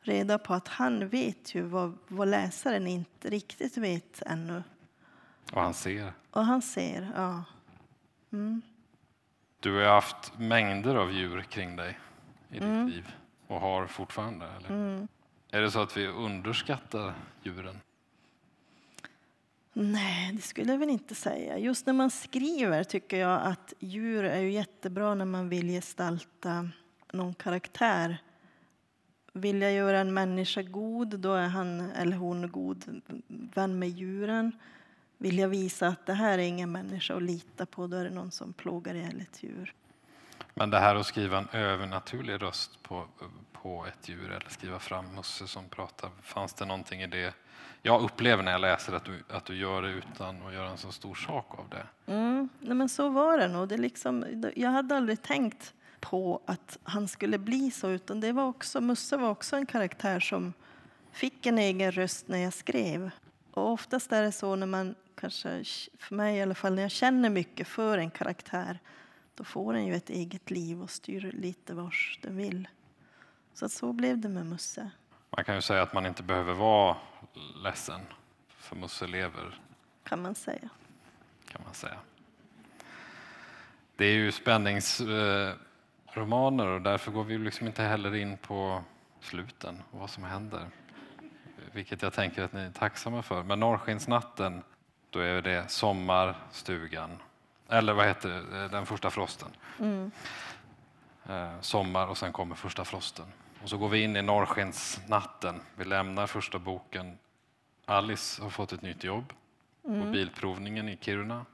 reda 0.00 0.38
på 0.38 0.54
att 0.54 0.68
han 0.68 1.08
vet 1.08 1.54
ju 1.54 1.62
vad, 1.62 1.98
vad 2.08 2.28
läsaren 2.28 2.86
inte 2.86 3.30
riktigt 3.30 3.76
vet 3.76 4.22
ännu. 4.26 4.62
Och 5.52 5.60
han 5.60 5.74
ser. 5.74 6.12
Och 6.30 6.44
han 6.44 6.62
ser, 6.62 7.12
ja. 7.16 7.44
Mm. 8.32 8.62
Du 9.60 9.74
har 9.74 9.94
haft 9.94 10.38
mängder 10.38 10.94
av 10.94 11.12
djur 11.12 11.42
kring 11.42 11.76
dig 11.76 11.98
i 12.50 12.54
ditt 12.54 12.62
mm. 12.62 12.88
liv 12.88 13.14
och 13.46 13.60
har 13.60 13.86
fortfarande. 13.86 14.46
Mm. 14.68 15.08
Är 15.50 15.60
det 15.60 15.70
så 15.70 15.80
att 15.80 15.96
vi 15.96 16.06
underskattar 16.06 17.14
djuren? 17.42 17.80
Nej, 19.72 20.32
det 20.32 20.42
skulle 20.42 20.72
jag 20.72 20.78
väl 20.78 20.90
inte 20.90 21.14
säga. 21.14 21.58
Just 21.58 21.86
när 21.86 21.92
man 21.92 22.10
skriver 22.10 22.84
tycker 22.84 23.16
jag 23.16 23.42
att 23.42 23.72
djur 23.78 24.24
är 24.24 24.40
ju 24.40 24.50
jättebra 24.52 25.14
när 25.14 25.24
man 25.24 25.48
vill 25.48 25.68
gestalta 25.68 26.68
någon 27.12 27.34
karaktär. 27.34 28.18
Vill 29.32 29.62
jag 29.62 29.72
göra 29.72 29.98
en 29.98 30.14
människa 30.14 30.62
god, 30.62 31.20
då 31.20 31.34
är 31.34 31.48
han 31.48 31.80
eller 31.80 32.16
hon 32.16 32.50
god 32.50 33.00
vän 33.28 33.78
med 33.78 33.88
djuren. 33.88 34.52
Vill 35.22 35.38
jag 35.38 35.48
visa 35.48 35.88
att 35.88 36.06
det 36.06 36.12
här 36.12 36.38
är 36.38 36.42
ingen 36.42 36.72
människa 36.72 37.16
att 37.16 37.22
lita 37.22 37.66
på, 37.66 37.86
då 37.86 37.96
är 37.96 38.04
det 38.04 38.10
någon 38.10 38.30
som 38.30 38.52
plågar 38.52 38.94
ihjäl 38.94 39.20
ett 39.20 39.42
djur. 39.42 39.74
Men 40.54 40.70
det 40.70 40.78
här 40.78 40.96
att 40.96 41.06
skriva 41.06 41.38
en 41.38 41.48
övernaturlig 41.52 42.42
röst 42.42 42.82
på, 42.82 43.04
på 43.52 43.86
ett 43.86 44.08
djur 44.08 44.30
eller 44.30 44.48
skriva 44.48 44.78
fram 44.78 45.14
Musse 45.14 45.46
som 45.46 45.68
pratar, 45.68 46.10
fanns 46.22 46.54
det 46.54 46.64
någonting 46.64 47.02
i 47.02 47.06
det? 47.06 47.34
Jag 47.82 48.02
upplever 48.02 48.42
när 48.42 48.52
jag 48.52 48.60
läser 48.60 48.92
att 48.92 49.04
du, 49.04 49.22
att 49.28 49.44
du 49.44 49.56
gör 49.56 49.82
det 49.82 49.88
utan 49.88 50.46
att 50.46 50.54
göra 50.54 50.70
en 50.70 50.78
så 50.78 50.92
stor 50.92 51.14
sak 51.14 51.58
av 51.58 51.64
det. 51.70 52.12
Mm, 52.12 52.48
nej 52.60 52.74
men 52.74 52.88
så 52.88 53.08
var 53.08 53.38
det 53.38 53.48
nog. 53.48 53.68
Det 53.68 53.76
liksom, 53.76 54.42
jag 54.56 54.70
hade 54.70 54.96
aldrig 54.96 55.22
tänkt 55.22 55.74
på 56.00 56.42
att 56.46 56.78
han 56.82 57.08
skulle 57.08 57.38
bli 57.38 57.70
så, 57.70 57.88
utan 57.90 58.20
det 58.20 58.32
var 58.32 58.44
också, 58.44 58.80
Musse 58.80 59.16
var 59.16 59.30
också 59.30 59.56
en 59.56 59.66
karaktär 59.66 60.20
som 60.20 60.52
fick 61.12 61.46
en 61.46 61.58
egen 61.58 61.92
röst 61.92 62.28
när 62.28 62.38
jag 62.38 62.52
skrev. 62.52 63.10
Och 63.52 63.72
oftast 63.72 64.12
är 64.12 64.22
det 64.22 64.32
så 64.32 64.56
när 64.56 64.66
man 64.66 64.94
kanske, 65.22 65.64
för 65.98 66.14
mig 66.14 66.36
i 66.36 66.42
alla 66.42 66.54
fall, 66.54 66.74
när 66.74 66.82
jag 66.82 66.90
känner 66.90 67.30
mycket 67.30 67.68
för 67.68 67.98
en 67.98 68.10
karaktär, 68.10 68.78
då 69.34 69.44
får 69.44 69.72
den 69.72 69.86
ju 69.86 69.94
ett 69.94 70.10
eget 70.10 70.50
liv 70.50 70.82
och 70.82 70.90
styr 70.90 71.32
lite 71.32 71.74
vars 71.74 72.18
den 72.22 72.36
vill. 72.36 72.68
Så 73.54 73.64
att 73.64 73.72
så 73.72 73.92
blev 73.92 74.18
det 74.18 74.28
med 74.28 74.46
Musse. 74.46 74.90
Man 75.36 75.44
kan 75.44 75.54
ju 75.54 75.60
säga 75.60 75.82
att 75.82 75.92
man 75.92 76.06
inte 76.06 76.22
behöver 76.22 76.52
vara 76.52 76.96
ledsen, 77.64 78.00
för 78.48 78.76
Musse 78.76 79.06
lever. 79.06 79.60
Kan 80.04 80.22
man 80.22 80.34
säga. 80.34 80.68
Kan 81.48 81.60
man 81.64 81.74
säga. 81.74 81.98
Det 83.96 84.04
är 84.04 84.14
ju 84.14 84.32
spänningsromaner 84.32 86.66
och 86.66 86.82
därför 86.82 87.12
går 87.12 87.24
vi 87.24 87.38
liksom 87.38 87.66
inte 87.66 87.82
heller 87.82 88.14
in 88.14 88.36
på 88.36 88.82
sluten 89.20 89.82
och 89.90 90.00
vad 90.00 90.10
som 90.10 90.24
händer. 90.24 90.66
Vilket 91.72 92.02
jag 92.02 92.12
tänker 92.12 92.42
att 92.42 92.52
ni 92.52 92.60
är 92.60 92.70
tacksamma 92.70 93.22
för. 93.22 93.42
Men 93.42 93.60
Norrskensnatten 93.60 94.62
då 95.12 95.18
är 95.18 95.42
det 95.42 95.70
sommarstugan. 95.70 97.10
Eller 97.68 97.92
vad 97.92 98.06
heter 98.06 98.28
det, 98.28 98.68
den 98.68 98.86
första 98.86 99.10
frosten. 99.10 99.48
Mm. 99.78 100.10
Eh, 101.28 101.60
sommar 101.60 102.06
och 102.06 102.18
sen 102.18 102.32
kommer 102.32 102.54
första 102.54 102.84
frosten. 102.84 103.26
Och 103.62 103.68
så 103.68 103.78
går 103.78 103.88
vi 103.88 104.02
in 104.02 104.16
i 104.16 104.22
norrskensnatten. 104.22 105.60
Vi 105.76 105.84
lämnar 105.84 106.26
första 106.26 106.58
boken. 106.58 107.18
Alice 107.84 108.42
har 108.42 108.50
fått 108.50 108.72
ett 108.72 108.82
nytt 108.82 109.04
jobb 109.04 109.32
mm. 109.84 110.02
på 110.02 110.06
bilprovningen 110.10 110.88
i 110.88 110.98
Kiruna. 111.00 111.46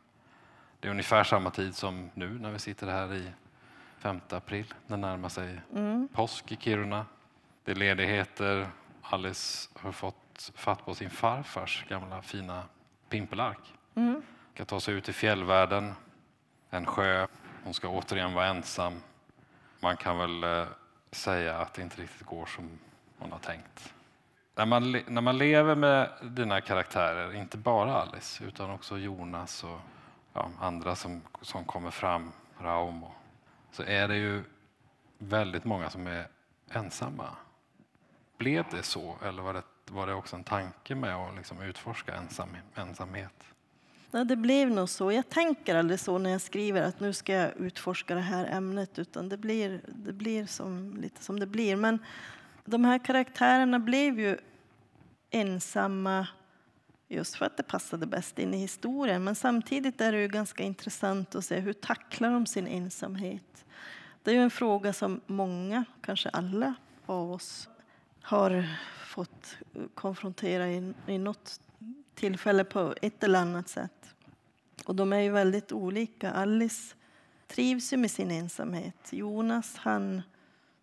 Det 0.80 0.88
är 0.88 0.90
ungefär 0.90 1.24
samma 1.24 1.50
tid 1.50 1.76
som 1.76 2.11
nu 2.14 2.38
när 2.38 2.50
vi 2.50 2.59
sitter 2.59 2.86
här 2.86 3.14
i 3.14 3.30
5 3.98 4.20
april. 4.30 4.74
Det 4.86 4.96
närmar 4.96 5.28
sig 5.28 5.61
mm. 5.74 6.09
påsk 6.12 6.52
i 6.52 6.56
Kiruna. 6.56 7.06
Det 7.64 7.70
är 7.70 7.76
ledigheter. 7.76 8.68
Alice 9.02 9.68
har 9.74 9.92
fått 9.92 10.52
fatt 10.54 10.84
på 10.84 10.94
sin 10.94 11.11
farfars 11.11 11.84
gamla 11.88 12.22
fina 12.22 12.62
pimpelark. 13.09 13.74
Mm. 13.94 14.22
Ska 14.54 14.64
ta 14.64 14.80
sig 14.80 14.94
ut 14.94 15.09
i 15.09 15.12
fjällvärlden, 15.12 15.94
en 16.70 16.86
sjö. 16.86 17.26
Hon 17.64 17.74
ska 17.74 17.88
återigen 17.88 18.34
vara 18.34 18.46
ensam. 18.46 19.00
Man 19.80 19.96
kan 19.96 20.18
väl 20.18 20.44
eh, 20.44 20.66
säga 21.11 21.59
att 21.59 21.74
det 21.74 21.82
inte 21.82 22.02
riktigt 22.02 22.26
går 22.26 22.46
som 22.46 22.78
hon 23.18 23.32
har 23.32 23.38
tänkt. 23.38 23.94
När 24.54 24.66
man, 24.66 24.92
när 25.06 25.20
man 25.20 25.38
lever 25.38 25.74
med 25.74 26.11
dina 26.22 26.61
karaktärer, 26.61 27.34
inte 27.34 27.56
bara 27.56 28.02
Alice 28.02 28.44
utan 28.44 28.70
också 28.70 28.98
Jonas 28.98 29.64
och 29.64 29.80
ja, 30.32 30.50
andra 30.61 30.96
som, 30.96 31.22
som 31.42 31.64
kommer 31.64 31.90
fram, 31.90 32.32
Raumo, 32.61 33.12
så 33.70 33.82
är 33.82 34.09
det 34.09 34.16
ju 34.16 34.44
väldigt 35.18 35.64
många 35.64 35.90
som 35.90 36.06
är 36.06 36.26
ensamma. 36.70 37.28
Blev 38.36 38.64
det 38.70 38.82
så 38.82 39.16
eller 39.24 39.42
var 39.42 39.54
det, 39.54 39.62
var 39.91 40.07
det 40.07 40.14
också 40.14 40.36
en 40.36 40.45
tanke 40.45 40.95
med 40.95 41.14
att 41.14 41.36
liksom 41.36 41.62
utforska 41.62 42.14
ensam, 42.14 42.57
ensamhet? 42.74 43.45
Ja, 44.11 44.24
det 44.24 44.36
blev 44.36 44.70
nog 44.70 44.89
så. 44.89 45.12
Jag 45.12 45.28
tänker 45.28 45.76
aldrig 45.76 46.01
så 46.01 46.18
när 46.18 46.30
jag 46.30 46.41
skriver 46.41 46.82
att 46.82 47.01
nu 47.01 47.12
ska 47.12 47.32
jag 47.32 47.57
utforska 47.57 48.14
det 48.14 48.20
här 48.20 48.47
ämnet 48.47 48.99
utan 48.99 49.28
det 49.28 49.36
blir, 49.36 49.80
det 49.86 50.12
blir 50.12 50.47
som, 50.47 50.97
lite 50.97 51.24
som 51.24 51.41
det 51.41 51.47
blir. 51.47 51.76
Men 51.76 51.99
de 52.64 52.84
här 52.84 52.99
karaktärerna 52.99 53.78
blev 53.78 54.20
ju 54.20 54.39
ensamma 55.30 56.26
just 57.09 57.36
för 57.36 57.47
att 57.47 57.57
det 57.57 57.62
passade 57.62 58.07
bäst 58.07 58.39
in 58.39 58.55
i 58.55 58.59
historien. 58.59 59.24
Men 59.24 59.34
samtidigt 59.34 60.01
är 60.01 60.12
det 60.12 60.20
ju 60.20 60.28
ganska 60.28 60.62
intressant 60.62 61.34
att 61.34 61.45
se 61.45 61.61
hur 61.61 61.72
tacklar 61.72 62.30
de 62.30 62.47
sin 62.47 62.66
ensamhet. 62.66 63.64
Det 64.22 64.30
är 64.30 64.34
ju 64.34 64.43
en 64.43 64.51
fråga 64.51 64.93
som 64.93 65.20
många, 65.26 65.84
kanske 66.01 66.28
alla 66.28 66.74
av 67.07 67.32
oss 67.32 67.68
har 68.29 68.68
fått 69.05 69.57
konfrontera 69.95 70.68
i, 70.68 70.95
i 71.07 71.18
något 71.18 71.61
tillfälle 72.14 72.64
på 72.64 72.95
ett 73.03 73.24
eller 73.24 73.39
annat 73.39 73.68
sätt. 73.68 74.14
Och 74.85 74.95
de 74.95 75.12
är 75.12 75.20
ju 75.20 75.31
väldigt 75.31 75.72
olika. 75.72 76.33
Alice 76.33 76.95
trivs 77.47 77.93
ju 77.93 77.97
med 77.97 78.11
sin 78.11 78.31
ensamhet. 78.31 79.12
Jonas 79.12 79.76
han 79.76 80.22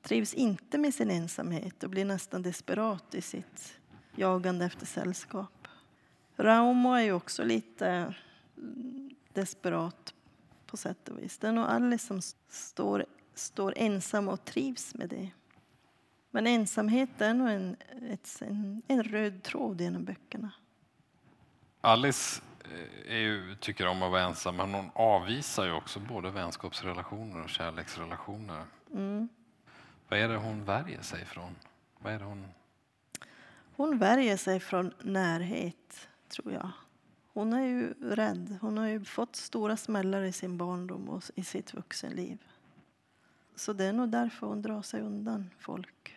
trivs 0.01 0.33
inte 0.33 0.77
med 0.77 0.93
sin 0.93 1.11
ensamhet 1.11 1.83
och 1.83 1.89
blir 1.89 2.05
nästan 2.05 2.41
desperat 2.41 3.15
i 3.15 3.21
sitt 3.21 3.77
jagande 4.15 4.65
efter 4.65 4.85
sällskap. 4.85 5.67
Raumo 6.35 6.93
är 6.93 7.01
ju 7.01 7.13
också 7.13 7.43
lite 7.43 8.15
desperat 9.33 10.13
på 10.65 10.77
sätt 10.77 11.09
och 11.09 11.19
vis. 11.19 11.37
Det 11.37 11.47
är 11.47 11.51
nog 11.51 11.65
Alice 11.65 12.07
som 12.07 12.21
står, 12.49 13.05
står 13.33 13.73
ensam 13.77 14.29
och 14.29 14.45
trivs 14.45 14.95
med 14.95 15.09
det. 15.09 15.29
Men 16.35 16.47
ensamhet 16.47 17.21
är 17.21 17.33
nog 17.33 17.49
en, 17.49 17.75
ett, 18.09 18.41
en, 18.41 18.81
en 18.87 19.03
röd 19.03 19.43
tråd 19.43 19.81
genom 19.81 20.05
böckerna. 20.05 20.51
Alice 21.81 22.41
eh, 23.07 23.15
ju, 23.17 23.55
tycker 23.55 23.87
om 23.87 24.03
att 24.03 24.11
vara 24.11 24.21
ensam, 24.21 24.55
men 24.55 24.73
hon 24.73 24.89
avvisar 24.93 25.65
ju 25.65 25.71
också 25.71 25.99
både 25.99 26.31
vänskapsrelationer 26.31 27.43
och 27.43 27.49
kärleksrelationer. 27.49 28.63
Mm. 28.93 29.29
Vad 30.09 30.19
är 30.19 30.29
det 30.29 30.37
hon 30.37 30.65
värjer 30.65 31.01
sig 31.01 31.25
från? 31.25 31.55
Vad 31.99 32.13
är 32.13 32.19
hon... 32.19 32.47
Hon 33.75 33.97
värjer 33.97 34.37
sig 34.37 34.59
från 34.59 34.93
närhet, 35.01 36.07
tror 36.27 36.53
jag. 36.53 36.69
Hon 37.33 37.53
är 37.53 37.65
ju 37.65 37.93
rädd. 37.93 38.57
Hon 38.61 38.77
har 38.77 38.87
ju 38.87 39.05
fått 39.05 39.35
stora 39.35 39.77
smällar 39.77 40.21
i 40.23 40.31
sin 40.31 40.57
barndom 40.57 41.09
och 41.09 41.23
i 41.35 41.43
sitt 41.43 41.73
vuxenliv. 41.73 42.37
Så 43.55 43.73
det 43.73 43.85
är 43.85 43.93
nog 43.93 44.09
därför 44.09 44.47
hon 44.47 44.61
drar 44.61 44.81
sig 44.81 45.01
undan 45.01 45.49
folk. 45.59 46.14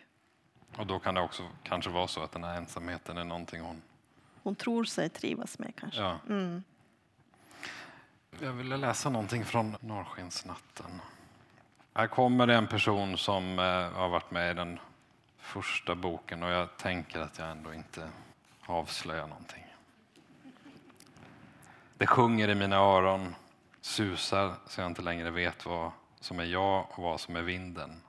Och 0.77 0.87
då 0.87 0.99
kan 0.99 1.15
det 1.15 1.21
också 1.21 1.43
kanske 1.63 1.89
vara 1.89 2.07
så 2.07 2.23
att 2.23 2.31
den 2.31 2.43
här 2.43 2.57
ensamheten 2.57 3.17
är 3.17 3.23
någonting 3.23 3.61
hon... 3.61 3.81
Hon 4.43 4.55
tror 4.55 4.83
sig 4.83 5.09
trivas 5.09 5.59
med 5.59 5.75
kanske. 5.75 6.01
Ja. 6.01 6.17
Mm. 6.29 6.63
Jag 8.39 8.51
ville 8.51 8.77
läsa 8.77 9.09
någonting 9.09 9.45
från 9.45 9.75
Norrskensnatten. 9.79 11.01
Här 11.93 12.07
kommer 12.07 12.47
det 12.47 12.55
en 12.55 12.67
person 12.67 13.17
som 13.17 13.59
eh, 13.59 13.91
har 13.91 14.09
varit 14.09 14.31
med 14.31 14.51
i 14.51 14.53
den 14.53 14.79
första 15.37 15.95
boken 15.95 16.43
och 16.43 16.49
jag 16.49 16.77
tänker 16.77 17.19
att 17.19 17.39
jag 17.39 17.51
ändå 17.51 17.73
inte 17.73 18.09
avslöjar 18.65 19.27
någonting. 19.27 19.65
Det 21.97 22.07
sjunger 22.07 22.47
i 22.47 22.55
mina 22.55 22.75
öron, 22.75 23.35
susar 23.81 24.53
så 24.67 24.81
jag 24.81 24.87
inte 24.87 25.01
längre 25.01 25.31
vet 25.31 25.65
vad 25.65 25.91
som 26.19 26.39
är 26.39 26.43
jag 26.43 26.87
och 26.91 27.03
vad 27.03 27.19
som 27.19 27.35
är 27.35 27.41
vinden. 27.41 28.01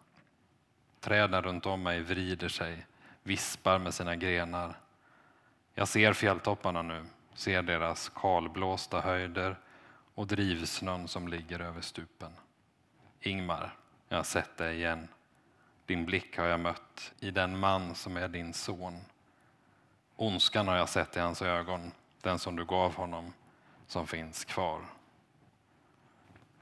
Träden 1.00 1.42
runt 1.42 1.66
om 1.66 1.82
mig 1.82 2.00
vrider 2.00 2.48
sig, 2.48 2.86
vispar 3.22 3.78
med 3.78 3.94
sina 3.94 4.16
grenar. 4.16 4.74
Jag 5.74 5.88
ser 5.88 6.12
fjälltopparna 6.12 6.82
nu, 6.82 7.06
ser 7.34 7.62
deras 7.62 8.08
kalblåsta 8.08 9.00
höjder 9.00 9.56
och 10.14 10.26
drivsnön 10.26 11.08
som 11.08 11.28
ligger 11.28 11.60
över 11.60 11.80
stupen. 11.80 12.32
Ingmar, 13.20 13.74
jag 14.08 14.16
har 14.16 14.24
sett 14.24 14.56
dig 14.56 14.76
igen. 14.76 15.08
Din 15.86 16.04
blick 16.04 16.38
har 16.38 16.44
jag 16.44 16.60
mött 16.60 17.12
i 17.20 17.30
den 17.30 17.58
man 17.58 17.94
som 17.94 18.16
är 18.16 18.28
din 18.28 18.54
son. 18.54 19.00
Ondskan 20.16 20.68
har 20.68 20.76
jag 20.76 20.88
sett 20.88 21.16
i 21.16 21.20
hans 21.20 21.42
ögon, 21.42 21.92
den 22.20 22.38
som 22.38 22.56
du 22.56 22.64
gav 22.64 22.94
honom, 22.94 23.32
som 23.86 24.06
finns 24.06 24.44
kvar. 24.44 24.80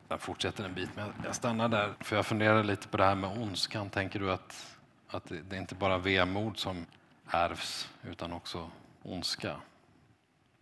Jag 0.08 0.20
fortsätter 0.20 0.64
en 0.64 0.74
bit, 0.74 0.90
men 0.96 1.12
jag 1.24 1.34
stannar 1.34 1.68
där. 1.68 1.94
För 2.00 2.16
jag 2.16 2.26
funderar 2.26 2.64
lite 2.64 2.88
på 2.88 2.96
det 2.96 3.04
här 3.04 3.14
med 3.14 3.38
ondskan. 3.38 3.90
Tänker 3.90 4.20
du 4.20 4.32
att, 4.32 4.76
att 5.08 5.26
det 5.26 5.56
är 5.56 5.60
inte 5.60 5.74
bara 5.74 5.98
vemod 5.98 6.58
som 6.58 6.86
ärvs, 7.26 7.88
utan 8.02 8.32
också 8.32 8.70
ondska? 9.02 9.56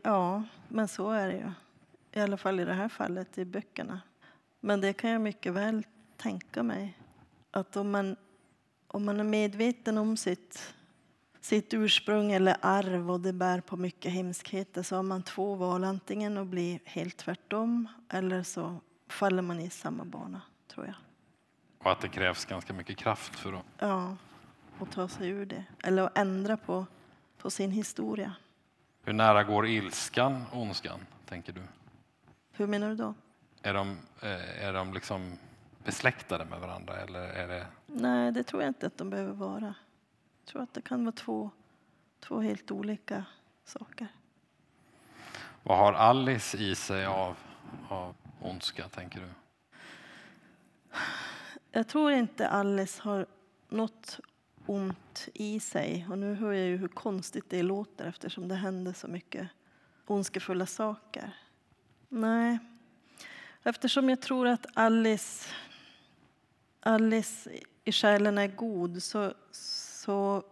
Ja, 0.02 0.42
men 0.68 0.88
så 0.88 1.10
är 1.10 1.28
det 1.28 1.34
ju. 1.34 1.52
I 2.12 2.20
alla 2.20 2.36
fall 2.36 2.60
i 2.60 2.64
det 2.64 2.72
här 2.74 2.88
fallet 2.88 3.38
i 3.38 3.44
böckerna. 3.44 4.00
Men 4.60 4.80
det 4.80 4.92
kan 4.92 5.10
jag 5.10 5.20
mycket 5.20 5.52
väl 5.52 5.86
tänka 6.16 6.62
mig. 6.62 6.98
Att 7.50 7.76
om 7.76 7.90
man, 7.90 8.16
om 8.86 9.04
man 9.04 9.20
är 9.20 9.24
medveten 9.24 9.98
om 9.98 10.16
sitt, 10.16 10.74
sitt 11.40 11.74
ursprung 11.74 12.32
eller 12.32 12.56
arv 12.60 13.10
och 13.10 13.20
det 13.20 13.32
bär 13.32 13.60
på 13.60 13.76
mycket 13.76 14.12
hemskheter 14.12 14.82
så 14.82 14.96
har 14.96 15.02
man 15.02 15.22
två 15.22 15.54
val. 15.54 15.84
Antingen 15.84 16.38
att 16.38 16.46
bli 16.46 16.80
helt 16.84 17.16
tvärtom 17.16 17.88
eller 18.08 18.42
så 18.42 18.80
faller 19.06 19.42
man 19.42 19.60
i 19.60 19.70
samma 19.70 20.04
bana, 20.04 20.40
tror 20.68 20.86
jag. 20.86 20.94
Och 21.78 21.92
att 21.92 22.00
det 22.00 22.08
krävs 22.08 22.44
ganska 22.44 22.72
mycket 22.72 22.96
kraft 22.96 23.36
för 23.36 23.52
att... 23.52 23.64
Ja, 23.78 24.16
att 24.80 24.92
ta 24.92 25.08
sig 25.08 25.28
ur 25.28 25.46
det. 25.46 25.64
Eller 25.82 26.02
att 26.02 26.18
ändra 26.18 26.56
på, 26.56 26.86
på 27.38 27.50
sin 27.50 27.70
historia. 27.70 28.34
Hur 29.02 29.12
nära 29.12 29.44
går 29.44 29.66
ilskan 29.66 30.44
och 30.52 30.60
ondskan, 30.60 31.00
tänker 31.26 31.52
du? 31.52 31.62
Hur 32.52 32.66
menar 32.66 32.88
du 32.88 32.94
då? 32.94 33.14
Är 33.62 33.74
de, 33.74 33.98
eh, 34.22 34.66
är 34.66 34.72
de 34.72 34.94
liksom 34.94 35.38
besläktade 35.84 36.44
med 36.44 36.60
varandra? 36.60 36.96
Eller 36.96 37.20
är 37.20 37.48
det... 37.48 37.66
Nej, 37.86 38.32
det 38.32 38.42
tror 38.42 38.62
jag 38.62 38.70
inte 38.70 38.86
att 38.86 38.98
de 38.98 39.10
behöver 39.10 39.32
vara. 39.32 39.74
Jag 40.40 40.46
tror 40.52 40.62
att 40.62 40.74
det 40.74 40.80
kan 40.80 41.04
vara 41.04 41.12
två, 41.12 41.50
två 42.20 42.40
helt 42.40 42.70
olika 42.70 43.24
saker. 43.64 44.08
Vad 45.62 45.78
har 45.78 45.92
Alice 45.92 46.58
i 46.58 46.74
sig 46.74 47.06
av, 47.06 47.36
av 47.88 48.14
ondska, 48.46 48.88
tänker 48.88 49.20
du? 49.20 49.28
Jag 51.70 51.88
tror 51.88 52.12
inte 52.12 52.48
Alice 52.48 53.02
har 53.02 53.26
något 53.68 54.20
ont 54.66 55.28
i 55.34 55.60
sig. 55.60 56.06
Och 56.10 56.18
nu 56.18 56.34
hör 56.34 56.52
jag 56.52 56.66
ju 56.66 56.76
hur 56.76 56.88
konstigt 56.88 57.50
det 57.50 57.62
låter 57.62 58.06
eftersom 58.06 58.48
det 58.48 58.54
händer 58.54 58.92
så 58.92 59.08
mycket 59.08 59.48
ondskefulla 60.06 60.66
saker. 60.66 61.32
Nej, 62.08 62.58
eftersom 63.62 64.08
jag 64.08 64.20
tror 64.22 64.46
att 64.46 64.66
Alice, 64.74 65.48
Alice 66.80 67.50
i 67.84 67.92
själen 67.92 68.38
är 68.38 68.46
god 68.46 69.02
så, 69.02 69.34
så 69.50 70.42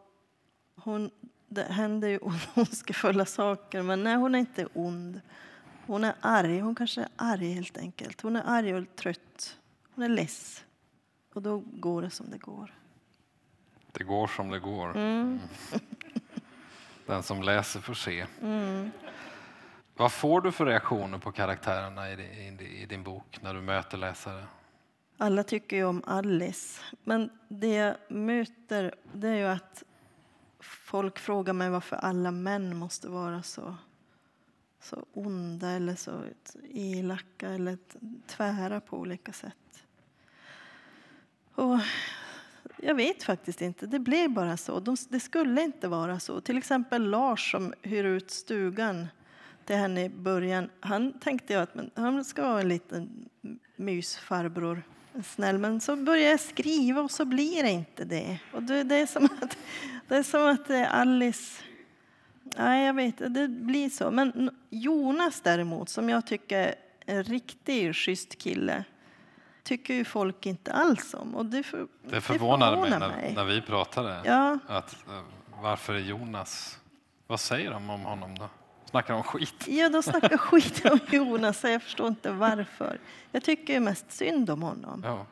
hon, 0.77 1.11
det 1.49 1.63
händer 1.63 2.09
ju 2.09 2.19
ondskefulla 2.55 3.27
saker. 3.27 3.83
Men 3.83 4.05
nej, 4.05 4.17
hon 4.17 4.35
är 4.35 4.39
inte 4.39 4.69
ond. 4.75 5.21
Hon 5.87 6.05
är 6.05 6.15
arg. 6.21 6.61
Hon 6.61 6.75
kanske 6.75 7.01
är 7.01 7.09
arg 7.17 7.53
helt 7.53 7.79
enkelt. 7.79 8.21
Hon 8.21 8.37
är 8.37 8.43
arg 8.47 8.75
och 8.75 8.97
trött. 8.97 9.59
Hon 9.95 10.05
är 10.05 10.09
less. 10.09 10.65
Och 11.35 11.43
då 11.43 11.59
går 11.59 12.03
det 12.03 12.11
som 12.11 12.31
det 12.31 12.39
går. 12.39 12.75
Det 13.93 14.05
går 14.05 14.27
som 14.27 14.51
det 14.51 14.59
går. 14.59 14.97
Mm. 14.97 15.41
Den 17.07 17.23
som 17.23 17.43
läser 17.43 17.81
får 17.81 17.95
se. 17.95 18.27
Mm. 18.43 18.91
Vad 19.97 20.13
får 20.13 20.41
du 20.41 20.53
för 20.53 20.67
reaktioner 20.67 21.19
på 21.19 21.33
karaktärerna 21.33 22.11
i 22.11 22.87
din, 22.89 23.03
bok 23.03 23.39
när 23.43 23.55
du 23.55 23.61
möter 23.61 23.99
läsare? 23.99 24.45
Alla 25.19 25.43
tycker 25.43 25.77
ju 25.77 25.85
om 25.85 26.03
Alice. 26.07 26.81
Men 27.05 27.31
det 27.49 27.75
jag 27.75 27.97
möter 28.09 28.95
det 29.13 29.29
är 29.29 29.37
ju 29.37 29.47
att 29.47 29.83
folk 30.61 31.19
frågar 31.19 31.53
mig 31.53 31.71
varför 31.71 31.97
alla 31.97 32.31
män 32.31 32.77
måste 32.77 33.09
vara 33.09 33.43
så, 33.43 33.77
så 34.85 35.07
onda 35.13 35.71
eller 35.71 35.95
så 35.95 36.23
elaka 36.75 37.49
eller 37.49 37.79
tvära 38.27 38.81
på 38.81 38.99
olika 38.99 39.33
sätt. 39.33 39.85
Och 41.55 41.79
jag 42.77 42.95
vet 42.95 43.23
faktiskt 43.23 43.63
inte. 43.63 43.87
Det 43.87 43.99
blev 43.99 44.31
bara 44.31 44.57
så. 44.57 44.81
De, 44.81 44.97
det 45.09 45.21
skulle 45.21 45.63
inte 45.63 45.89
vara 45.89 46.21
så. 46.21 46.41
Till 46.41 46.59
exempel 46.59 47.11
Lars 47.11 47.51
som 47.51 47.75
hyr 47.83 48.05
ut 48.05 48.31
stugan 48.31 49.07
till 49.65 49.77
henne 49.77 50.05
i 50.05 50.09
början. 50.09 50.71
Han 50.81 51.13
tänkte 51.13 51.53
jag 51.53 51.63
att 51.63 51.75
men, 51.75 51.91
han 51.95 52.25
ska 52.25 52.43
vara 52.43 52.61
en 52.61 52.69
liten 52.69 53.29
mysfarbror. 53.77 54.83
Snäll. 55.25 55.59
Men 55.59 55.81
så 55.81 55.97
börjar 55.97 56.31
jag 56.31 56.41
skriva 56.41 57.01
och 57.01 57.11
så 57.11 57.25
blir 57.25 57.63
det 57.63 57.71
inte 57.71 58.05
det. 58.05 58.39
Och 58.53 58.63
det, 58.63 58.83
det 58.83 58.97
är 58.97 59.07
som 59.07 59.25
att, 59.25 59.57
det 60.09 60.17
är 60.17 60.23
som 60.23 60.45
att 60.45 60.71
eh, 60.71 60.95
Alice... 60.95 61.63
Nej, 62.57 62.87
jag 62.87 62.95
vet 62.95 63.35
det 63.35 63.49
blir 63.49 63.91
så. 63.91 64.11
Men 64.11 64.51
Jonas 64.71 65.41
däremot, 65.41 65.89
som 65.89 66.09
jag 66.09 66.27
tycker 66.27 66.59
är 66.59 66.75
en 67.07 67.25
riktigt 67.25 67.97
schysst 67.97 68.39
kille 68.39 68.85
tycker 69.65 69.95
ju 69.95 70.05
folk 70.05 70.47
inte 70.47 70.73
alls 70.73 71.15
om. 71.15 71.35
Och 71.35 71.47
det, 71.47 71.63
för, 71.63 71.87
det 72.03 72.21
förvånade 72.21 72.77
mig, 72.77 72.91
när, 72.91 73.09
mig. 73.09 73.33
när 73.35 73.45
vi 73.45 73.61
pratade. 73.61 74.23
Ja. 74.25 74.59
Att, 74.69 75.09
eh, 75.09 75.23
varför 75.63 75.95
är 75.95 75.99
Jonas... 75.99 76.79
Vad 77.27 77.41
säger 77.41 77.71
de 77.71 77.91
om 77.91 78.01
honom 78.01 78.35
då? 78.35 78.49
Snackar 78.85 79.15
de 79.15 79.23
skit? 79.23 79.69
Ja, 79.69 79.89
de 79.89 80.03
snackar 80.03 80.37
skit 80.37 80.85
om 80.85 80.99
Jonas. 81.11 81.65
Jag 81.65 81.83
förstår 81.83 82.09
inte 82.09 82.31
varför. 82.33 82.99
Jag 83.31 83.43
tycker 83.45 83.81
mest 83.81 84.13
synd 84.13 84.51
om 84.51 84.63
honom. 84.63 85.03
Ja. 85.05 85.27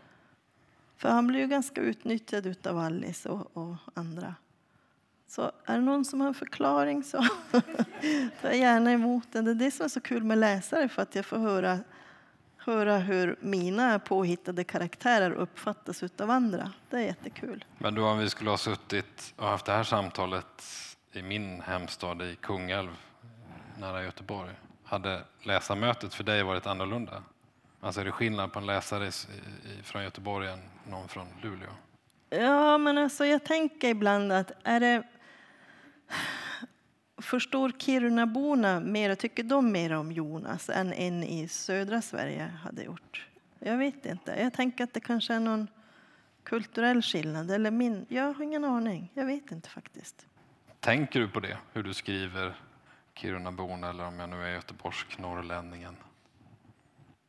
För 0.97 1.09
han 1.09 1.27
blir 1.27 1.41
ju 1.41 1.47
ganska 1.47 1.81
utnyttjad 1.81 2.67
av 2.67 2.79
Alice 2.79 3.29
och, 3.29 3.57
och 3.57 3.75
andra. 3.95 4.35
Så 5.35 5.53
är 5.65 5.75
det 5.75 5.81
någon 5.81 6.05
som 6.05 6.21
har 6.21 6.29
en 6.29 6.35
förklaring 6.35 7.05
så 7.05 7.17
jag 8.43 8.57
gärna 8.57 8.93
emot 8.93 9.33
den. 9.33 9.45
Det 9.45 9.51
är 9.51 9.55
det 9.55 9.71
som 9.71 9.85
är 9.85 9.89
så 9.89 10.01
kul 10.01 10.25
med 10.25 10.39
läsare, 10.39 10.89
för 10.89 11.03
att 11.03 11.15
jag 11.15 11.27
får 11.27 11.39
höra 11.39 11.79
höra 12.57 12.99
hur 12.99 13.37
mina 13.41 13.99
påhittade 13.99 14.65
karaktärer 14.65 15.31
uppfattas 15.33 16.03
av 16.21 16.31
andra. 16.31 16.73
Det 16.91 16.97
är 16.97 17.01
jättekul. 17.01 17.65
Men 17.79 17.95
då 17.95 18.07
om 18.07 18.19
vi 18.19 18.31
skulle 18.31 18.51
ha 18.51 18.57
suttit 18.57 19.35
och 19.37 19.47
haft 19.47 19.67
det 19.67 19.73
här 19.73 19.85
samtalet 19.85 20.65
i 21.13 21.23
min 21.23 21.61
hemstad 21.61 22.23
i 22.23 22.37
Kungälv 22.41 22.97
nära 23.79 24.03
Göteborg, 24.03 24.53
hade 24.85 25.23
läsarmötet 25.43 26.15
för 26.15 26.25
dig 26.25 26.43
varit 26.43 26.67
annorlunda? 26.67 27.23
Alltså 27.81 28.01
är 28.01 28.05
det 28.05 28.13
skillnad 28.13 28.53
på 28.53 28.59
en 28.59 28.67
läsare 28.67 29.11
från 29.83 30.03
Göteborg 30.03 30.49
än 30.49 30.61
någon 30.91 31.09
från 31.09 31.27
Luleå? 31.43 31.71
Ja, 32.31 32.79
men 32.79 32.99
alltså 32.99 33.27
jag 33.27 33.45
tänker 33.45 33.89
ibland 33.89 34.33
att 34.33 34.53
är 34.63 34.81
det 34.81 35.03
Förstår 37.23 37.73
Kirunaborna 37.79 38.81
mer, 38.81 39.15
tycker 39.15 39.43
de 39.43 39.73
mer 39.73 39.93
om 39.93 40.13
Jonas 40.13 40.71
än 40.71 40.93
en 40.93 41.23
i 41.23 41.49
södra 41.49 42.03
Sverige 42.03 42.53
hade 42.63 42.83
gjort? 42.83 43.27
Jag 43.59 43.77
vet 43.77 44.07
inte. 44.07 44.41
Jag 44.41 44.53
tänker 44.53 44.85
att 44.85 44.95
det 44.95 45.01
kanske 45.01 45.35
är 45.35 45.41
någon 45.41 45.69
kulturell 46.43 47.03
skillnad. 47.03 47.51
Eller 47.51 47.71
min, 47.71 48.07
jag 48.09 48.33
har 48.33 48.45
ingen 48.45 48.65
aning. 48.65 49.11
Jag 49.15 49.25
vet 49.25 49.53
inte 49.53 49.69
faktiskt. 49.69 50.27
Tänker 50.81 51.21
du 51.21 51.29
på 51.29 51.41
det, 51.41 51.59
hur 51.73 51.83
du 51.83 51.95
skriver 51.95 52.57
Kirunaborna 53.15 53.91
eller 53.91 54.05
om 54.05 54.21
jag 54.21 54.29
nu 54.29 54.45
är 54.45 54.49
göteborgsk 54.49 55.19
norrlänningen? 55.19 55.97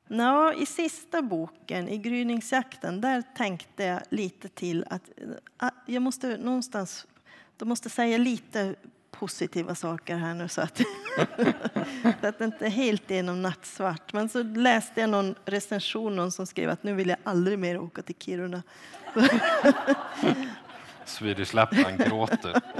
Nå, 0.08 0.54
I 0.54 0.66
sista 0.66 1.22
boken, 1.22 1.90
i 1.90 1.98
gryningsjakten, 1.98 3.02
där 3.02 3.22
tänkte 3.22 3.84
jag 3.84 4.02
lite 4.10 4.50
till 4.50 4.86
att 4.90 5.10
jag 5.86 6.02
måste 6.02 6.38
någonstans, 6.38 7.08
de 7.58 7.70
måste 7.70 7.89
säga 7.89 8.18
lite 8.18 8.76
positiva 9.12 9.76
saker 9.76 10.16
här 10.16 10.34
nu 10.34 10.47
så 10.47 10.62
att, 10.62 10.78
så 12.22 12.28
att 12.28 12.39
det 12.39 12.45
inte 12.45 12.66
är 12.66 12.70
helt 12.70 13.12
igenom 13.12 13.41
nattsvart. 13.41 14.14
Men 14.14 14.30
så 14.30 14.43
läste 14.43 15.01
jag 15.01 15.10
någon 15.10 15.36
recension 15.45 16.16
någon 16.16 16.32
som 16.32 16.47
skrev 16.47 16.70
att 16.70 16.84
nu 16.84 16.93
vill 16.93 17.10
jag 17.10 17.18
aldrig 17.24 17.60
mer 17.60 17.78
åka 17.78 18.01
till 18.01 18.16
Kiruna. 18.20 18.64
Swedish 21.06 21.54
Lapland 21.54 21.97
gråter. 21.97 22.62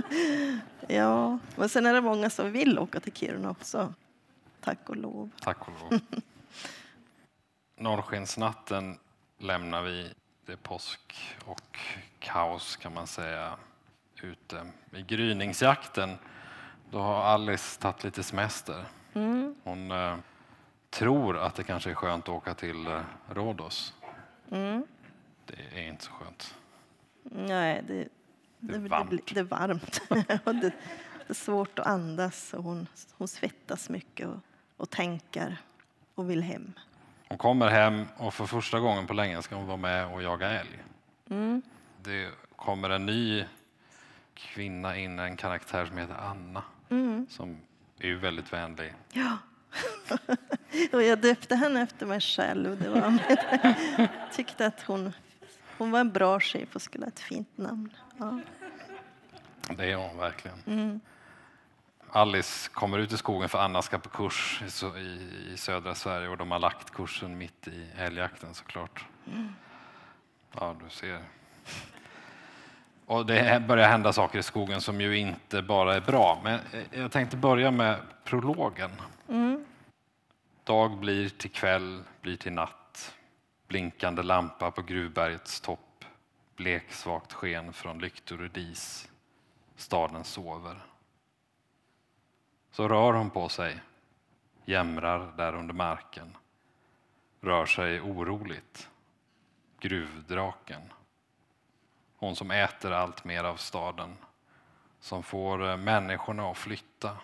Ja, 0.88 1.40
men 1.56 1.70
sen 1.70 1.86
är 1.86 1.94
det 1.94 2.02
många 2.02 2.30
som 2.30 2.52
vill 2.52 2.80
åka 2.80 3.00
till 3.00 3.14
Kiruna 3.14 3.50
också. 3.50 3.94
Tack 4.62 4.90
och 4.90 4.96
lov. 4.96 5.30
Tack 5.42 5.68
och 5.68 5.74
lov. 5.82 6.00
Norrskensnatten 7.78 9.00
lämnar 9.38 9.82
vi. 9.82 10.14
Det 10.46 10.52
är 10.52 10.58
påsk 10.58 11.36
och 11.46 11.80
kaos 12.20 12.76
kan 12.76 12.94
man 12.94 13.08
säga 13.08 13.58
ute. 14.24 14.66
I 14.92 15.02
gryningsjakten 15.02 16.18
då 16.92 17.00
har 17.00 17.24
Alice 17.24 17.82
tagit 17.82 18.04
lite 18.04 18.24
semester. 18.24 18.86
Mm. 19.14 19.56
Hon 19.64 19.92
eh, 19.92 20.16
tror 20.90 21.38
att 21.38 21.56
det 21.56 21.64
kanske 21.64 21.90
är 21.90 21.94
skönt 21.94 22.24
att 22.24 22.30
åka 22.30 22.54
till 22.54 22.88
eh, 22.88 23.02
Rhodos. 23.30 23.94
Mm. 24.52 24.86
Det 25.46 25.80
är 25.80 25.88
inte 25.88 26.04
så 26.04 26.12
skönt. 26.12 26.56
Nej, 27.24 27.84
det, 27.88 27.94
det, 27.94 28.08
det 28.60 28.76
är 28.76 28.80
varmt. 28.80 29.10
Det, 29.10 29.34
det 29.34 29.40
är 29.40 29.44
varmt. 29.44 30.02
det, 30.62 30.72
är 31.28 31.34
svårt 31.34 31.80
att 31.80 31.88
andas 31.88 32.54
och 32.54 32.64
hon, 32.64 32.88
hon 33.18 33.28
svettas 33.28 33.90
mycket 33.90 34.28
och, 34.28 34.40
och 34.78 34.90
tänker 34.90 35.58
och 36.16 36.30
vill 36.30 36.44
hem. 36.44 36.74
Hon 37.30 37.38
kommer 37.38 37.70
hem 37.70 38.06
och 38.18 38.34
för 38.34 38.46
första 38.46 38.80
gången 38.80 39.08
på 39.08 39.14
länge 39.14 39.42
ska 39.42 39.56
hon 39.56 39.68
vara 39.68 39.78
med 39.78 40.14
och 40.14 40.24
jaga 40.24 40.50
älg. 40.50 40.84
Mm. 41.30 41.62
Det 42.04 42.30
kommer 42.56 42.90
en 42.90 43.06
ny 43.06 43.46
kvinna 44.34 44.98
in, 44.98 45.20
en 45.20 45.38
karaktär 45.38 45.86
som 45.86 45.98
heter 45.98 46.16
Anna, 46.16 46.64
mm. 46.90 47.28
som 47.30 47.58
är 48.00 48.08
ju 48.08 48.18
väldigt 48.18 48.54
vänlig. 48.54 48.94
Ja. 49.12 49.38
och 50.92 51.04
jag 51.04 51.20
döpte 51.20 51.56
henne 51.56 51.82
efter 51.82 52.06
mig 52.06 52.22
själv. 52.22 52.82
Det 52.84 52.90
var 52.90 52.98
jag 52.98 54.08
tyckte 54.34 54.66
att 54.66 54.82
hon, 54.82 55.14
hon 55.78 55.92
var 55.92 56.00
en 56.00 56.12
bra 56.12 56.40
chef 56.40 56.76
och 56.76 56.82
skulle 56.82 57.06
ha 57.06 57.10
ett 57.10 57.20
fint 57.20 57.58
namn. 57.58 57.94
Ja. 58.18 58.40
Det 59.78 59.92
är 59.92 59.96
hon 59.96 60.18
verkligen. 60.18 60.58
Mm. 60.68 61.00
Alice 62.10 62.70
kommer 62.70 63.00
ut 63.00 63.12
i 63.12 63.18
skogen 63.18 63.50
för 63.50 63.60
Anna 63.60 63.82
ska 63.82 64.00
på 64.00 64.10
kurs 64.10 64.64
i, 64.98 65.00
i 65.54 65.58
södra 65.58 65.96
Sverige 65.96 66.30
och 66.30 66.38
de 66.38 66.52
har 66.52 66.60
lagt 66.60 66.92
kursen 66.92 67.38
mitt 67.38 67.68
i 67.68 67.88
älgjakten 67.98 68.54
såklart. 68.54 69.06
Mm. 69.28 69.54
Ja, 70.56 70.76
du 70.84 70.90
ser. 70.90 71.22
Och 73.06 73.26
det 73.26 73.64
börjar 73.68 73.88
hända 73.88 74.14
saker 74.14 74.40
i 74.40 74.44
skogen 74.44 74.82
som 74.82 75.02
ju 75.02 75.18
inte 75.18 75.62
bara 75.62 75.96
är 75.96 76.02
bra. 76.02 76.42
Men 76.44 76.60
jag 76.92 77.12
tänkte 77.12 77.38
börja 77.38 77.72
med 77.72 78.00
prologen. 78.24 78.92
Mm. 79.30 79.66
Dag 80.64 80.98
blir 80.98 81.30
till 81.30 81.52
kväll, 81.52 82.04
blir 82.22 82.38
till 82.38 82.54
natt. 82.54 83.16
Blinkande 83.68 84.24
lampa 84.24 84.72
på 84.72 84.82
gruvbergets 84.82 85.62
topp. 85.62 86.06
Bleksvagt 86.56 87.34
sken 87.34 87.74
från 87.74 88.00
lyktor 88.00 88.42
och 88.42 88.50
dis. 88.50 89.10
Staden 89.76 90.24
sover. 90.24 90.80
Så 92.72 92.88
rör 92.88 93.14
hon 93.14 93.30
på 93.30 93.50
sig, 93.50 93.80
jämrar 94.66 95.34
där 95.38 95.56
under 95.56 95.74
marken. 95.74 96.38
Rör 97.42 97.66
sig 97.66 98.02
oroligt. 98.02 98.90
Gruvdraken. 99.80 100.82
Hon 102.24 102.36
som 102.36 102.52
äter 102.52 102.92
allt 102.92 103.24
mer 103.24 103.44
av 103.44 103.56
staden. 103.56 104.18
Som 105.00 105.24
får 105.24 105.70
eh, 105.70 105.78
människorna 105.78 106.52
att 106.52 106.58
flytta, 106.58 107.18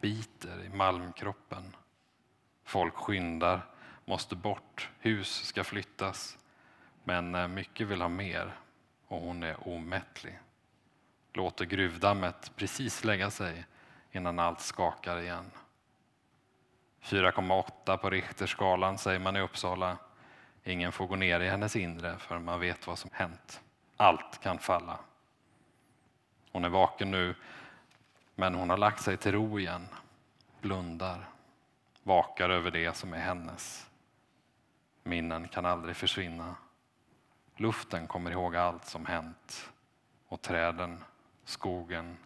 biter 0.00 0.64
i 0.64 0.68
malmkroppen. 0.68 1.76
Folk 2.64 2.94
skyndar, 2.94 3.66
måste 4.04 4.36
bort, 4.36 4.90
hus 4.98 5.44
ska 5.44 5.64
flyttas. 5.64 6.38
Men 7.04 7.34
eh, 7.34 7.48
mycket 7.48 7.86
vill 7.86 8.00
ha 8.00 8.08
mer 8.08 8.52
och 9.08 9.20
hon 9.20 9.42
är 9.42 9.68
omättlig. 9.68 10.38
Låter 11.32 11.64
gruvdammet 11.64 12.52
precis 12.56 13.04
lägga 13.04 13.30
sig 13.30 13.64
innan 14.12 14.38
allt 14.38 14.60
skakar 14.60 15.20
igen. 15.20 15.50
4,8 17.02 17.96
på 17.96 18.10
Richterskalan 18.10 18.98
säger 18.98 19.18
man 19.18 19.36
i 19.36 19.40
Uppsala. 19.40 19.96
Ingen 20.64 20.92
får 20.92 21.06
gå 21.06 21.16
ner 21.16 21.40
i 21.40 21.48
hennes 21.48 21.76
inre 21.76 22.18
förrän 22.18 22.44
man 22.44 22.60
vet 22.60 22.86
vad 22.86 22.98
som 22.98 23.10
hänt. 23.12 23.60
Allt 24.00 24.40
kan 24.40 24.58
falla. 24.58 24.98
Hon 26.52 26.64
är 26.64 26.68
vaken 26.68 27.10
nu, 27.10 27.34
men 28.34 28.54
hon 28.54 28.70
har 28.70 28.76
lagt 28.76 29.02
sig 29.02 29.16
till 29.16 29.32
ro 29.32 29.58
igen, 29.58 29.88
blundar, 30.60 31.28
vakar 32.02 32.50
över 32.50 32.70
det 32.70 32.96
som 32.96 33.12
är 33.12 33.18
hennes. 33.18 33.90
Minnen 35.02 35.48
kan 35.48 35.66
aldrig 35.66 35.96
försvinna. 35.96 36.54
Luften 37.56 38.06
kommer 38.06 38.30
ihåg 38.30 38.56
allt 38.56 38.84
som 38.84 39.06
hänt 39.06 39.70
och 40.28 40.42
träden, 40.42 41.04
skogen, 41.44 42.16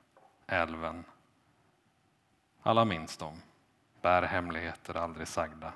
älven. 0.47 1.05
Alla 2.63 2.85
minns 2.85 3.17
dem, 3.17 3.43
bär 4.03 4.23
hemligheter 4.23 4.97
aldrig 4.97 5.29
sagda. 5.29 5.73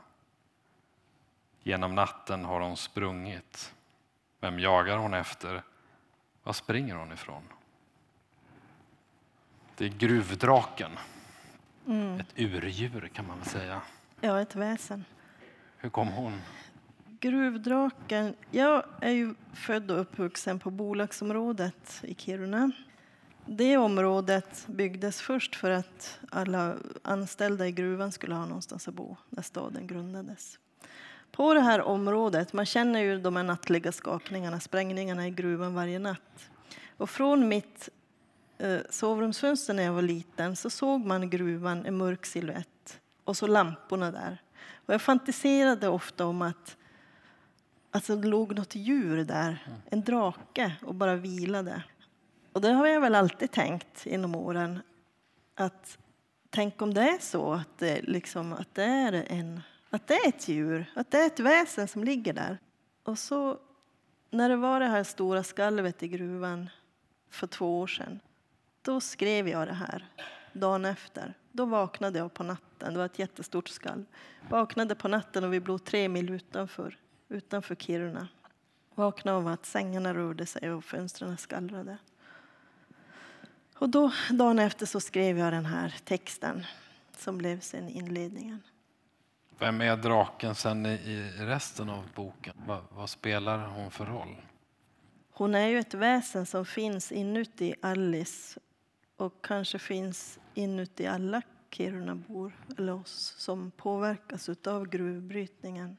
Genom 1.62 1.94
natten 1.94 2.44
har 2.44 2.61
hon 2.61 2.76
sprungit. 2.76 3.74
Vem 4.40 4.59
jagar 4.59 4.96
hon 4.96 5.14
efter? 5.14 5.62
Var 6.43 6.53
springer 6.53 6.95
hon 6.95 7.12
ifrån? 7.12 7.43
Det 9.76 9.84
är 9.84 9.89
gruvdraken. 9.89 10.91
Mm. 11.86 12.20
Ett 12.20 12.32
urdjur 12.36 13.09
kan 13.14 13.26
man 13.26 13.39
väl 13.39 13.49
säga. 13.49 13.82
Ja, 14.20 14.41
ett 14.41 14.57
väsen. 14.57 15.05
Hur 15.76 15.91
kom 15.91 16.09
hon? 16.09 16.41
Gruvdraken. 17.20 18.34
Jag 18.51 18.84
är 19.01 19.11
ju 19.11 19.34
född 19.55 19.91
och 19.91 20.01
uppvuxen 20.01 20.59
på 20.59 20.70
bolagsområdet 20.70 22.01
i 22.03 22.14
Kiruna. 22.14 22.72
Det 23.47 23.76
området 23.76 24.66
byggdes 24.66 25.20
först 25.20 25.57
för 25.57 25.70
att 25.70 26.20
alla 26.30 26.76
anställda 27.03 27.66
i 27.66 27.72
gruvan 27.72 28.12
skulle 28.12 28.34
ha 28.34 28.47
någonstans 28.47 28.89
att 28.89 28.95
bo 28.95 29.16
när 29.28 29.43
staden 29.43 29.86
grundades. 29.86 30.59
På 31.39 31.55
det 31.55 31.61
här 31.61 31.82
området, 31.82 32.53
man 32.53 32.66
känner 32.66 33.01
ju 33.01 33.18
de 33.18 33.36
här 33.36 33.43
nattliga 33.43 33.93
skakningarna, 33.93 34.61
sprängningarna 34.61 35.26
i 35.26 35.30
gruvan 35.30 35.74
varje 35.74 35.99
natt. 35.99 36.51
Och 36.97 37.11
från 37.11 37.49
mitt 37.49 37.89
eh, 38.59 38.78
sovrumsfönster 38.91 39.74
när 39.74 39.82
jag 39.82 39.93
var 39.93 40.03
liten 40.03 40.57
så 40.57 40.70
såg 40.70 41.07
man 41.07 41.30
gruvan, 41.30 41.86
en 41.86 41.97
mörk 41.97 42.26
siluett 42.26 43.01
och 43.24 43.36
så 43.36 43.47
lamporna 43.47 44.11
där. 44.11 44.43
Och 44.86 44.95
jag 44.95 45.03
fantiserade 45.03 45.89
ofta 45.89 46.26
om 46.26 46.43
att 46.43 46.76
alltså, 47.91 48.16
det 48.16 48.28
låg 48.28 48.55
något 48.55 48.74
djur 48.74 49.24
där, 49.24 49.66
en 49.91 50.05
drake, 50.05 50.72
och 50.82 50.95
bara 50.95 51.16
vilade. 51.16 51.82
Och 52.53 52.61
det 52.61 52.72
har 52.72 52.86
jag 52.86 53.01
väl 53.01 53.14
alltid 53.14 53.51
tänkt 53.51 54.07
inom 54.07 54.34
åren. 54.34 54.80
Att 55.55 55.99
tänk 56.51 56.82
om 56.82 56.95
det 56.95 57.03
är 57.03 57.18
så 57.20 57.53
att 57.53 57.78
det, 57.78 58.03
liksom, 58.03 58.53
att 58.53 58.74
det, 58.74 58.84
är, 58.84 59.12
en, 59.28 59.61
att 59.91 60.07
det 60.07 60.14
är 60.14 60.28
ett 60.28 60.49
djur, 60.49 60.93
att 60.95 61.11
det 61.11 61.18
är 61.18 61.26
ett 61.26 61.41
väsen 61.41 61.89
som 61.89 62.05
ligger 62.05 62.32
där. 62.32 62.59
Och 63.03 63.18
så 63.18 63.59
när 64.30 64.49
det 64.49 64.57
var 64.57 64.80
det 64.80 64.86
här 64.86 65.05
stora 65.05 65.43
skalvet 65.43 66.03
i 66.03 66.09
gruvan 66.09 66.70
för 67.30 67.47
två 67.47 67.80
år 67.80 67.86
sedan, 67.86 68.20
då 68.82 69.01
skrev 69.01 69.49
jag 69.49 69.68
det 69.68 69.74
här 69.74 70.09
dagen 70.53 70.84
efter. 70.84 71.34
Då 71.53 71.64
vaknade 71.64 72.18
jag 72.18 72.34
på 72.34 72.43
natten, 72.43 72.93
det 72.93 72.99
var 72.99 73.07
ett 73.07 73.18
jättestort 73.18 73.68
skalv. 73.68 74.05
Vaknade 74.49 74.95
på 74.95 75.09
natten 75.09 75.45
och 75.45 75.53
vi 75.53 75.61
blev 75.61 75.78
tre 75.78 76.09
mil 76.09 76.30
utanför, 76.30 76.99
utanför 77.28 77.74
Kiruna. 77.74 78.28
Vaknade 78.95 79.39
av 79.39 79.47
att 79.47 79.66
sängarna 79.66 80.14
rörde 80.14 80.47
sig 80.47 80.72
och 80.72 80.84
fönstren 80.84 81.36
skallrade. 81.36 81.99
Och 83.74 83.89
då, 83.89 84.12
dagen 84.30 84.59
efter 84.59 84.86
så 84.86 85.01
skrev 85.01 85.39
jag 85.39 85.53
den 85.53 85.66
här 85.66 85.95
texten 86.05 86.64
som 87.16 87.39
blev 87.39 87.61
sen 87.61 87.89
inledningen. 87.89 88.62
Vem 89.61 89.80
är 89.80 89.96
draken 89.96 90.54
sen 90.54 90.86
i 90.86 91.32
resten 91.38 91.88
av 91.90 92.04
boken? 92.14 92.54
Vad, 92.66 92.84
vad, 92.90 93.11
spelar 93.11 93.66
hon 93.66 93.90
för 93.90 94.06
roll? 94.06 94.36
Hon 95.30 95.54
är 95.54 95.66
ju 95.66 95.78
ett 95.78 95.94
väsen 95.94 96.46
som 96.46 96.66
finns 96.66 97.12
inuti 97.12 97.74
Alice 97.82 98.61
och 99.16 99.44
kanske 99.44 99.78
finns 99.78 100.38
inuti 100.54 101.06
alla 101.06 101.42
Kirunabor 101.70 102.52
eller 102.78 102.94
oss 102.94 103.34
som 103.38 103.70
påverkas 103.70 104.48
av 104.66 104.88
gruvbrytningen. 104.88 105.96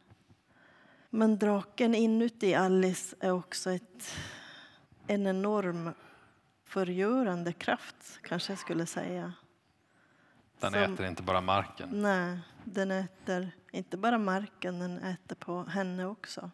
Men 1.10 1.38
draken 1.38 1.96
inuti 1.96 2.56
Alice 2.56 3.16
är 3.20 3.32
också 3.32 3.72
ett, 3.72 4.12
en 5.08 5.28
enorm 5.28 5.94
förgörande 6.64 7.54
kraft, 7.54 8.20
kanske 8.22 8.52
jag 8.52 8.60
skulle 8.60 8.86
säga. 8.86 9.34
Den 10.60 10.72
Som, 10.72 10.94
äter 10.94 11.06
inte 11.06 11.24
bara 11.24 11.42
marken? 11.42 11.90
Nej, 11.92 12.40
den 12.64 12.92
äter 12.92 13.52
inte 13.72 13.98
bara 13.98 14.18
marken, 14.18 14.80
den 14.80 14.98
äter 14.98 15.36
på 15.36 15.64
henne 15.64 16.06
också. 16.06 16.52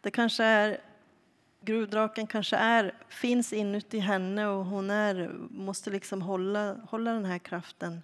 Det 0.00 0.10
kanske 0.10 0.44
är, 0.44 0.80
gruvdraken 1.60 2.26
kanske 2.26 2.56
är, 2.56 2.94
finns 3.08 3.52
inuti 3.52 3.98
henne 3.98 4.46
och 4.46 4.64
hon 4.64 4.90
är, 4.90 5.30
måste 5.50 5.90
liksom 5.90 6.22
hålla, 6.22 6.74
hålla 6.74 7.12
den 7.12 7.24
här 7.24 7.38
kraften 7.38 8.02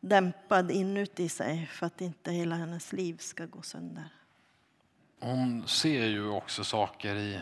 dämpad 0.00 0.70
inuti 0.70 1.28
sig 1.28 1.66
för 1.66 1.86
att 1.86 2.00
inte 2.00 2.32
hela 2.32 2.54
hennes 2.56 2.92
liv 2.92 3.16
ska 3.16 3.46
gå 3.46 3.62
sönder. 3.62 4.08
Hon 5.20 5.68
ser 5.68 6.06
ju 6.06 6.28
också 6.28 6.64
saker 6.64 7.16
i 7.16 7.40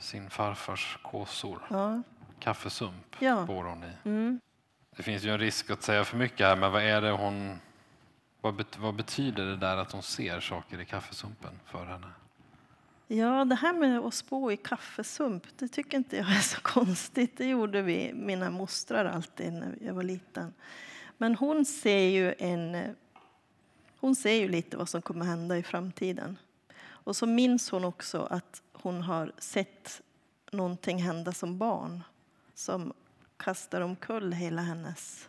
sin 0.00 0.30
farfars 0.30 0.98
kåsor. 1.02 1.62
Ja. 1.70 2.02
Kaffesump 2.38 3.16
ja. 3.18 3.44
bor 3.46 3.64
hon 3.64 3.84
i. 3.84 3.92
Mm. 4.04 4.40
Det 5.00 5.04
finns 5.04 5.24
ju 5.24 5.30
en 5.30 5.38
risk 5.38 5.70
att 5.70 5.82
säga 5.82 6.04
för 6.04 6.16
mycket 6.16 6.46
här, 6.46 6.56
men 6.56 6.72
vad 6.72 6.82
är 6.82 7.00
det 7.02 7.10
hon... 7.10 7.60
Vad, 8.40 8.54
bet, 8.54 8.78
vad 8.78 8.94
betyder 8.94 9.46
det 9.46 9.56
där 9.56 9.76
att 9.76 9.92
hon 9.92 10.02
ser 10.02 10.40
saker 10.40 10.80
i 10.80 10.84
kaffesumpen 10.84 11.50
för 11.66 11.84
henne? 11.84 12.06
Ja, 13.06 13.44
det 13.44 13.54
här 13.54 13.72
med 13.72 13.98
att 13.98 14.14
spå 14.14 14.52
i 14.52 14.56
kaffesump, 14.56 15.42
det 15.58 15.68
tycker 15.68 15.96
inte 15.96 16.16
jag 16.16 16.30
är 16.30 16.40
så 16.40 16.60
konstigt. 16.62 17.38
Det 17.38 17.46
gjorde 17.46 17.82
vi, 17.82 18.12
mina 18.14 18.50
mostrar 18.50 19.04
alltid 19.04 19.52
när 19.52 19.78
jag 19.80 19.94
var 19.94 20.02
liten. 20.02 20.54
Men 21.18 21.34
hon 21.34 21.64
ser 21.64 22.08
ju 22.08 22.34
en... 22.38 22.94
Hon 24.00 24.16
ser 24.16 24.34
ju 24.34 24.48
lite 24.48 24.76
vad 24.76 24.88
som 24.88 25.02
kommer 25.02 25.24
hända 25.24 25.58
i 25.58 25.62
framtiden. 25.62 26.38
Och 26.80 27.16
så 27.16 27.26
minns 27.26 27.70
hon 27.70 27.84
också 27.84 28.22
att 28.30 28.62
hon 28.72 29.02
har 29.02 29.32
sett 29.38 30.02
någonting 30.52 31.02
hända 31.02 31.32
som 31.32 31.58
barn 31.58 32.02
som 32.54 32.92
kastar 33.40 33.80
omkull 33.80 34.32
hela 34.32 34.62
hennes 34.62 35.28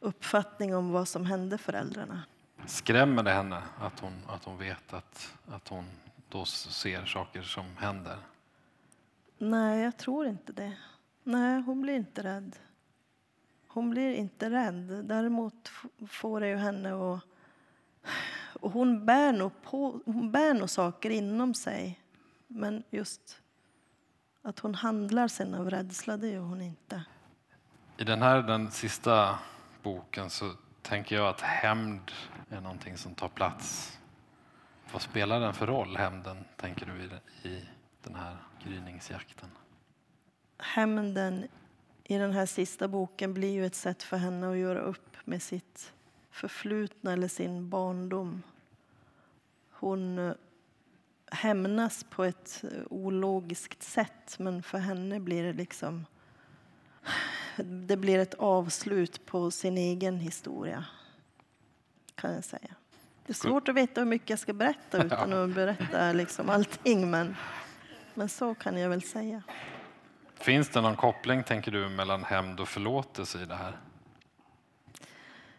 uppfattning 0.00 0.76
om 0.76 0.92
vad 0.92 1.08
som 1.08 1.26
hände 1.26 1.58
föräldrarna. 1.58 2.22
Skrämmer 2.66 3.22
det 3.22 3.30
henne 3.30 3.62
att 3.80 4.00
hon, 4.00 4.12
att 4.28 4.44
hon 4.44 4.58
vet 4.58 4.92
att, 4.92 5.32
att 5.48 5.68
hon 5.68 5.84
då 6.28 6.44
ser 6.44 7.04
saker 7.04 7.42
som 7.42 7.64
händer? 7.76 8.18
Nej, 9.38 9.80
jag 9.80 9.96
tror 9.96 10.26
inte 10.26 10.52
det. 10.52 10.76
Nej, 11.22 11.62
hon 11.62 11.82
blir 11.82 11.94
inte 11.94 12.22
rädd. 12.22 12.56
Hon 13.68 13.90
blir 13.90 14.12
inte 14.14 14.50
rädd. 14.50 15.04
Däremot 15.04 15.70
får 16.08 16.40
det 16.40 16.48
ju 16.48 16.56
henne 16.56 17.14
att... 17.14 17.24
Och 18.60 18.70
hon 18.70 19.06
bär 19.06 19.32
nog, 19.32 19.52
på, 19.62 20.00
hon 20.04 20.32
bär 20.32 20.54
nog 20.54 20.70
saker 20.70 21.10
inom 21.10 21.54
sig 21.54 22.00
men 22.46 22.82
just 22.90 23.40
att 24.42 24.58
hon 24.58 24.74
handlar 24.74 25.28
sen 25.28 25.54
av 25.54 25.70
rädsla, 25.70 26.16
det 26.16 26.28
gör 26.28 26.40
hon 26.40 26.60
inte. 26.60 27.04
I 28.00 28.04
den 28.04 28.22
här 28.22 28.42
den 28.42 28.70
sista 28.70 29.38
boken 29.82 30.30
så 30.30 30.52
tänker 30.82 31.16
jag 31.16 31.28
att 31.28 31.40
hämnd 31.40 32.12
är 32.50 32.60
någonting 32.60 32.96
som 32.96 33.14
tar 33.14 33.28
plats. 33.28 33.98
Vad 34.92 35.02
spelar 35.02 35.40
den 35.40 35.54
för 35.54 35.66
roll, 35.66 35.96
hämnden, 35.96 36.44
tänker 36.56 36.86
du, 36.86 36.92
i 37.48 37.64
den 38.02 38.14
här 38.14 38.36
gryningsjakten? 38.64 39.48
Hämnden 40.58 41.46
i 42.04 42.18
den 42.18 42.32
här 42.32 42.46
sista 42.46 42.88
boken 42.88 43.34
blir 43.34 43.52
ju 43.52 43.66
ett 43.66 43.74
sätt 43.74 44.02
för 44.02 44.16
henne 44.16 44.50
att 44.50 44.58
göra 44.58 44.80
upp 44.80 45.16
med 45.24 45.42
sitt 45.42 45.92
förflutna 46.30 47.12
eller 47.12 47.28
sin 47.28 47.68
barndom. 47.68 48.42
Hon 49.70 50.18
eh, 50.18 50.34
hämnas 51.30 52.04
på 52.10 52.24
ett 52.24 52.64
eh, 52.64 52.82
ologiskt 52.90 53.82
sätt 53.82 54.38
men 54.38 54.62
för 54.62 54.78
henne 54.78 55.20
blir 55.20 55.42
det 55.42 55.52
liksom 55.52 56.04
det 57.64 57.96
blir 57.96 58.18
ett 58.18 58.34
avslut 58.34 59.26
på 59.26 59.50
sin 59.50 59.78
egen 59.78 60.20
historia, 60.20 60.84
kan 62.14 62.34
jag 62.34 62.44
säga. 62.44 62.74
Det 63.26 63.32
är 63.32 63.34
svårt 63.34 63.68
att 63.68 63.74
veta 63.74 64.00
hur 64.00 64.08
mycket 64.08 64.30
jag 64.30 64.38
ska 64.38 64.52
berätta 64.52 65.02
utan 65.04 65.32
att 65.32 65.54
berätta 65.54 66.12
liksom 66.12 66.50
allting, 66.50 67.10
men, 67.10 67.36
men 68.14 68.28
så 68.28 68.54
kan 68.54 68.78
jag 68.78 68.88
väl 68.88 69.02
säga. 69.02 69.42
Finns 70.34 70.68
det 70.68 70.80
någon 70.80 70.96
koppling, 70.96 71.42
tänker 71.42 71.70
du, 71.70 71.88
mellan 71.88 72.24
hämnd 72.24 72.60
och 72.60 72.68
förlåtelse 72.68 73.42
i 73.42 73.44
det 73.44 73.54
här? 73.54 73.78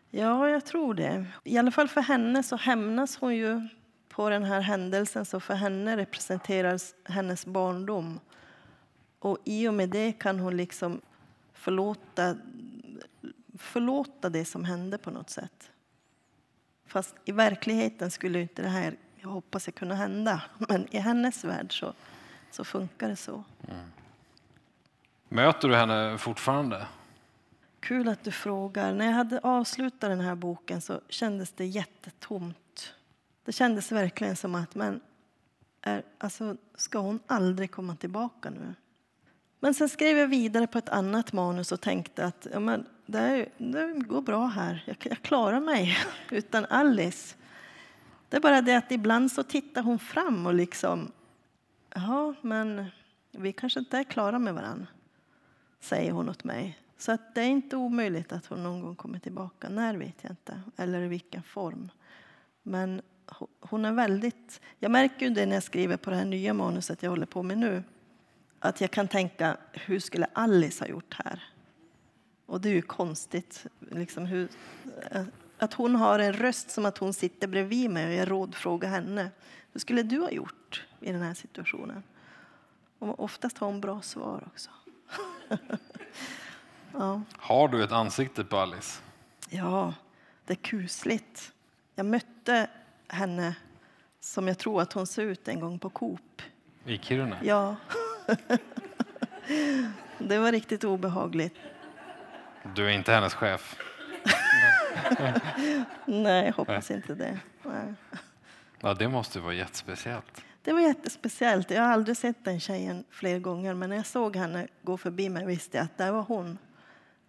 Ja, 0.10 0.50
jag 0.50 0.66
tror 0.66 0.94
det. 0.94 1.26
I 1.44 1.58
alla 1.58 1.72
fall 1.72 1.88
för 1.88 2.02
henne 2.02 2.44
så 2.44 2.56
hämnas 2.56 3.18
hon 3.18 3.36
ju 3.36 3.68
på 4.10 4.30
den 4.30 4.44
här 4.44 4.62
händelsen 4.62 5.26
så 5.26 5.40
för 5.40 5.54
henne 5.54 5.98
representerar 5.98 6.80
hennes 7.12 7.46
barndom. 7.46 8.20
Och 9.20 9.38
i 9.46 9.68
och 9.68 9.74
med 9.74 9.90
det 9.90 10.12
kan 10.12 10.40
hon 10.40 10.58
liksom 10.58 11.02
förlåta, 11.60 12.38
förlåta 13.58 14.30
det 14.30 14.46
som 14.46 14.66
hände 14.66 14.98
på 14.98 15.12
något 15.12 15.30
sätt. 15.30 15.72
Fast 16.86 17.16
i 17.26 17.32
verkligheten 17.32 18.12
skulle 18.12 18.42
inte 18.42 18.62
det 18.62 18.70
här, 18.70 18.96
jag 19.16 19.30
hoppas 19.30 19.68
jag 19.68 19.76
kunna 19.76 19.96
hända, 19.96 20.42
men 20.58 20.96
i 20.96 21.00
hennes 21.00 21.44
värld 21.44 21.80
så, 21.80 21.94
så 22.52 22.64
funkar 22.64 23.10
det 23.10 23.16
så. 23.16 23.44
Mm. 23.68 23.86
Möter 25.30 25.68
du 25.68 25.76
henne 25.76 26.18
fortfarande? 26.18 26.88
Kul 27.80 28.08
att 28.08 28.24
du 28.24 28.32
frågar. 28.32 28.94
När 28.94 29.06
jag 29.06 29.14
hade 29.14 29.40
avslutat 29.40 30.10
den 30.10 30.20
här 30.20 30.36
boken 30.36 30.82
så 30.82 31.02
kändes 31.10 31.52
det 31.52 31.66
jättetomt 31.66 32.94
det 33.50 33.54
kändes 33.54 33.92
verkligen 33.92 34.36
som 34.36 34.56
att 34.56 34.76
men, 34.76 35.02
är, 35.82 36.04
alltså, 36.18 36.58
ska 36.76 37.00
hon 37.00 37.20
aldrig 37.28 37.72
komma 37.72 37.96
tillbaka 37.96 38.50
nu? 38.50 38.74
Men 39.60 39.74
sen 39.74 39.90
skrev 39.90 40.18
jag 40.18 40.28
vidare 40.28 40.68
på 40.68 40.78
ett 40.78 40.90
annat 40.90 41.34
manus 41.34 41.72
och 41.72 41.82
tänkte 41.82 42.26
att 42.26 42.48
ja, 42.54 42.60
men, 42.60 42.86
det, 43.06 43.20
är, 43.20 43.50
det 43.58 43.94
går 44.08 44.22
bra 44.22 44.46
här. 44.46 44.84
Jag, 44.86 44.98
jag 45.02 45.22
klarar 45.22 45.60
mig 45.60 45.98
utan 46.32 46.66
Alice. 46.66 47.36
Det 48.30 48.38
är 48.38 48.42
bara 48.42 48.62
det 48.62 48.76
att 48.76 48.92
ibland 48.92 49.32
så 49.32 49.44
tittar 49.44 49.82
hon 49.82 50.00
fram 50.00 50.46
och 50.46 50.54
liksom, 50.54 51.12
ja, 51.96 52.34
men 52.42 52.86
vi 53.32 53.54
kanske 53.54 53.80
inte 53.80 53.98
är 53.98 54.04
klara 54.04 54.40
med 54.40 54.54
varann, 54.54 54.88
säger 55.80 56.12
hon 56.12 56.30
åt 56.30 56.44
mig. 56.44 56.80
Så 56.98 57.12
att 57.12 57.36
det 57.36 57.42
är 57.42 57.48
inte 57.48 57.76
omöjligt 57.76 58.32
att 58.32 58.46
hon 58.46 58.64
någon 58.64 58.82
gång 58.82 58.96
kommer 58.96 59.20
tillbaka. 59.20 59.70
När 59.70 59.98
vet 59.98 60.16
jag 60.22 60.32
inte, 60.32 60.62
eller 60.78 61.02
i 61.02 61.08
vilken 61.08 61.44
form. 61.44 61.90
Men 62.64 63.02
hon 63.60 63.86
är 63.86 63.92
väldigt... 63.92 64.62
Jag 64.80 64.92
märker 64.92 65.26
ju 65.26 65.34
det 65.34 65.46
när 65.46 65.54
jag 65.54 65.64
skriver 65.64 65.98
på 65.98 66.10
det 66.10 66.16
här 66.16 66.26
nya 66.26 66.54
manuset 66.54 67.04
jag 67.04 67.10
håller 67.10 67.26
på 67.26 67.44
med 67.44 67.58
nu. 67.58 67.84
Att 68.60 68.82
jag 68.82 68.92
kan 68.92 69.08
tänka, 69.08 69.58
hur 69.72 70.00
skulle 70.00 70.28
Alice 70.34 70.84
ha 70.84 70.90
gjort 70.90 71.14
här? 71.14 71.44
Och 72.46 72.62
det 72.62 72.70
är 72.70 72.74
ju 72.74 72.82
konstigt. 72.82 73.66
Liksom 73.80 74.26
hur, 74.26 74.48
att 75.58 75.74
hon 75.74 75.96
har 75.96 76.20
en 76.20 76.34
röst 76.34 76.72
som 76.72 76.86
att 76.86 76.98
hon 76.98 77.14
sitter 77.14 77.48
bredvid 77.48 77.90
mig 77.90 78.08
och 78.08 78.14
jag 78.14 78.32
rådfrågar 78.32 78.90
henne. 78.90 79.32
Hur 79.72 79.80
skulle 79.80 80.04
du 80.04 80.20
ha 80.20 80.32
gjort 80.32 80.86
i 81.00 81.12
den 81.12 81.22
här 81.22 81.34
situationen? 81.34 82.04
Och 83.00 83.24
oftast 83.24 83.58
har 83.58 83.68
hon 83.68 83.82
bra 83.82 84.02
svar 84.02 84.44
också. 84.48 84.70
ja. 86.94 87.22
Har 87.38 87.68
du 87.68 87.84
ett 87.84 87.92
ansikte 87.92 88.44
på 88.44 88.58
Alice? 88.58 89.02
Ja, 89.50 89.94
det 90.46 90.54
är 90.54 90.56
kusligt. 90.56 91.54
Jag 91.96 92.06
mötte 92.06 92.70
henne 93.08 93.56
som 94.20 94.48
jag 94.48 94.58
tror 94.58 94.82
att 94.82 94.94
hon 94.94 95.08
såg 95.08 95.26
ut 95.26 95.48
en 95.48 95.60
gång 95.60 95.80
på 95.80 95.90
Coop. 95.90 96.42
I 96.86 96.98
Kiruna? 96.98 97.38
Ja. 97.44 97.76
Det 100.18 100.38
var 100.38 100.52
riktigt 100.52 100.84
obehagligt. 100.84 101.56
Du 102.76 102.86
är 102.86 102.90
inte 102.90 103.12
hennes 103.12 103.34
chef? 103.34 103.76
Nej, 106.06 106.46
jag 106.46 106.54
hoppas 106.54 106.92
inte 106.92 107.16
det. 107.16 107.40
Nej. 107.64 107.94
Ja, 108.80 108.94
det 108.94 109.08
måste 109.08 109.40
vara 109.40 109.54
jättespeciellt. 109.54 110.44
Det 110.62 110.74
var 110.74 110.80
jättespeciellt. 110.80 111.72
Jag 111.72 111.82
har 111.82 111.90
aldrig 111.90 112.18
sett 112.18 112.46
den 112.46 112.60
tjejen 112.60 113.04
fler 113.10 113.40
gånger, 113.40 113.74
men 113.74 113.90
när 113.90 113.96
jag 113.96 114.06
såg 114.06 114.36
henne 114.36 114.68
gå 114.82 114.98
förbi 114.98 115.30
mig 115.30 115.46
visste 115.46 115.78
jag 115.78 115.84
att 115.84 115.98
där 115.98 116.12
var 116.12 116.22
hon. 116.22 116.58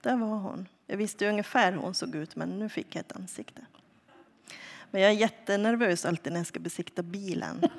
Där 0.01 0.16
var 0.16 0.36
hon. 0.36 0.68
Jag 0.86 0.96
visste 0.96 1.28
ungefär 1.28 1.72
hur 1.72 1.78
hon 1.78 1.94
såg 1.94 2.14
ut, 2.14 2.36
men 2.36 2.59
nu 2.59 2.68
fick 2.68 2.94
jag 2.94 3.01
ett 3.01 3.16
ansikte. 3.16 3.62
Men 4.91 5.03
jag 5.03 5.11
är 5.11 5.14
jättenervös 5.14 6.05
alltid 6.05 6.32
när 6.32 6.41
jag 6.41 6.47
ska 6.47 6.61
besikta 6.61 7.03
bilen. 7.03 7.61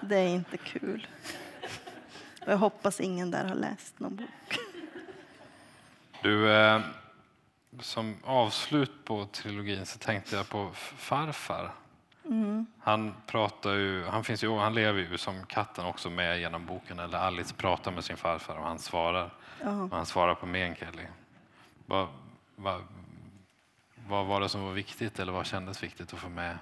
det 0.00 0.16
är 0.16 0.28
inte 0.28 0.56
kul. 0.56 1.06
Jag 2.46 2.56
hoppas 2.56 3.00
ingen 3.00 3.30
där 3.30 3.44
har 3.44 3.54
läst 3.54 4.00
någon 4.00 4.16
bok. 4.16 4.58
Du, 6.22 6.52
eh, 6.52 6.80
som 7.80 8.16
avslut 8.24 9.04
på 9.04 9.26
trilogin 9.32 9.86
så 9.86 9.98
tänkte 9.98 10.36
jag 10.36 10.48
på 10.48 10.70
farfar. 10.96 11.72
Mm. 12.24 12.66
Han, 12.78 13.14
pratar 13.26 13.74
ju, 13.74 14.04
han, 14.04 14.24
finns 14.24 14.44
ju, 14.44 14.56
han 14.56 14.74
lever 14.74 15.00
ju 15.00 15.18
som 15.18 15.46
katten 15.46 15.86
också 15.86 16.10
med 16.10 16.40
genom 16.40 16.66
boken. 16.66 16.98
Eller 16.98 17.18
Alice 17.18 17.54
pratar 17.54 17.90
med 17.90 18.04
sin 18.04 18.16
farfar 18.16 18.56
och 18.56 18.64
han 18.64 18.78
svarar. 18.78 19.30
Uh. 19.64 19.82
Och 19.82 19.96
han 19.96 20.06
svarar 20.06 20.34
på 20.34 20.46
Meänkieli 20.46 21.06
vad 24.08 24.26
var 24.26 24.40
det 24.40 24.48
som 24.48 24.64
var 24.64 24.72
viktigt 24.72 25.18
eller 25.18 25.32
vad 25.32 25.46
kändes 25.46 25.82
viktigt 25.82 26.12
att 26.12 26.18
få 26.18 26.28
med 26.28 26.58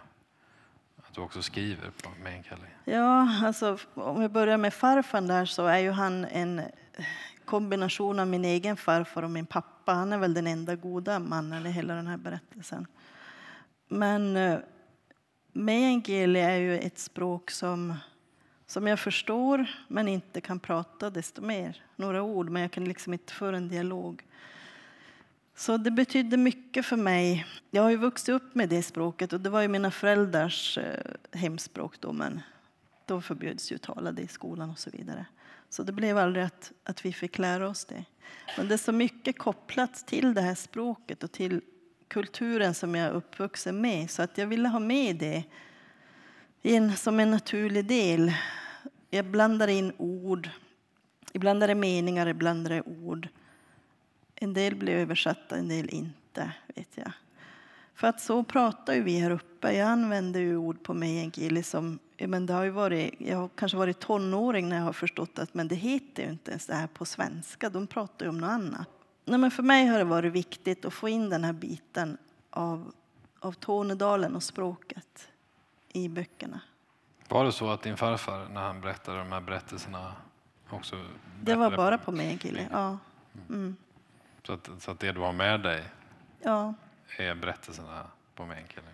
att 0.97 1.14
du 1.14 1.20
också 1.20 1.42
skriver 1.42 1.90
på 1.90 2.11
Meänkieli? 2.22 2.66
Ja, 2.84 3.28
alltså 3.45 3.78
om 3.95 4.20
vi 4.20 4.28
börjar 4.28 4.57
med 4.57 4.74
farfan 4.74 5.26
där 5.26 5.45
så 5.45 5.66
är 5.66 5.78
ju 5.78 5.90
han 5.90 6.24
en 6.24 6.62
kombination 7.45 8.18
av 8.18 8.26
min 8.26 8.45
egen 8.45 8.76
farfar 8.76 9.22
och 9.22 9.30
min 9.30 9.47
pappa. 9.47 9.92
Han 9.92 10.12
är 10.12 10.18
väl 10.18 10.34
den 10.34 10.47
enda 10.47 10.76
goda 10.76 11.18
mannen 11.18 11.66
i 11.66 11.70
hela 11.70 11.95
den 11.95 12.07
här 12.07 12.16
berättelsen. 12.16 12.86
Men 13.88 14.36
eh, 14.36 14.59
meänkieli 15.53 16.40
är 16.40 16.57
ju 16.57 16.78
ett 16.78 16.99
språk 16.99 17.51
som, 17.51 17.95
som 18.66 18.86
jag 18.86 19.01
förstår 19.01 19.66
men 19.88 20.09
inte 20.09 20.40
kan 20.40 20.61
prata 20.61 21.11
desto 21.11 21.42
mer. 21.42 21.82
Några 21.97 22.22
ord, 22.22 22.49
men 22.49 22.62
jag 22.62 22.70
kan 22.70 22.84
liksom 22.84 23.12
inte 23.12 23.32
föra 23.32 23.57
en 23.57 23.68
dialog. 23.68 24.22
Så 25.57 25.76
det 25.76 25.90
betydde 25.90 26.36
mycket 26.36 26.86
för 26.86 26.96
mig. 26.96 27.46
Jag 27.70 27.82
har 27.82 27.90
ju 27.90 27.96
vuxit 27.96 28.28
upp 28.28 28.55
med 28.55 28.68
det 28.68 28.82
språket 28.82 29.32
och 29.32 29.40
det 29.40 29.50
var 29.50 29.61
ju 29.61 29.68
mina 29.68 29.90
föräldrars 29.90 30.78
eh, 30.78 31.14
hemspråk 31.32 32.00
då, 32.00 32.12
men 32.12 32.40
då 33.07 33.20
förbjöds 33.20 33.72
ju 33.72 33.78
tala 33.78 34.12
det 34.12 34.22
i 34.22 34.28
skolan 34.28 34.70
och 34.70 34.78
så 34.78 34.90
vidare. 34.90 35.26
Så 35.68 35.82
det 35.82 35.92
blev 35.92 36.18
aldrig 36.18 36.44
att, 36.44 36.72
att 36.84 37.05
vi 37.05 37.12
fick 37.12 37.38
lära 37.38 37.68
oss 37.68 37.84
det. 37.84 38.05
Men 38.57 38.68
det 38.68 38.74
är 38.74 38.78
så 38.78 38.92
mycket 38.92 39.38
kopplat 39.38 40.07
till 40.07 40.34
det 40.34 40.40
här 40.40 40.55
språket 40.55 41.24
och 41.24 41.32
till 41.32 41.61
kulturen 42.09 42.74
som 42.74 42.94
jag 42.94 43.07
är 43.07 43.12
uppvuxen 43.12 43.80
med 43.80 44.11
så 44.11 44.22
att 44.22 44.38
jag 44.38 44.46
ville 44.46 44.68
ha 44.68 44.78
med 44.78 45.16
det 45.16 45.44
in, 46.62 46.96
som 46.96 47.20
en 47.20 47.30
naturlig 47.30 47.86
del. 47.86 48.32
Jag 49.11 49.24
blandar 49.24 49.68
in 49.68 49.92
ord. 49.96 50.50
Ibland 51.32 51.62
är 51.62 51.68
det 51.68 51.74
meningar, 51.74 52.26
ibland 52.26 52.66
är 52.66 52.70
det 52.70 52.82
ord. 52.82 53.28
En 54.35 54.53
del 54.53 54.74
blir 54.74 54.95
översatta, 54.95 55.57
en 55.57 55.68
del 55.68 55.89
inte. 55.89 56.53
vet 56.74 56.89
jag. 56.95 57.12
För 57.95 58.07
att 58.07 58.20
så 58.20 58.45
pratar 58.45 58.95
ju 58.95 59.03
vi 59.03 59.18
här 59.18 59.30
uppe. 59.30 59.72
Jag 59.72 59.89
använder 59.89 60.41
ju 60.41 60.57
ord 60.57 60.82
på 60.82 60.95
meänkieli 60.95 61.62
som 61.62 61.99
men 62.18 62.47
det 62.47 62.53
har 62.53 62.64
ju 62.64 62.70
varit, 62.70 63.14
jag 63.18 63.39
har 63.39 63.49
kanske 63.49 63.78
varit 63.78 64.01
tonåring 64.01 64.68
när 64.68 64.76
jag 64.76 64.85
har 64.85 64.93
förstått 64.93 65.39
att 65.39 65.55
men 65.55 65.68
det 65.68 65.74
heter 65.74 66.22
ju 66.22 66.30
inte 66.30 66.51
ens 66.51 66.66
det 66.66 66.74
här 66.74 66.87
på 66.87 67.05
svenska. 67.05 67.68
De 67.68 67.87
pratar 67.87 68.26
ju 68.26 68.30
om 68.30 68.39
något 68.39 68.51
annat. 68.51 68.89
Nej, 69.24 69.39
men 69.39 69.51
för 69.51 69.62
mig 69.62 69.87
har 69.87 69.99
det 69.99 70.05
varit 70.05 70.32
viktigt 70.32 70.85
att 70.85 70.95
få 70.95 71.09
in 71.09 71.30
den 71.30 71.45
här 71.45 71.53
biten 71.53 72.18
av, 72.51 72.93
av 73.41 73.53
Tornedalen 73.53 74.37
och 74.37 74.43
språket 74.43 75.28
i 75.93 76.09
böckerna. 76.09 76.61
Var 77.28 77.45
det 77.45 77.53
så 77.53 77.70
att 77.70 77.82
din 77.82 77.97
farfar, 77.97 78.49
när 78.49 78.61
han 78.61 78.80
berättade 78.80 79.18
de 79.18 79.32
här 79.32 79.41
berättelserna, 79.41 80.12
också 80.70 80.97
Det 81.43 81.55
var 81.55 81.76
bara 81.76 81.99
på 81.99 82.12
meänkieli, 82.12 82.66
ja. 82.70 82.99
Mm. 83.49 83.76
Så, 84.47 84.53
att, 84.53 84.70
så 84.78 84.90
att 84.90 85.01
det 85.01 85.12
du 85.12 85.20
har 85.20 85.32
med 85.32 85.62
dig 85.62 85.84
ja. 86.42 86.74
är 87.18 87.34
berättelserna 87.34 88.07
på 88.34 88.47
meänkieli? 88.47 88.88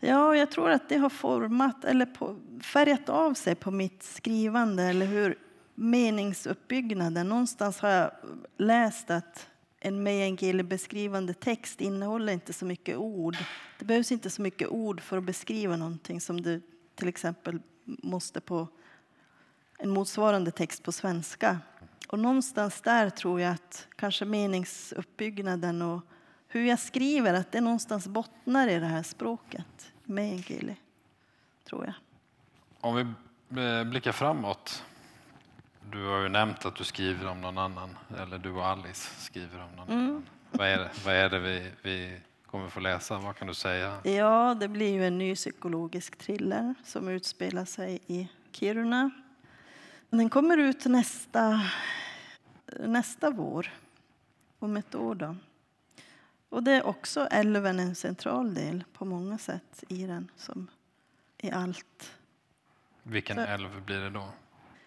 Ja, 0.00 0.36
jag 0.36 0.50
tror 0.50 0.70
att 0.70 0.88
det 0.88 0.96
har 0.96 1.10
format 1.10 1.84
eller 1.84 2.06
på, 2.06 2.36
färgat 2.62 3.08
av 3.08 3.34
sig 3.34 3.54
på 3.54 3.70
mitt 3.70 4.02
skrivande. 4.02 4.82
Eller 4.82 5.06
hur 5.06 5.38
meningsuppbyggnaden. 5.74 7.28
Någonstans 7.28 7.80
har 7.80 7.88
jag 7.88 8.10
läst 8.56 9.10
att 9.10 9.48
en 9.80 10.02
meänkieli 10.02 10.62
beskrivande 10.62 11.34
text 11.34 11.80
innehåller 11.80 12.32
inte 12.32 12.52
så 12.52 12.64
mycket 12.64 12.96
ord. 12.96 13.36
Det 13.78 13.84
behövs 13.84 14.12
inte 14.12 14.30
så 14.30 14.42
mycket 14.42 14.68
ord 14.68 15.00
för 15.00 15.18
att 15.18 15.24
beskriva 15.24 15.76
någonting 15.76 16.20
som 16.20 16.40
du 16.40 16.62
till 16.94 17.08
exempel 17.08 17.60
måste 17.84 18.40
på 18.40 18.68
en 19.78 19.90
motsvarande 19.90 20.50
text 20.50 20.82
på 20.82 20.92
svenska. 20.92 21.58
Och 22.08 22.18
någonstans 22.18 22.80
där 22.80 23.10
tror 23.10 23.40
jag 23.40 23.52
att 23.52 23.86
kanske 23.96 24.24
meningsuppbyggnaden 24.24 25.82
och 25.82 26.00
hur 26.48 26.64
jag 26.64 26.78
skriver, 26.78 27.34
att 27.34 27.52
det 27.52 27.60
någonstans 27.60 28.06
bottnar 28.06 28.68
i 28.68 28.78
det 28.78 28.86
här 28.86 29.02
språket, 29.02 29.92
meänkieli, 30.04 30.76
tror 31.64 31.84
jag. 31.84 31.94
Om 32.80 32.96
vi 33.48 33.84
blickar 33.84 34.12
framåt. 34.12 34.84
Du 35.90 36.04
har 36.04 36.20
ju 36.20 36.28
nämnt 36.28 36.64
att 36.64 36.76
du 36.76 36.84
skriver 36.84 37.26
om 37.26 37.40
någon 37.40 37.58
annan, 37.58 37.96
eller 38.18 38.38
du 38.38 38.50
och 38.50 38.66
Alice 38.66 39.08
skriver 39.24 39.62
om 39.62 39.76
någon 39.76 39.88
mm. 39.88 40.08
annan. 40.08 40.26
Vad 40.50 40.68
är 40.68 40.78
det, 40.78 40.90
vad 41.04 41.14
är 41.14 41.30
det 41.30 41.38
vi, 41.38 41.70
vi 41.82 42.20
kommer 42.46 42.68
få 42.68 42.80
läsa? 42.80 43.18
Vad 43.18 43.36
kan 43.36 43.48
du 43.48 43.54
säga? 43.54 44.00
Ja, 44.02 44.56
det 44.60 44.68
blir 44.68 44.92
ju 44.92 45.06
en 45.06 45.18
ny 45.18 45.34
psykologisk 45.34 46.16
thriller 46.16 46.74
som 46.84 47.08
utspelar 47.08 47.64
sig 47.64 48.00
i 48.06 48.28
Kiruna. 48.52 49.10
Den 50.10 50.30
kommer 50.30 50.56
ut 50.58 50.84
nästa, 50.84 51.60
nästa 52.80 53.30
vår, 53.30 53.70
om 54.58 54.76
ett 54.76 54.94
år. 54.94 55.14
Då. 55.14 55.36
Och 56.48 56.62
det 56.62 56.72
är 56.72 56.86
också 56.86 57.26
älven 57.30 57.80
en 57.80 57.94
central 57.94 58.54
del 58.54 58.84
på 58.92 59.04
många 59.04 59.38
sätt 59.38 59.84
i 59.88 60.06
den 60.06 60.30
som 60.36 60.66
i 61.38 61.50
allt. 61.50 62.12
Vilken 63.02 63.36
så, 63.36 63.42
älv 63.42 63.82
blir 63.84 63.98
det 63.98 64.10
då? 64.10 64.28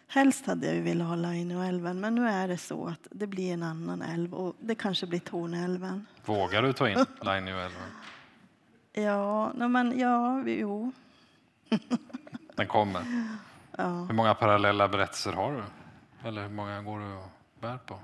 Helst 0.08 0.46
hade 0.46 0.68
jag 0.68 0.76
ju 0.76 0.82
velat 0.82 1.08
ha 1.08 1.16
Lainioälven, 1.16 2.00
men 2.00 2.16
nu 2.16 2.28
är 2.28 2.48
det 2.48 2.58
så 2.58 2.88
att 2.88 3.08
det 3.12 3.28
blir 3.28 3.54
en 3.54 3.64
annan 3.64 4.02
älv 4.02 4.34
och 4.34 4.56
det 4.60 4.76
kanske 4.76 5.08
blir 5.08 5.20
Torneälven. 5.20 6.06
Vågar 6.26 6.62
du 6.62 6.74
ta 6.74 6.90
in 6.90 7.06
Lainioälven? 7.22 7.92
ja, 8.94 9.54
no, 9.56 9.68
men 9.68 10.00
ja, 10.00 10.44
jo. 10.48 10.92
Den 12.56 12.68
kommer. 12.68 13.04
Ja. 13.78 14.06
Hur 14.06 14.14
många 14.14 14.36
parallella 14.36 14.88
berättelser 14.88 15.32
har 15.32 15.52
du? 15.52 15.64
Eller 16.28 16.42
hur 16.42 16.50
många 16.50 16.82
går 16.82 17.00
du 17.00 17.14
och 17.14 17.32
bär 17.60 17.78
på? 17.78 18.00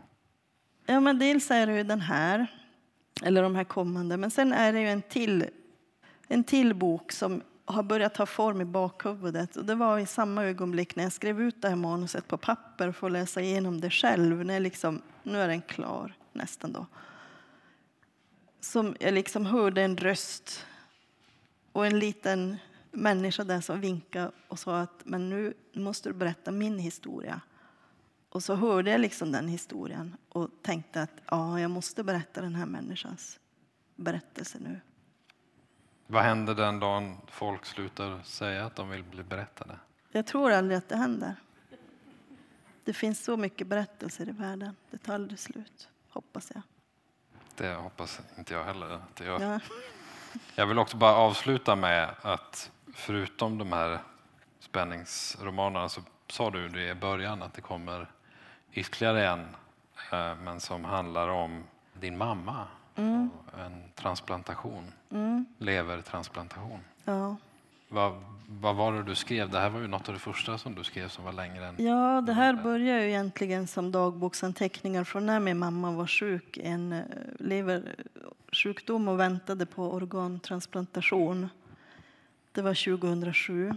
Ja, 0.85 0.99
men 0.99 1.19
dels 1.19 1.51
är 1.51 1.67
det 1.67 1.77
ju 1.77 1.83
den 1.83 2.01
här 2.01 2.47
eller 3.21 3.43
de 3.43 3.55
här 3.55 3.63
kommande. 3.63 4.17
Men 4.17 4.31
sen 4.31 4.53
är 4.53 4.73
det 4.73 4.79
ju 4.79 4.87
en 4.87 5.01
till, 5.01 5.45
en 6.27 6.43
till 6.43 6.73
bok 6.73 7.11
som 7.11 7.41
har 7.65 7.83
börjat 7.83 8.15
ta 8.15 8.25
form 8.25 8.61
i 8.61 8.65
bakhuvudet. 8.65 9.55
Och 9.55 9.65
det 9.65 9.75
var 9.75 9.99
i 9.99 10.05
samma 10.05 10.43
ögonblick 10.43 10.95
när 10.95 11.03
jag 11.03 11.13
skrev 11.13 11.41
ut 11.41 11.61
det 11.61 11.69
här 11.69 11.75
manuset 11.75 12.27
på 12.27 12.37
papper 12.37 12.91
för 12.91 13.07
att 13.07 13.13
läsa 13.13 13.41
igenom 13.41 13.81
det 13.81 13.89
själv. 13.89 14.45
När 14.45 14.59
liksom, 14.59 15.01
nu 15.23 15.41
är 15.41 15.47
den 15.47 15.61
klar, 15.61 16.13
nästan 16.33 16.73
då. 16.73 16.85
Som 18.59 18.95
jag 18.99 19.13
liksom 19.13 19.45
hörde 19.45 19.81
en 19.81 19.97
röst 19.97 20.65
och 21.71 21.87
en 21.87 21.99
liten 21.99 22.57
människa 22.97 23.43
där 23.43 23.61
som 23.61 23.81
vinkade 23.81 24.31
och 24.47 24.59
sa 24.59 24.79
att 24.79 25.01
men 25.05 25.29
nu 25.29 25.53
måste 25.73 26.09
du 26.09 26.13
berätta 26.13 26.51
min 26.51 26.79
historia. 26.79 27.41
Och 28.29 28.43
så 28.43 28.55
hörde 28.55 28.91
jag 28.91 29.01
liksom 29.01 29.31
den 29.31 29.47
historien 29.47 30.17
och 30.29 30.49
tänkte 30.61 31.01
att 31.01 31.11
ja, 31.25 31.59
jag 31.59 31.71
måste 31.71 32.03
berätta 32.03 32.41
den 32.41 32.55
här 32.55 32.65
människans 32.65 33.39
berättelse 33.95 34.57
nu. 34.61 34.79
Vad 36.07 36.23
händer 36.23 36.55
den 36.55 36.79
dagen 36.79 37.17
folk 37.27 37.65
slutar 37.65 38.21
säga 38.23 38.65
att 38.65 38.75
de 38.75 38.89
vill 38.89 39.03
bli 39.03 39.23
berättade? 39.23 39.79
Jag 40.11 40.25
tror 40.25 40.51
aldrig 40.51 40.77
att 40.77 40.89
det 40.89 40.97
händer. 40.97 41.35
Det 42.83 42.93
finns 42.93 43.23
så 43.23 43.37
mycket 43.37 43.67
berättelser 43.67 44.29
i 44.29 44.31
världen. 44.31 44.75
Det 44.91 44.97
tar 44.97 45.13
aldrig 45.13 45.39
slut, 45.39 45.89
hoppas 46.09 46.51
jag. 46.53 46.61
Det 47.55 47.73
hoppas 47.73 48.19
inte 48.37 48.53
jag 48.53 48.63
heller 48.63 48.89
att 48.89 49.15
det 49.15 49.25
gör. 49.25 49.41
Ja. 49.41 49.59
Jag 50.55 50.67
vill 50.67 50.79
också 50.79 50.97
bara 50.97 51.15
avsluta 51.15 51.75
med 51.75 52.15
att 52.21 52.71
förutom 52.97 53.57
de 53.57 53.71
här 53.71 53.99
spänningsromanerna 54.59 55.89
så 55.89 56.01
sa 56.29 56.49
du 56.51 56.69
det 56.69 56.89
i 56.89 56.95
början 56.95 57.41
att 57.41 57.53
det 57.53 57.61
kommer 57.61 58.07
ytterligare 58.73 59.27
en 59.27 59.39
eh, 60.11 60.35
men 60.43 60.59
som 60.59 60.83
handlar 60.85 61.27
om 61.27 61.63
din 61.93 62.17
mamma. 62.17 62.67
Mm. 62.95 63.29
och 63.53 63.59
En 63.59 63.83
transplantation, 63.95 64.91
Mm. 65.11 65.45
levertransplantation. 65.57 66.79
Ja. 67.05 67.35
Vad, 67.89 68.23
vad 68.47 68.75
var 68.75 68.93
det 68.93 69.03
du 69.03 69.15
skrev? 69.15 69.49
Det 69.49 69.59
här 69.59 69.69
var 69.69 69.79
ju 69.79 69.87
något 69.87 70.07
av 70.07 70.13
det 70.13 70.19
första 70.19 70.57
som 70.57 70.75
du 70.75 70.83
skrev 70.83 71.07
som 71.07 71.25
var 71.25 71.33
längre 71.33 71.65
än... 71.67 71.85
ja, 71.85 72.21
det 72.21 72.33
här 72.33 72.53
börjar 72.53 72.99
ju 72.99 73.07
egentligen 73.09 73.67
som 73.67 73.91
dagboksanteckningar 73.91 75.03
från 75.03 75.25
när 75.25 75.39
min 75.39 75.57
mamma 75.59 75.91
var 75.91 76.07
sjuk, 76.07 76.57
en 76.57 76.93
eh, 76.93 77.01
leversjukdom 77.39 79.07
och 79.07 79.19
väntade 79.19 79.65
på 79.65 79.91
organtransplantation. 79.93 81.49
Det 82.57 82.63
var 82.63 82.97
2007. 82.97 83.71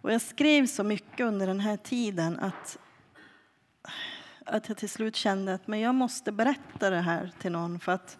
Och 0.00 0.12
jag 0.12 0.20
skrev 0.20 0.66
så 0.66 0.84
mycket 0.84 1.26
under 1.26 1.46
den 1.46 1.60
här 1.60 1.76
tiden 1.76 2.38
att, 2.38 2.78
att 4.44 4.68
jag 4.68 4.78
till 4.78 4.88
slut 4.88 5.16
kände 5.16 5.54
att 5.54 5.66
men 5.66 5.80
jag 5.80 5.94
måste 5.94 6.32
berätta 6.32 6.90
det 6.90 7.00
här 7.00 7.30
till 7.38 7.52
någon. 7.52 7.80
För 7.80 7.92
att 7.92 8.18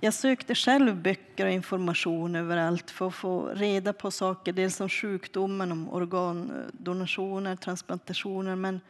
jag 0.00 0.14
sökte 0.14 0.54
själv 0.54 1.02
böcker 1.02 1.46
och 1.46 1.52
information 1.52 2.36
överallt 2.36 2.90
för 2.90 3.06
att 3.08 3.14
få 3.14 3.46
reda 3.46 3.92
på 3.92 4.10
saker, 4.10 4.52
dels 4.52 4.80
om 4.80 4.88
sjukdomen, 4.88 5.72
om 5.72 5.88
organdonationer, 5.88 7.56
transplantationer, 7.56 8.56
men 8.56 8.80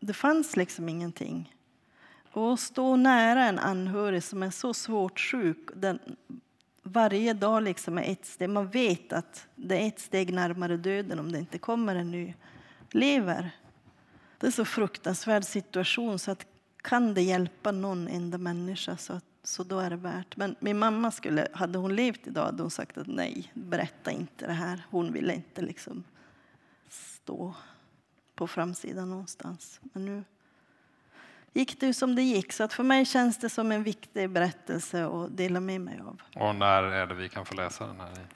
det 0.00 0.14
fanns 0.14 0.56
liksom 0.56 0.88
ingenting. 0.88 1.54
Och 2.32 2.52
att 2.52 2.60
stå 2.60 2.96
nära 2.96 3.44
en 3.44 3.58
anhörig 3.58 4.22
som 4.22 4.42
är 4.42 4.50
så 4.50 4.74
svårt 4.74 5.20
sjuk, 5.20 5.68
den, 5.74 5.98
varje 6.82 7.32
dag 7.32 7.62
liksom 7.62 7.98
är 7.98 8.12
ett 8.12 8.26
steg, 8.26 8.48
man 8.48 8.68
vet 8.68 9.12
att 9.12 9.46
det 9.56 9.82
är 9.82 9.88
ett 9.88 10.00
steg 10.00 10.32
närmare 10.32 10.76
döden 10.76 11.18
om 11.18 11.32
det 11.32 11.38
inte 11.38 11.58
kommer 11.58 11.96
en 11.96 12.10
ny 12.10 12.34
lever. 12.90 13.50
Det 14.38 14.46
är 14.46 14.50
så 14.50 14.64
fruktansvärd 14.64 15.44
situation 15.44 16.18
så 16.18 16.30
att 16.30 16.46
kan 16.82 17.14
det 17.14 17.22
hjälpa 17.22 17.72
någon 17.72 18.08
enda 18.08 18.38
människa 18.38 18.96
så, 18.96 19.12
att, 19.12 19.24
så 19.42 19.64
då 19.64 19.78
är 19.78 19.90
det 19.90 19.96
värt. 19.96 20.36
Men 20.36 20.56
min 20.60 20.78
mamma 20.78 21.10
skulle, 21.10 21.48
hade 21.52 21.78
hon 21.78 21.96
levt 21.96 22.26
idag 22.26 22.44
hade 22.44 22.62
hon 22.62 22.70
sagt 22.70 22.98
att 22.98 23.06
nej, 23.06 23.52
berätta 23.54 24.10
inte 24.10 24.46
det 24.46 24.52
här. 24.52 24.86
Hon 24.90 25.12
ville 25.12 25.34
inte 25.34 25.62
liksom 25.62 26.04
stå 26.88 27.54
på 28.34 28.46
framsidan 28.46 29.10
någonstans. 29.10 29.80
Men 29.82 30.04
nu 30.04 30.24
gick 31.52 31.80
det 31.80 31.94
som 31.94 32.14
det 32.14 32.22
gick. 32.22 32.52
Så 32.52 32.64
att 32.64 32.72
för 32.72 32.82
mig 32.82 33.04
känns 33.04 33.38
det 33.38 33.48
som 33.48 33.72
en 33.72 33.82
viktig 33.82 34.30
berättelse 34.30 35.06
att 35.06 35.36
dela 35.36 35.60
med 35.60 35.80
mig 35.80 36.00
av. 36.00 36.22
Och 36.36 36.54
när 36.54 36.82
är 36.82 37.06
det 37.06 37.14
vi 37.14 37.28
kan 37.28 37.46
få 37.46 37.54
läsa 37.54 37.86
den 37.86 38.00
här? 38.00 38.26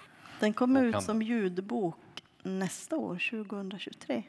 Den 0.41 0.53
kommer 0.53 0.85
ut 0.85 1.03
som 1.03 1.23
ljudbok 1.23 2.25
nästa 2.43 2.97
år, 2.97 3.43
2023. 3.45 4.23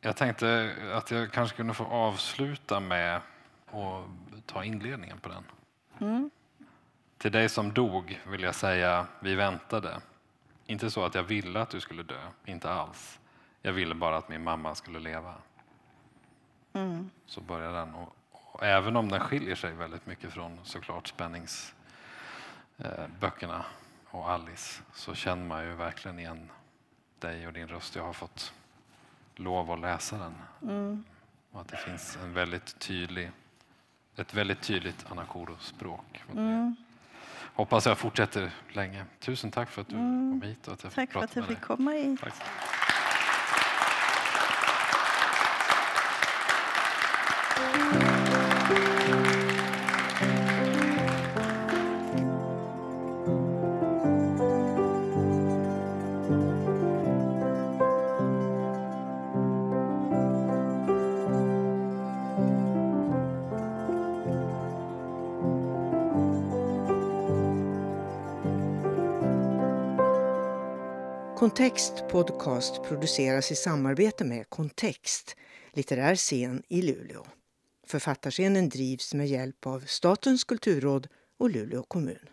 Jag 0.00 0.16
tänkte 0.16 0.74
att 0.94 1.10
jag 1.10 1.32
kanske 1.32 1.56
kunde 1.56 1.74
få 1.74 1.84
avsluta 1.84 2.80
med 2.80 3.16
att 3.16 4.46
ta 4.46 4.64
inledningen 4.64 5.18
på 5.18 5.28
den. 5.28 5.44
Mm. 6.00 6.30
Till 7.18 7.32
dig 7.32 7.48
som 7.48 7.72
dog 7.72 8.20
vill 8.26 8.42
jag 8.42 8.54
säga, 8.54 9.06
vi 9.20 9.34
väntade. 9.34 10.00
Inte 10.66 10.90
så 10.90 11.04
att 11.04 11.14
jag 11.14 11.22
ville 11.22 11.60
att 11.60 11.70
du 11.70 11.80
skulle 11.80 12.02
dö, 12.02 12.20
inte 12.44 12.70
alls. 12.70 13.20
Jag 13.62 13.72
ville 13.72 13.94
bara 13.94 14.16
att 14.16 14.28
min 14.28 14.44
mamma 14.44 14.74
skulle 14.74 14.98
leva. 14.98 15.34
Mm. 16.72 17.10
Så 17.26 17.40
börjar 17.40 17.72
den. 17.72 17.94
Och, 17.94 18.16
och 18.30 18.64
även 18.64 18.96
om 18.96 19.08
den 19.08 19.20
skiljer 19.20 19.54
sig 19.54 19.72
väldigt 19.72 20.06
mycket 20.06 20.32
från 20.32 20.58
såklart 20.62 21.08
spänningsböckerna 21.08 23.56
eh, 23.56 23.64
och 24.10 24.30
Alice 24.30 24.82
så 24.94 25.14
känner 25.14 25.44
man 25.44 25.64
ju 25.64 25.74
verkligen 25.74 26.18
igen 26.18 26.50
dig 27.18 27.46
och 27.46 27.52
din 27.52 27.68
röst. 27.68 27.96
Jag 27.96 28.04
har 28.04 28.12
fått 28.12 28.52
lov 29.36 29.70
att 29.70 29.80
läsa 29.80 30.18
den. 30.18 30.34
Mm. 30.62 31.04
Och 31.50 31.60
att 31.60 31.68
det 31.68 31.76
finns 31.76 32.18
en 32.22 32.34
väldigt 32.34 32.78
tydlig, 32.78 33.30
ett 34.16 34.34
väldigt 34.34 34.62
tydligt 34.62 35.06
Anakoro-språk. 35.10 36.22
Mm. 36.32 36.76
Hoppas 37.54 37.86
jag 37.86 37.98
fortsätter 37.98 38.50
länge. 38.72 39.04
Tusen 39.20 39.50
tack 39.50 39.70
för 39.70 39.82
att 39.82 39.88
du 39.88 39.94
kom 39.94 40.42
hit 40.42 40.68
och 40.68 40.74
att 40.74 40.84
jag 40.84 40.92
Tack 40.92 41.12
för 41.12 41.20
att 41.20 41.36
jag 41.36 41.46
fick 41.46 41.60
komma 41.60 41.90
hit. 41.90 42.20
Tack. 42.20 42.34
Kontext 71.42 72.08
Podcast 72.08 72.82
produceras 72.82 73.50
i 73.50 73.54
samarbete 73.54 74.24
med 74.24 74.50
Kontext, 74.50 75.36
litterär 75.72 76.14
scen 76.14 76.62
i 76.68 76.82
Luleå. 76.82 77.41
Författarscenen 77.92 78.68
drivs 78.68 79.14
med 79.14 79.28
hjälp 79.28 79.66
av 79.66 79.80
Statens 79.80 80.44
kulturråd 80.44 81.06
och 81.38 81.50
Luleå 81.50 81.82
kommun. 81.82 82.31